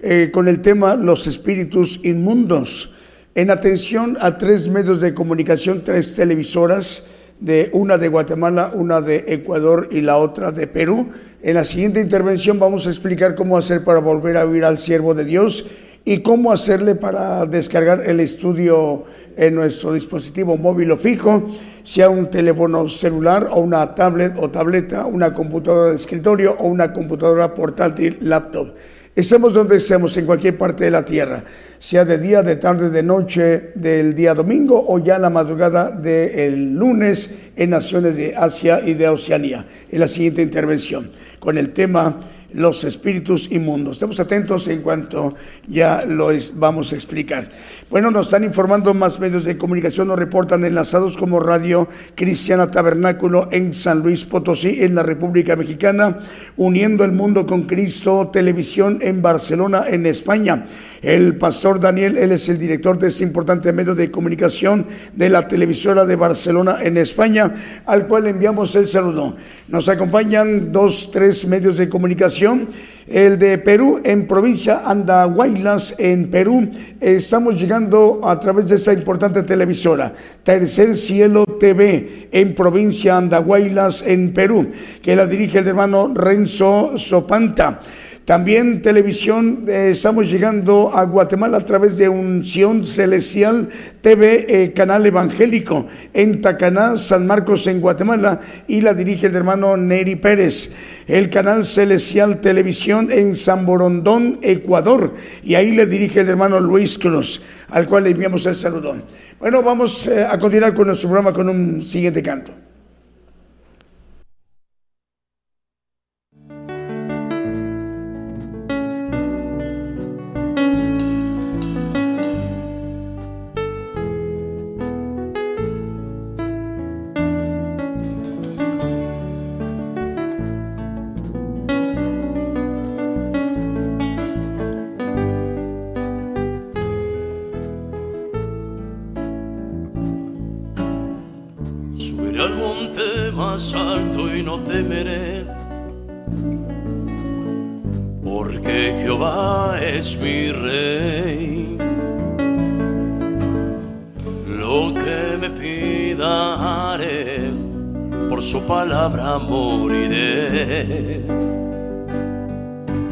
[0.00, 2.94] eh, con el tema Los espíritus inmundos.
[3.34, 7.04] En atención a tres medios de comunicación, tres televisoras,
[7.40, 11.10] de una de Guatemala, una de Ecuador y la otra de Perú.
[11.42, 15.12] En la siguiente intervención vamos a explicar cómo hacer para volver a oír al siervo
[15.12, 15.66] de Dios
[16.04, 19.04] y cómo hacerle para descargar el estudio
[19.36, 21.46] en nuestro dispositivo móvil o fijo,
[21.82, 26.92] sea un teléfono celular o una tablet o tableta, una computadora de escritorio o una
[26.92, 28.74] computadora portátil, laptop.
[29.14, 31.44] Estemos donde estemos, en cualquier parte de la tierra,
[31.78, 36.76] sea de día, de tarde, de noche, del día domingo o ya la madrugada del
[36.76, 39.66] lunes en naciones de Asia y de Oceanía.
[39.90, 41.10] En la siguiente intervención,
[41.40, 42.20] con el tema
[42.54, 43.96] los espíritus inmundos.
[43.96, 45.34] Estemos atentos en cuanto
[45.66, 47.50] ya lo vamos a explicar.
[47.92, 53.50] Bueno, nos están informando más medios de comunicación, nos reportan enlazados como Radio Cristiana Tabernáculo
[53.52, 56.18] en San Luis Potosí, en la República Mexicana,
[56.56, 60.64] Uniendo el Mundo con Cristo, Televisión en Barcelona, en España.
[61.02, 65.46] El pastor Daniel, él es el director de este importante medio de comunicación de la
[65.46, 67.52] televisora de Barcelona en España,
[67.84, 69.36] al cual enviamos el saludo.
[69.68, 72.68] Nos acompañan dos, tres medios de comunicación.
[73.08, 76.70] El de Perú en provincia Andahuaylas en Perú.
[77.00, 77.81] Estamos llegando
[78.22, 80.12] a través de esta importante televisora.
[80.42, 84.70] Tercer Cielo TV en provincia Andahuaylas en Perú,
[85.02, 87.80] que la dirige el hermano Renzo Sopanta.
[88.24, 93.68] También televisión, eh, estamos llegando a Guatemala a través de Unción Celestial
[94.00, 99.76] TV, eh, canal evangélico, en Tacaná, San Marcos, en Guatemala, y la dirige el hermano
[99.76, 100.70] Neri Pérez.
[101.08, 106.98] El canal Celestial Televisión en San Borondón, Ecuador, y ahí le dirige el hermano Luis
[106.98, 108.98] Cruz, al cual le enviamos el saludo.
[109.40, 112.52] Bueno, vamos eh, a continuar con nuestro programa con un siguiente canto.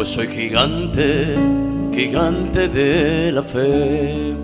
[0.05, 1.37] Soy gigante,
[1.93, 4.35] gigante de la fe.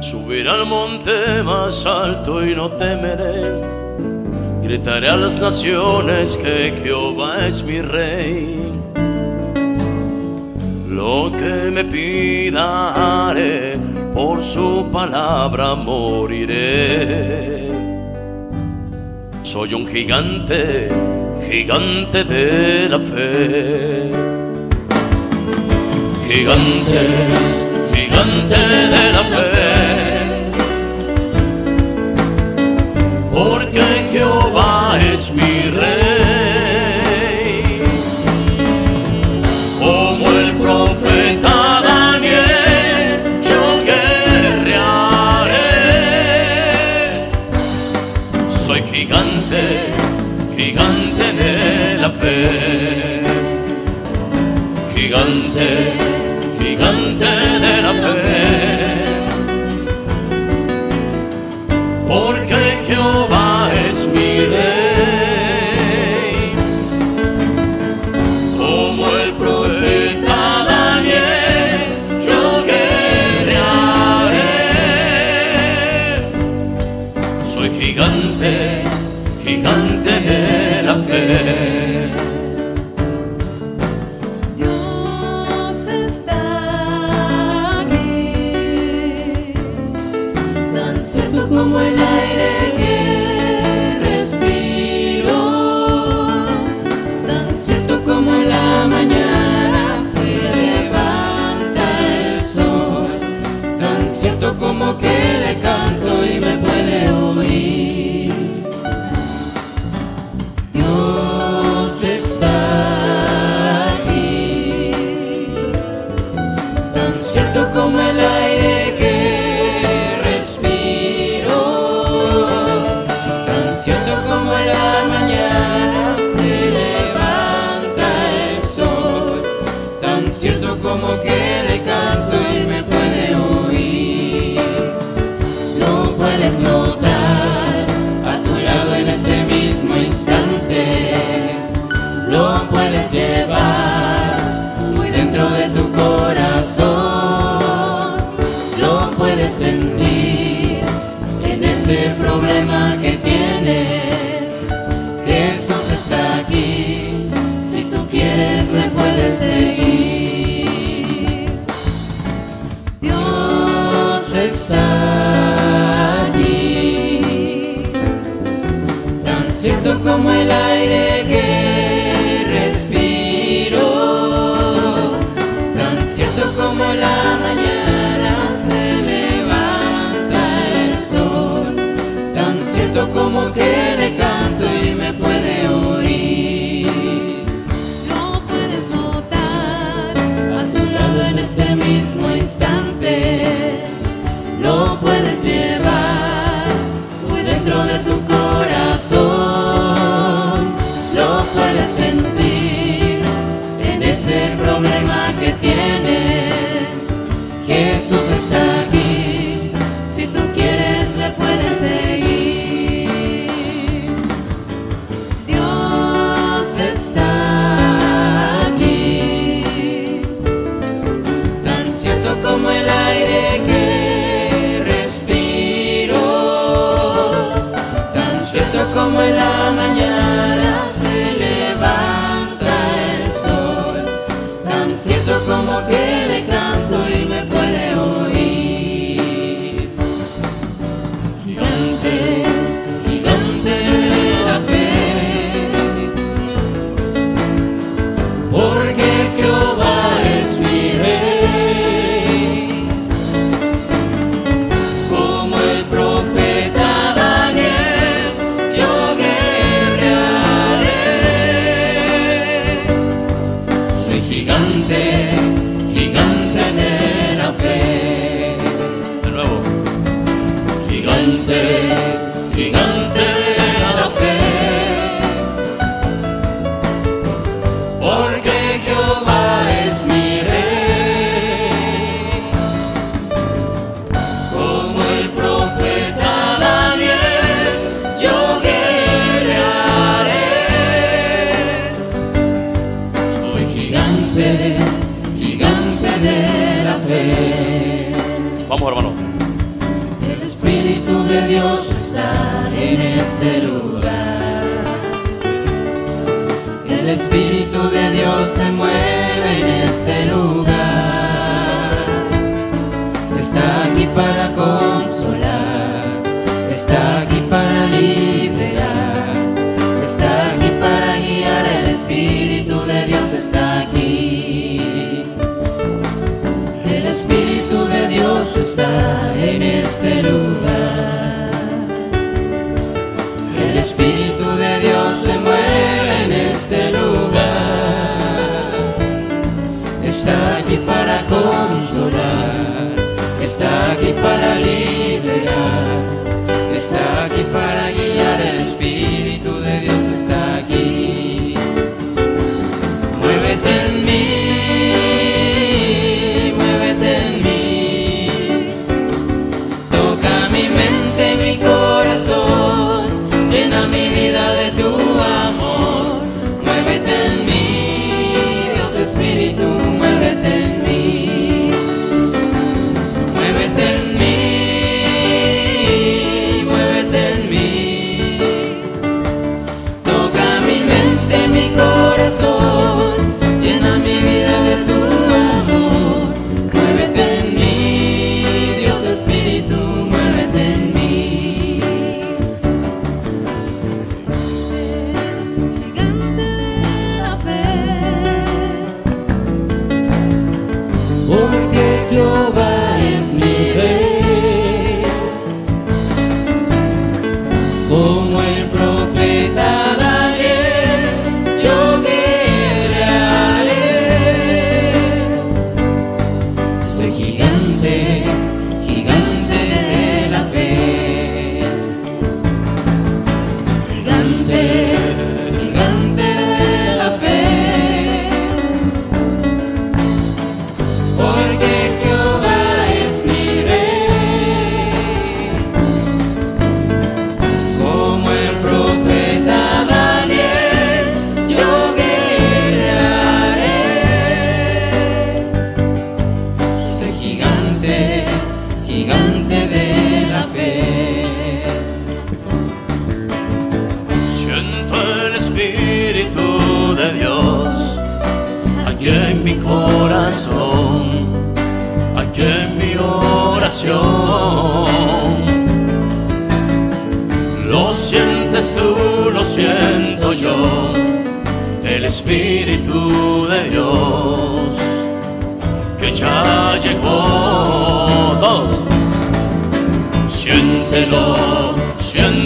[0.00, 3.62] Subiré al monte más alto y no temeré.
[4.62, 8.72] Gritaré a las naciones que Jehová es mi rey.
[10.88, 13.34] Lo que me pida
[14.12, 17.61] por su palabra moriré.
[19.52, 20.88] Soy un gigante
[21.46, 24.10] gigante de la fe.
[26.26, 27.02] Gigante,
[27.92, 29.11] gigante de la fe.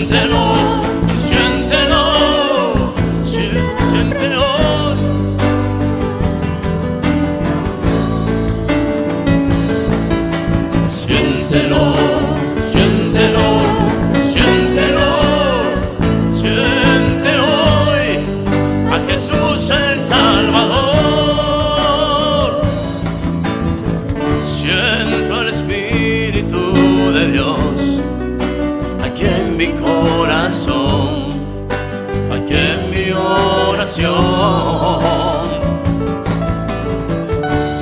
[0.09, 0.46] Siéntelo,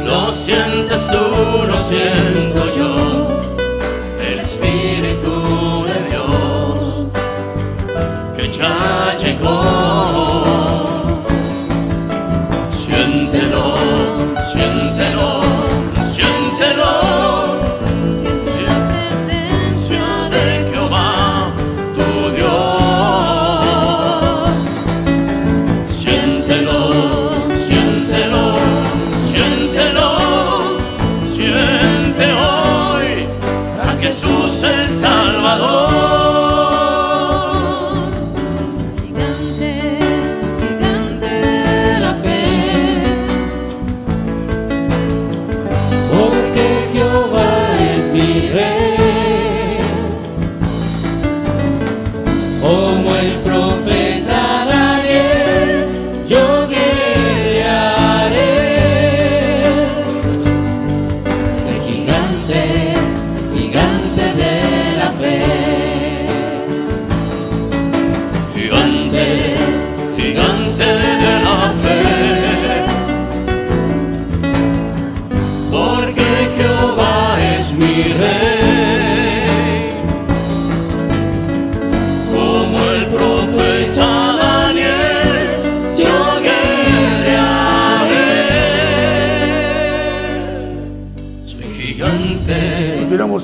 [0.07, 3.41] Lo sientes tú, lo siento yo,
[4.21, 5.64] el Espíritu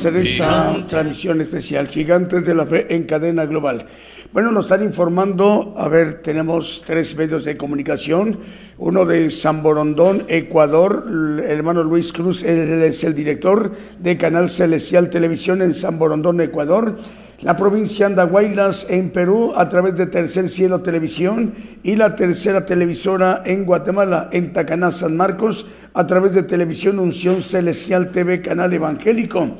[0.05, 3.87] en esa transmisión especial, Gigantes de la Fe en cadena global.
[4.33, 8.39] Bueno, nos están informando, a ver, tenemos tres medios de comunicación,
[8.79, 14.49] uno de San Borondón, Ecuador, el hermano Luis Cruz, él es el director de Canal
[14.49, 16.97] Celestial Televisión en San Borondón, Ecuador,
[17.43, 21.53] la provincia de Andahuaylas en Perú a través de Tercer Cielo Televisión
[21.83, 27.43] y la tercera televisora en Guatemala, en Tacaná, San Marcos, a través de Televisión Unción
[27.43, 29.57] Celestial TV, Canal Evangélico.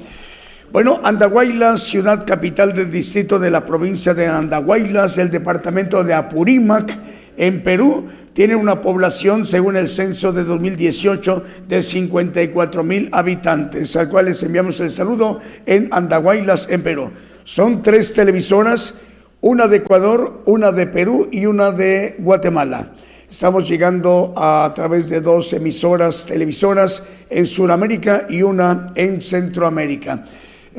[0.73, 6.97] Bueno, Andahuaylas, ciudad capital del distrito de la provincia de Andahuaylas, el departamento de Apurímac,
[7.37, 14.09] en Perú, tiene una población, según el censo de 2018, de 54 mil habitantes, al
[14.09, 17.11] cual les enviamos el saludo en Andahuaylas, en Perú.
[17.43, 18.95] Son tres televisoras,
[19.41, 22.93] una de Ecuador, una de Perú y una de Guatemala.
[23.29, 30.25] Estamos llegando a, través de dos emisoras televisoras en Sudamérica y una en Centroamérica.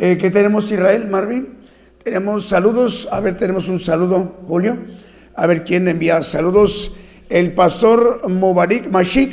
[0.03, 1.49] Eh, ¿Qué tenemos, Israel, Marvin?
[2.03, 3.07] Tenemos saludos.
[3.11, 4.79] A ver, tenemos un saludo, Julio.
[5.35, 6.93] A ver quién envía saludos.
[7.29, 9.31] El pastor Mubarak Mashik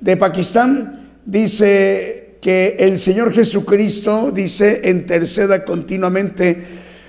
[0.00, 6.62] de Pakistán dice que el Señor Jesucristo, dice, interceda continuamente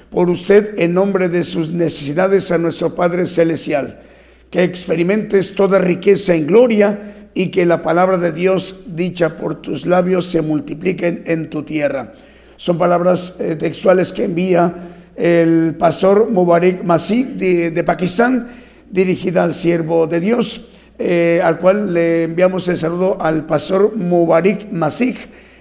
[0.09, 4.01] por usted en nombre de sus necesidades a nuestro Padre Celestial.
[4.49, 9.85] Que experimentes toda riqueza en gloria y que la palabra de Dios dicha por tus
[9.85, 12.11] labios se multipliquen en tu tierra.
[12.57, 14.73] Son palabras eh, textuales que envía
[15.15, 18.47] el pastor Mubarak Masih de, Pakistán,
[18.89, 20.67] dirigida al siervo de Dios,
[20.99, 25.15] eh, al cual le enviamos el saludo al pastor Mubarak Masih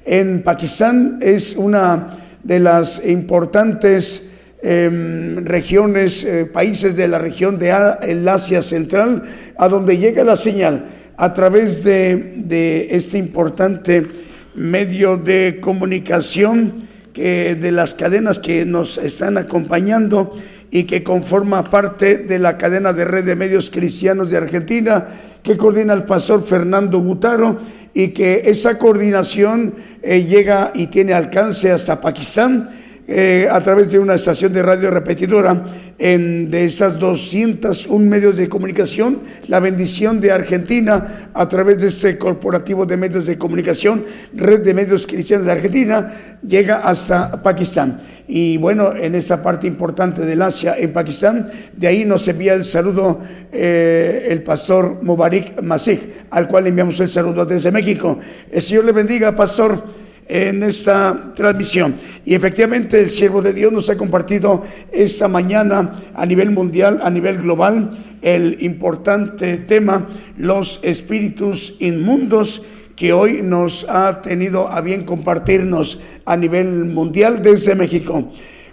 [0.05, 1.19] en Pakistán.
[1.21, 4.31] Es una de las importantes
[4.63, 9.23] eh, regiones, eh, países de la región de Asia Central,
[9.57, 14.24] a donde llega la señal a través de, de este importante
[14.55, 20.33] medio de comunicación que de las cadenas que nos están acompañando
[20.71, 25.07] y que conforma parte de la cadena de red de medios cristianos de Argentina
[25.45, 27.59] que coordina el pastor Fernando Butaro
[27.93, 32.71] y que esa coordinación eh, llega y tiene alcance hasta Pakistán
[33.07, 35.63] eh, a través de una estación de radio repetidora
[35.99, 42.17] en, de estas 201 medios de comunicación, la bendición de Argentina a través de este
[42.17, 44.05] corporativo de medios de comunicación,
[44.35, 48.01] red de medios cristianos de Argentina, llega hasta Pakistán.
[48.27, 52.65] Y bueno, en esta parte importante del Asia, en Pakistán, de ahí nos envía el
[52.65, 53.21] saludo
[53.53, 56.01] eh, el pastor Mubarak Masih,
[56.31, 58.19] al cual enviamos el saludo desde México.
[58.51, 61.95] El Señor le bendiga, pastor en esta transmisión.
[62.25, 67.11] Y efectivamente el siervo de Dios nos ha compartido esta mañana a nivel mundial, a
[67.11, 67.91] nivel global,
[68.23, 72.63] el importante tema, los espíritus inmundos
[72.97, 78.31] que hoy nos ha tenido a bien compartirnos a nivel mundial desde México.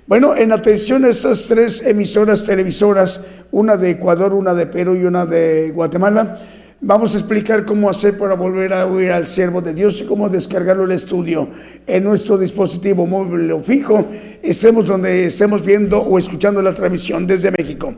[0.07, 3.22] Bueno, en atención a estas tres emisoras televisoras,
[3.52, 6.38] una de Ecuador, una de Perú y una de Guatemala,
[6.84, 10.30] Vamos a explicar cómo hacer para volver a oír al siervo de Dios y cómo
[10.30, 11.48] descargarlo el estudio
[11.86, 14.08] en nuestro dispositivo móvil o fijo,
[14.41, 17.94] estemos donde estemos viendo o escuchando la transmisión desde México.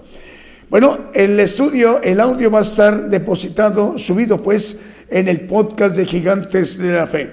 [0.69, 4.77] Bueno, el estudio, el audio va a estar depositado, subido pues
[5.09, 7.31] en el podcast de Gigantes de la Fe.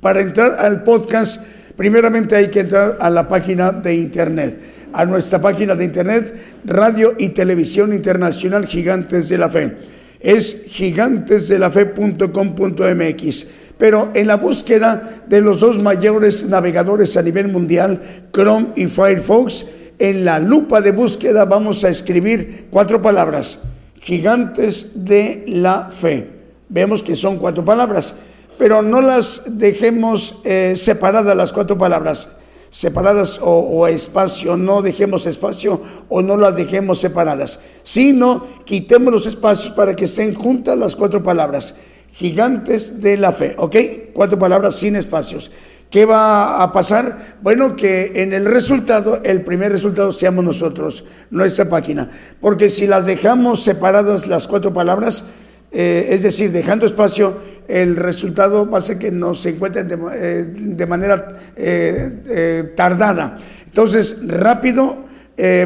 [0.00, 1.42] Para entrar al podcast,
[1.76, 4.58] primeramente hay que entrar a la página de internet,
[4.94, 6.34] a nuestra página de internet,
[6.64, 13.46] Radio y Televisión Internacional Gigantes de la Fe es gigantesdelafe.com.mx.
[13.78, 19.64] Pero en la búsqueda de los dos mayores navegadores a nivel mundial, Chrome y Firefox,
[19.98, 23.58] en la lupa de búsqueda vamos a escribir cuatro palabras,
[24.00, 26.30] gigantes de la fe.
[26.68, 28.14] Vemos que son cuatro palabras,
[28.58, 32.28] pero no las dejemos eh, separadas las cuatro palabras
[32.70, 39.74] separadas o, espacio, no dejemos espacio o no las dejemos separadas, sino quitemos los espacios
[39.74, 41.74] para que estén juntas las cuatro palabras,
[42.12, 43.76] gigantes de la fe, ¿ok?
[44.12, 45.50] Cuatro palabras sin espacios.
[45.90, 47.38] ¿Qué va a pasar?
[47.42, 52.08] Bueno, que en el resultado, el primer resultado seamos nosotros, nuestra página.
[52.40, 55.24] Porque si las dejamos separadas las cuatro palabras,
[55.72, 57.38] eh, es decir, dejando espacio,
[57.70, 63.36] el resultado va a ser que no se encuentren de, eh, manera eh, tardada.
[63.66, 65.10] Entonces, rápido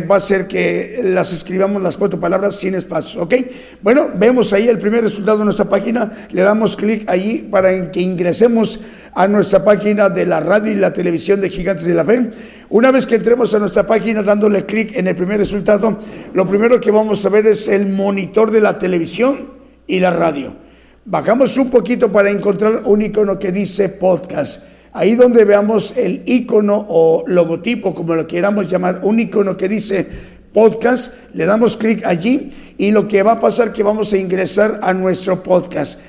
[0.08, 3.34] va a ser que las escribamos las cuatro palabras sin espacios, ¿ok?
[3.82, 8.00] Bueno, vemos ahí el primer resultado de nuestra página, le damos clic ahí para que
[8.00, 8.78] ingresemos
[9.14, 12.30] a nuestra página de la radio y la televisión de Gigantes de la Fe.
[12.70, 15.98] Una vez que entremos a nuestra página dándole clic en el primer resultado,
[16.32, 19.50] lo primero que vamos a ver es el monitor de la televisión
[19.86, 20.63] y la radio.
[21.06, 24.62] Bajamos un poquito para encontrar un icono que dice podcast.
[24.94, 30.06] Ahí donde veamos el icono o logotipo, como lo queramos llamar, un icono que dice
[30.54, 34.80] podcast, le damos clic allí y lo que va a pasar que vamos a ingresar
[34.82, 36.00] a nuestro podcast.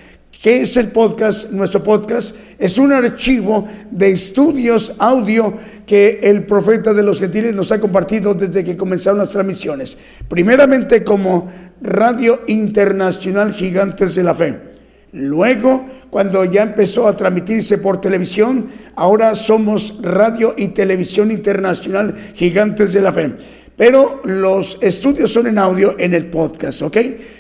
[0.42, 1.50] ¿Qué es el podcast?
[1.52, 5.56] Nuestro podcast es un archivo de estudios audio
[5.86, 9.98] que el profeta de los gentiles nos ha compartido desde que comenzaron las transmisiones.
[10.30, 11.52] Primeramente como
[11.82, 14.65] Radio Internacional Gigantes de la Fe.
[15.16, 22.92] Luego, cuando ya empezó a transmitirse por televisión, ahora somos Radio y Televisión Internacional Gigantes
[22.92, 23.32] de la Fe.
[23.78, 26.98] Pero los estudios son en audio en el podcast, ¿ok?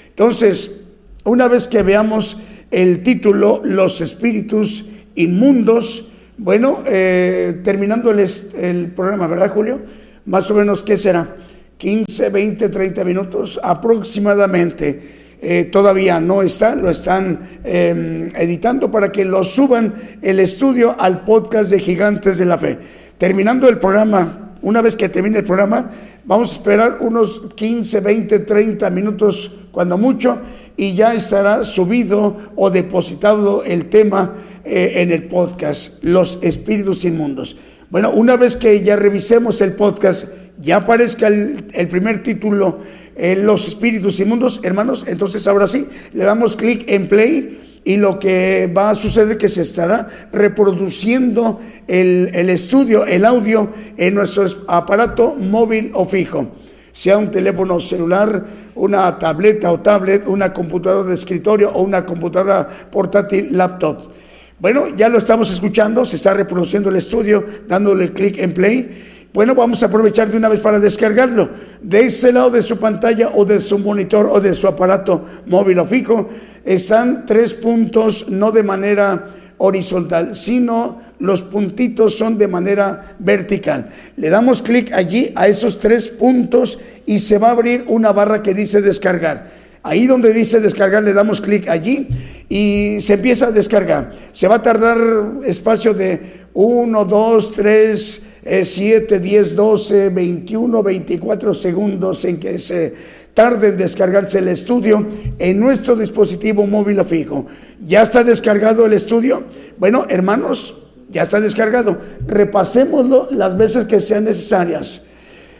[0.07, 0.83] Entonces,
[1.25, 2.37] una vez que veamos
[2.71, 4.85] el título Los espíritus
[5.15, 6.11] inmundos.
[6.37, 8.25] Bueno, eh, terminando el,
[8.57, 9.81] el, programa, ¿verdad, Julio?
[10.27, 11.35] Más o menos, ¿qué será?
[11.77, 15.24] 15, 20, 30 minutos aproximadamente.
[15.41, 21.25] Eh, todavía no está, lo están em, editando para que lo suban el estudio al
[21.25, 22.79] podcast de Gigantes de la Fe.
[23.17, 25.91] Terminando el programa, una vez que termine el programa,
[26.25, 30.39] vamos a esperar unos 15, 20, 30 minutos, cuando mucho,
[30.77, 34.33] y ya estará subido o depositado el tema
[34.63, 37.55] eh, en el podcast, Los Espíritus Inmundos.
[37.89, 40.27] Bueno, una vez que ya revisemos el podcast,
[40.59, 42.79] ya aparezca el, primer título,
[43.15, 48.19] eh, Los Espíritus Inmundos, hermanos, entonces ahora sí, le damos clic en play y lo
[48.19, 54.15] que va a suceder es que se estará reproduciendo el, el estudio, el audio en
[54.15, 56.51] nuestro aparato móvil o fijo
[56.95, 62.65] sea un teléfono celular, una tableta o tablet, una computadora de escritorio o una computadora
[62.89, 64.13] portátil, laptop.
[64.57, 69.14] Bueno, ya lo estamos escuchando, se está reproduciendo el estudio, dándole clic en play.
[69.35, 71.49] Bueno, vamos a aprovechar de una vez para descargarlo.
[71.81, 75.79] De ese lado de su pantalla o de su monitor o de su aparato móvil
[75.79, 76.29] o fijo
[76.63, 83.89] están tres puntos, no de manera horizontal, sino los puntitos son de manera vertical.
[84.15, 88.41] Le damos clic allí a esos tres puntos y se va a abrir una barra
[88.41, 89.51] que dice descargar.
[89.83, 92.07] Ahí donde dice descargar le damos clic allí
[92.47, 94.11] y se empieza a descargar.
[94.31, 94.97] Se va a tardar
[95.43, 98.21] espacio de 1, 2, 3,
[98.63, 102.93] 7, 10, 12, 21, 24 segundos en que se
[103.33, 105.05] tarde en descargarse el estudio
[105.37, 107.45] en nuestro dispositivo móvil o fijo.
[107.85, 109.43] ¿Ya está descargado el estudio?
[109.77, 110.75] Bueno, hermanos,
[111.09, 111.99] ya está descargado.
[112.25, 115.03] Repasémoslo las veces que sean necesarias.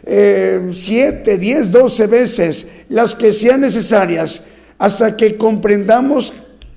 [0.04, 4.40] Eh, siete, diez, doce veces, las que sean necesarias,
[4.78, 6.32] hasta que comprendamos,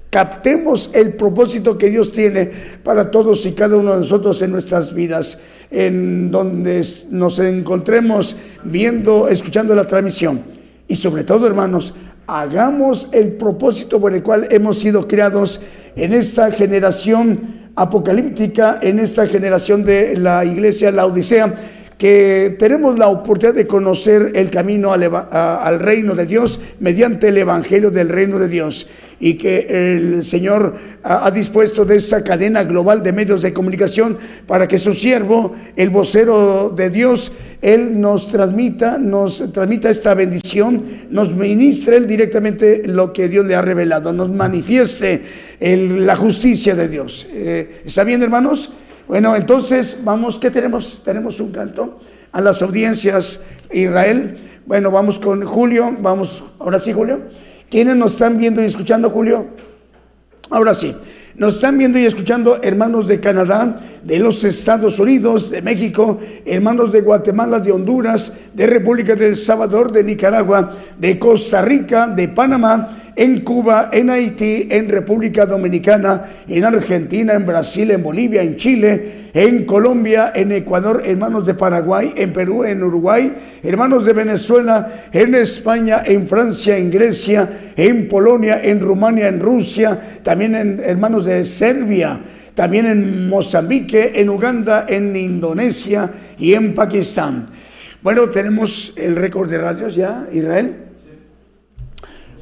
[0.10, 2.52] captemos el propósito que Dios tiene
[2.84, 5.38] para todos y cada uno de nosotros en nuestras vidas,
[5.72, 10.42] en donde nos encontremos viendo, escuchando la transmisión.
[10.88, 11.94] Y sobre todo, hermanos,
[12.26, 15.62] hagamos el propósito por el cual hemos sido creados
[15.96, 21.54] en esta generación apocalíptica, en esta generación de la iglesia, la Odisea,
[22.00, 27.92] que tenemos la oportunidad de conocer el camino al, reino de Dios mediante el Evangelio
[27.92, 28.88] del reino de Dios
[29.20, 34.18] y que el Señor ha, dispuesto de esa cadena global de medios de comunicación
[34.48, 40.82] para que su siervo, el vocero de Dios, Él nos transmita, nos transmita esta bendición,
[41.10, 45.22] nos ministre Él directamente lo que Dios le ha revelado, nos manifieste
[45.60, 47.28] la justicia de Dios.
[47.34, 48.72] Eh, ¿Está bien, hermanos?
[49.10, 51.02] Bueno, entonces vamos, ¿qué tenemos?
[51.04, 51.98] Tenemos un canto
[52.32, 53.40] a las audiencias
[53.72, 54.38] Israel.
[54.68, 57.22] Bueno, vamos con Julio, vamos, ahora sí, Julio.
[57.72, 59.48] ¿Quiénes nos están viendo y escuchando, Julio?
[60.52, 60.96] Ahora sí.
[61.34, 66.92] Nos están viendo y escuchando hermanos de Canadá, de los Estados Unidos, de México, hermanos
[66.92, 70.70] de Guatemala, de Honduras, de República del Salvador, de Nicaragua,
[71.00, 77.46] de Costa Rica, de Panamá, en Cuba, en Haití, en República Dominicana, en Argentina, en
[77.46, 82.82] Brasil, en Bolivia, en Chile, en Colombia, en Ecuador, hermanos de Paraguay, en Perú, en
[82.82, 89.42] Uruguay, hermanos de Venezuela, en España, en Francia, en Grecia, en Polonia, en Rumania, en
[89.42, 92.22] Rusia, también en hermanos de Serbia,
[92.54, 97.50] también en Mozambique, en Uganda, en Indonesia y en Pakistán.
[98.02, 100.89] Bueno, tenemos el récord de radios ya, Israel.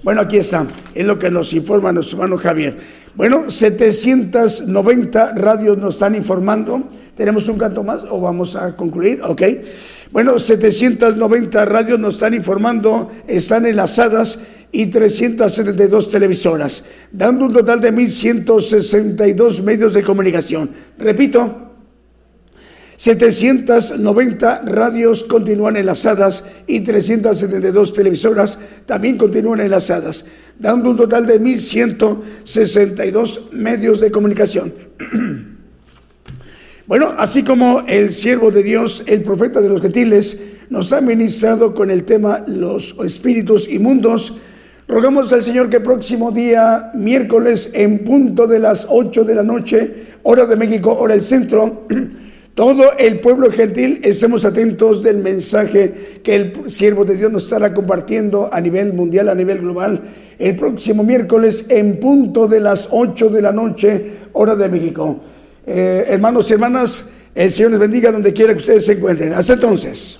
[0.07, 0.65] Bueno, aquí está,
[0.95, 2.77] es lo que nos informa nuestro hermano Javier.
[3.13, 6.87] Bueno, 790 radios nos están informando.
[7.13, 9.21] ¿Tenemos un canto más o vamos a concluir?
[9.21, 9.41] Ok.
[10.13, 14.39] Bueno, 790 radios nos están informando, están enlazadas
[14.71, 20.71] y 372 televisoras, dando un total de 1.162 medios de comunicación.
[20.97, 21.66] Repito,
[22.97, 30.25] 790 radios continúan enlazadas y 372 televisoras también continúan enlazadas,
[30.57, 34.73] dando un total de 1.162 medios de comunicación.
[36.87, 41.75] Bueno, así como el siervo de Dios, el profeta de los gentiles, nos ha ministrado
[41.75, 44.35] con el tema los espíritus inmundos,
[44.87, 50.05] rogamos al Señor que próximo día, miércoles, en punto de las 8 de la noche,
[50.23, 51.87] hora de México, hora del centro,
[52.57, 57.71] todo el pueblo gentil estemos atentos del mensaje que el siervo de Dios nos estará
[57.71, 60.01] compartiendo a nivel mundial, a nivel global,
[60.39, 65.19] el próximo miércoles en punto de las 8 de la noche, hora de México.
[65.67, 67.05] Eh, hermanos y hermanas,
[67.35, 69.33] el Señor les bendiga donde quiera que ustedes se encuentren.
[69.33, 70.19] Hasta entonces.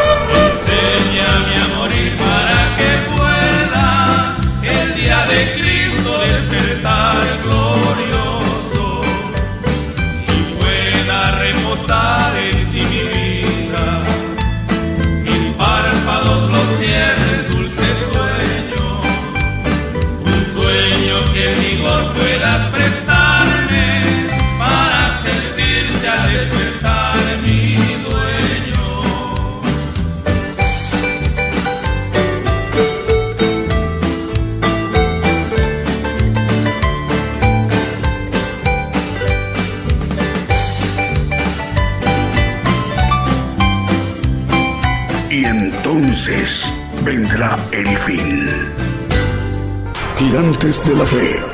[50.85, 51.50] De la Fe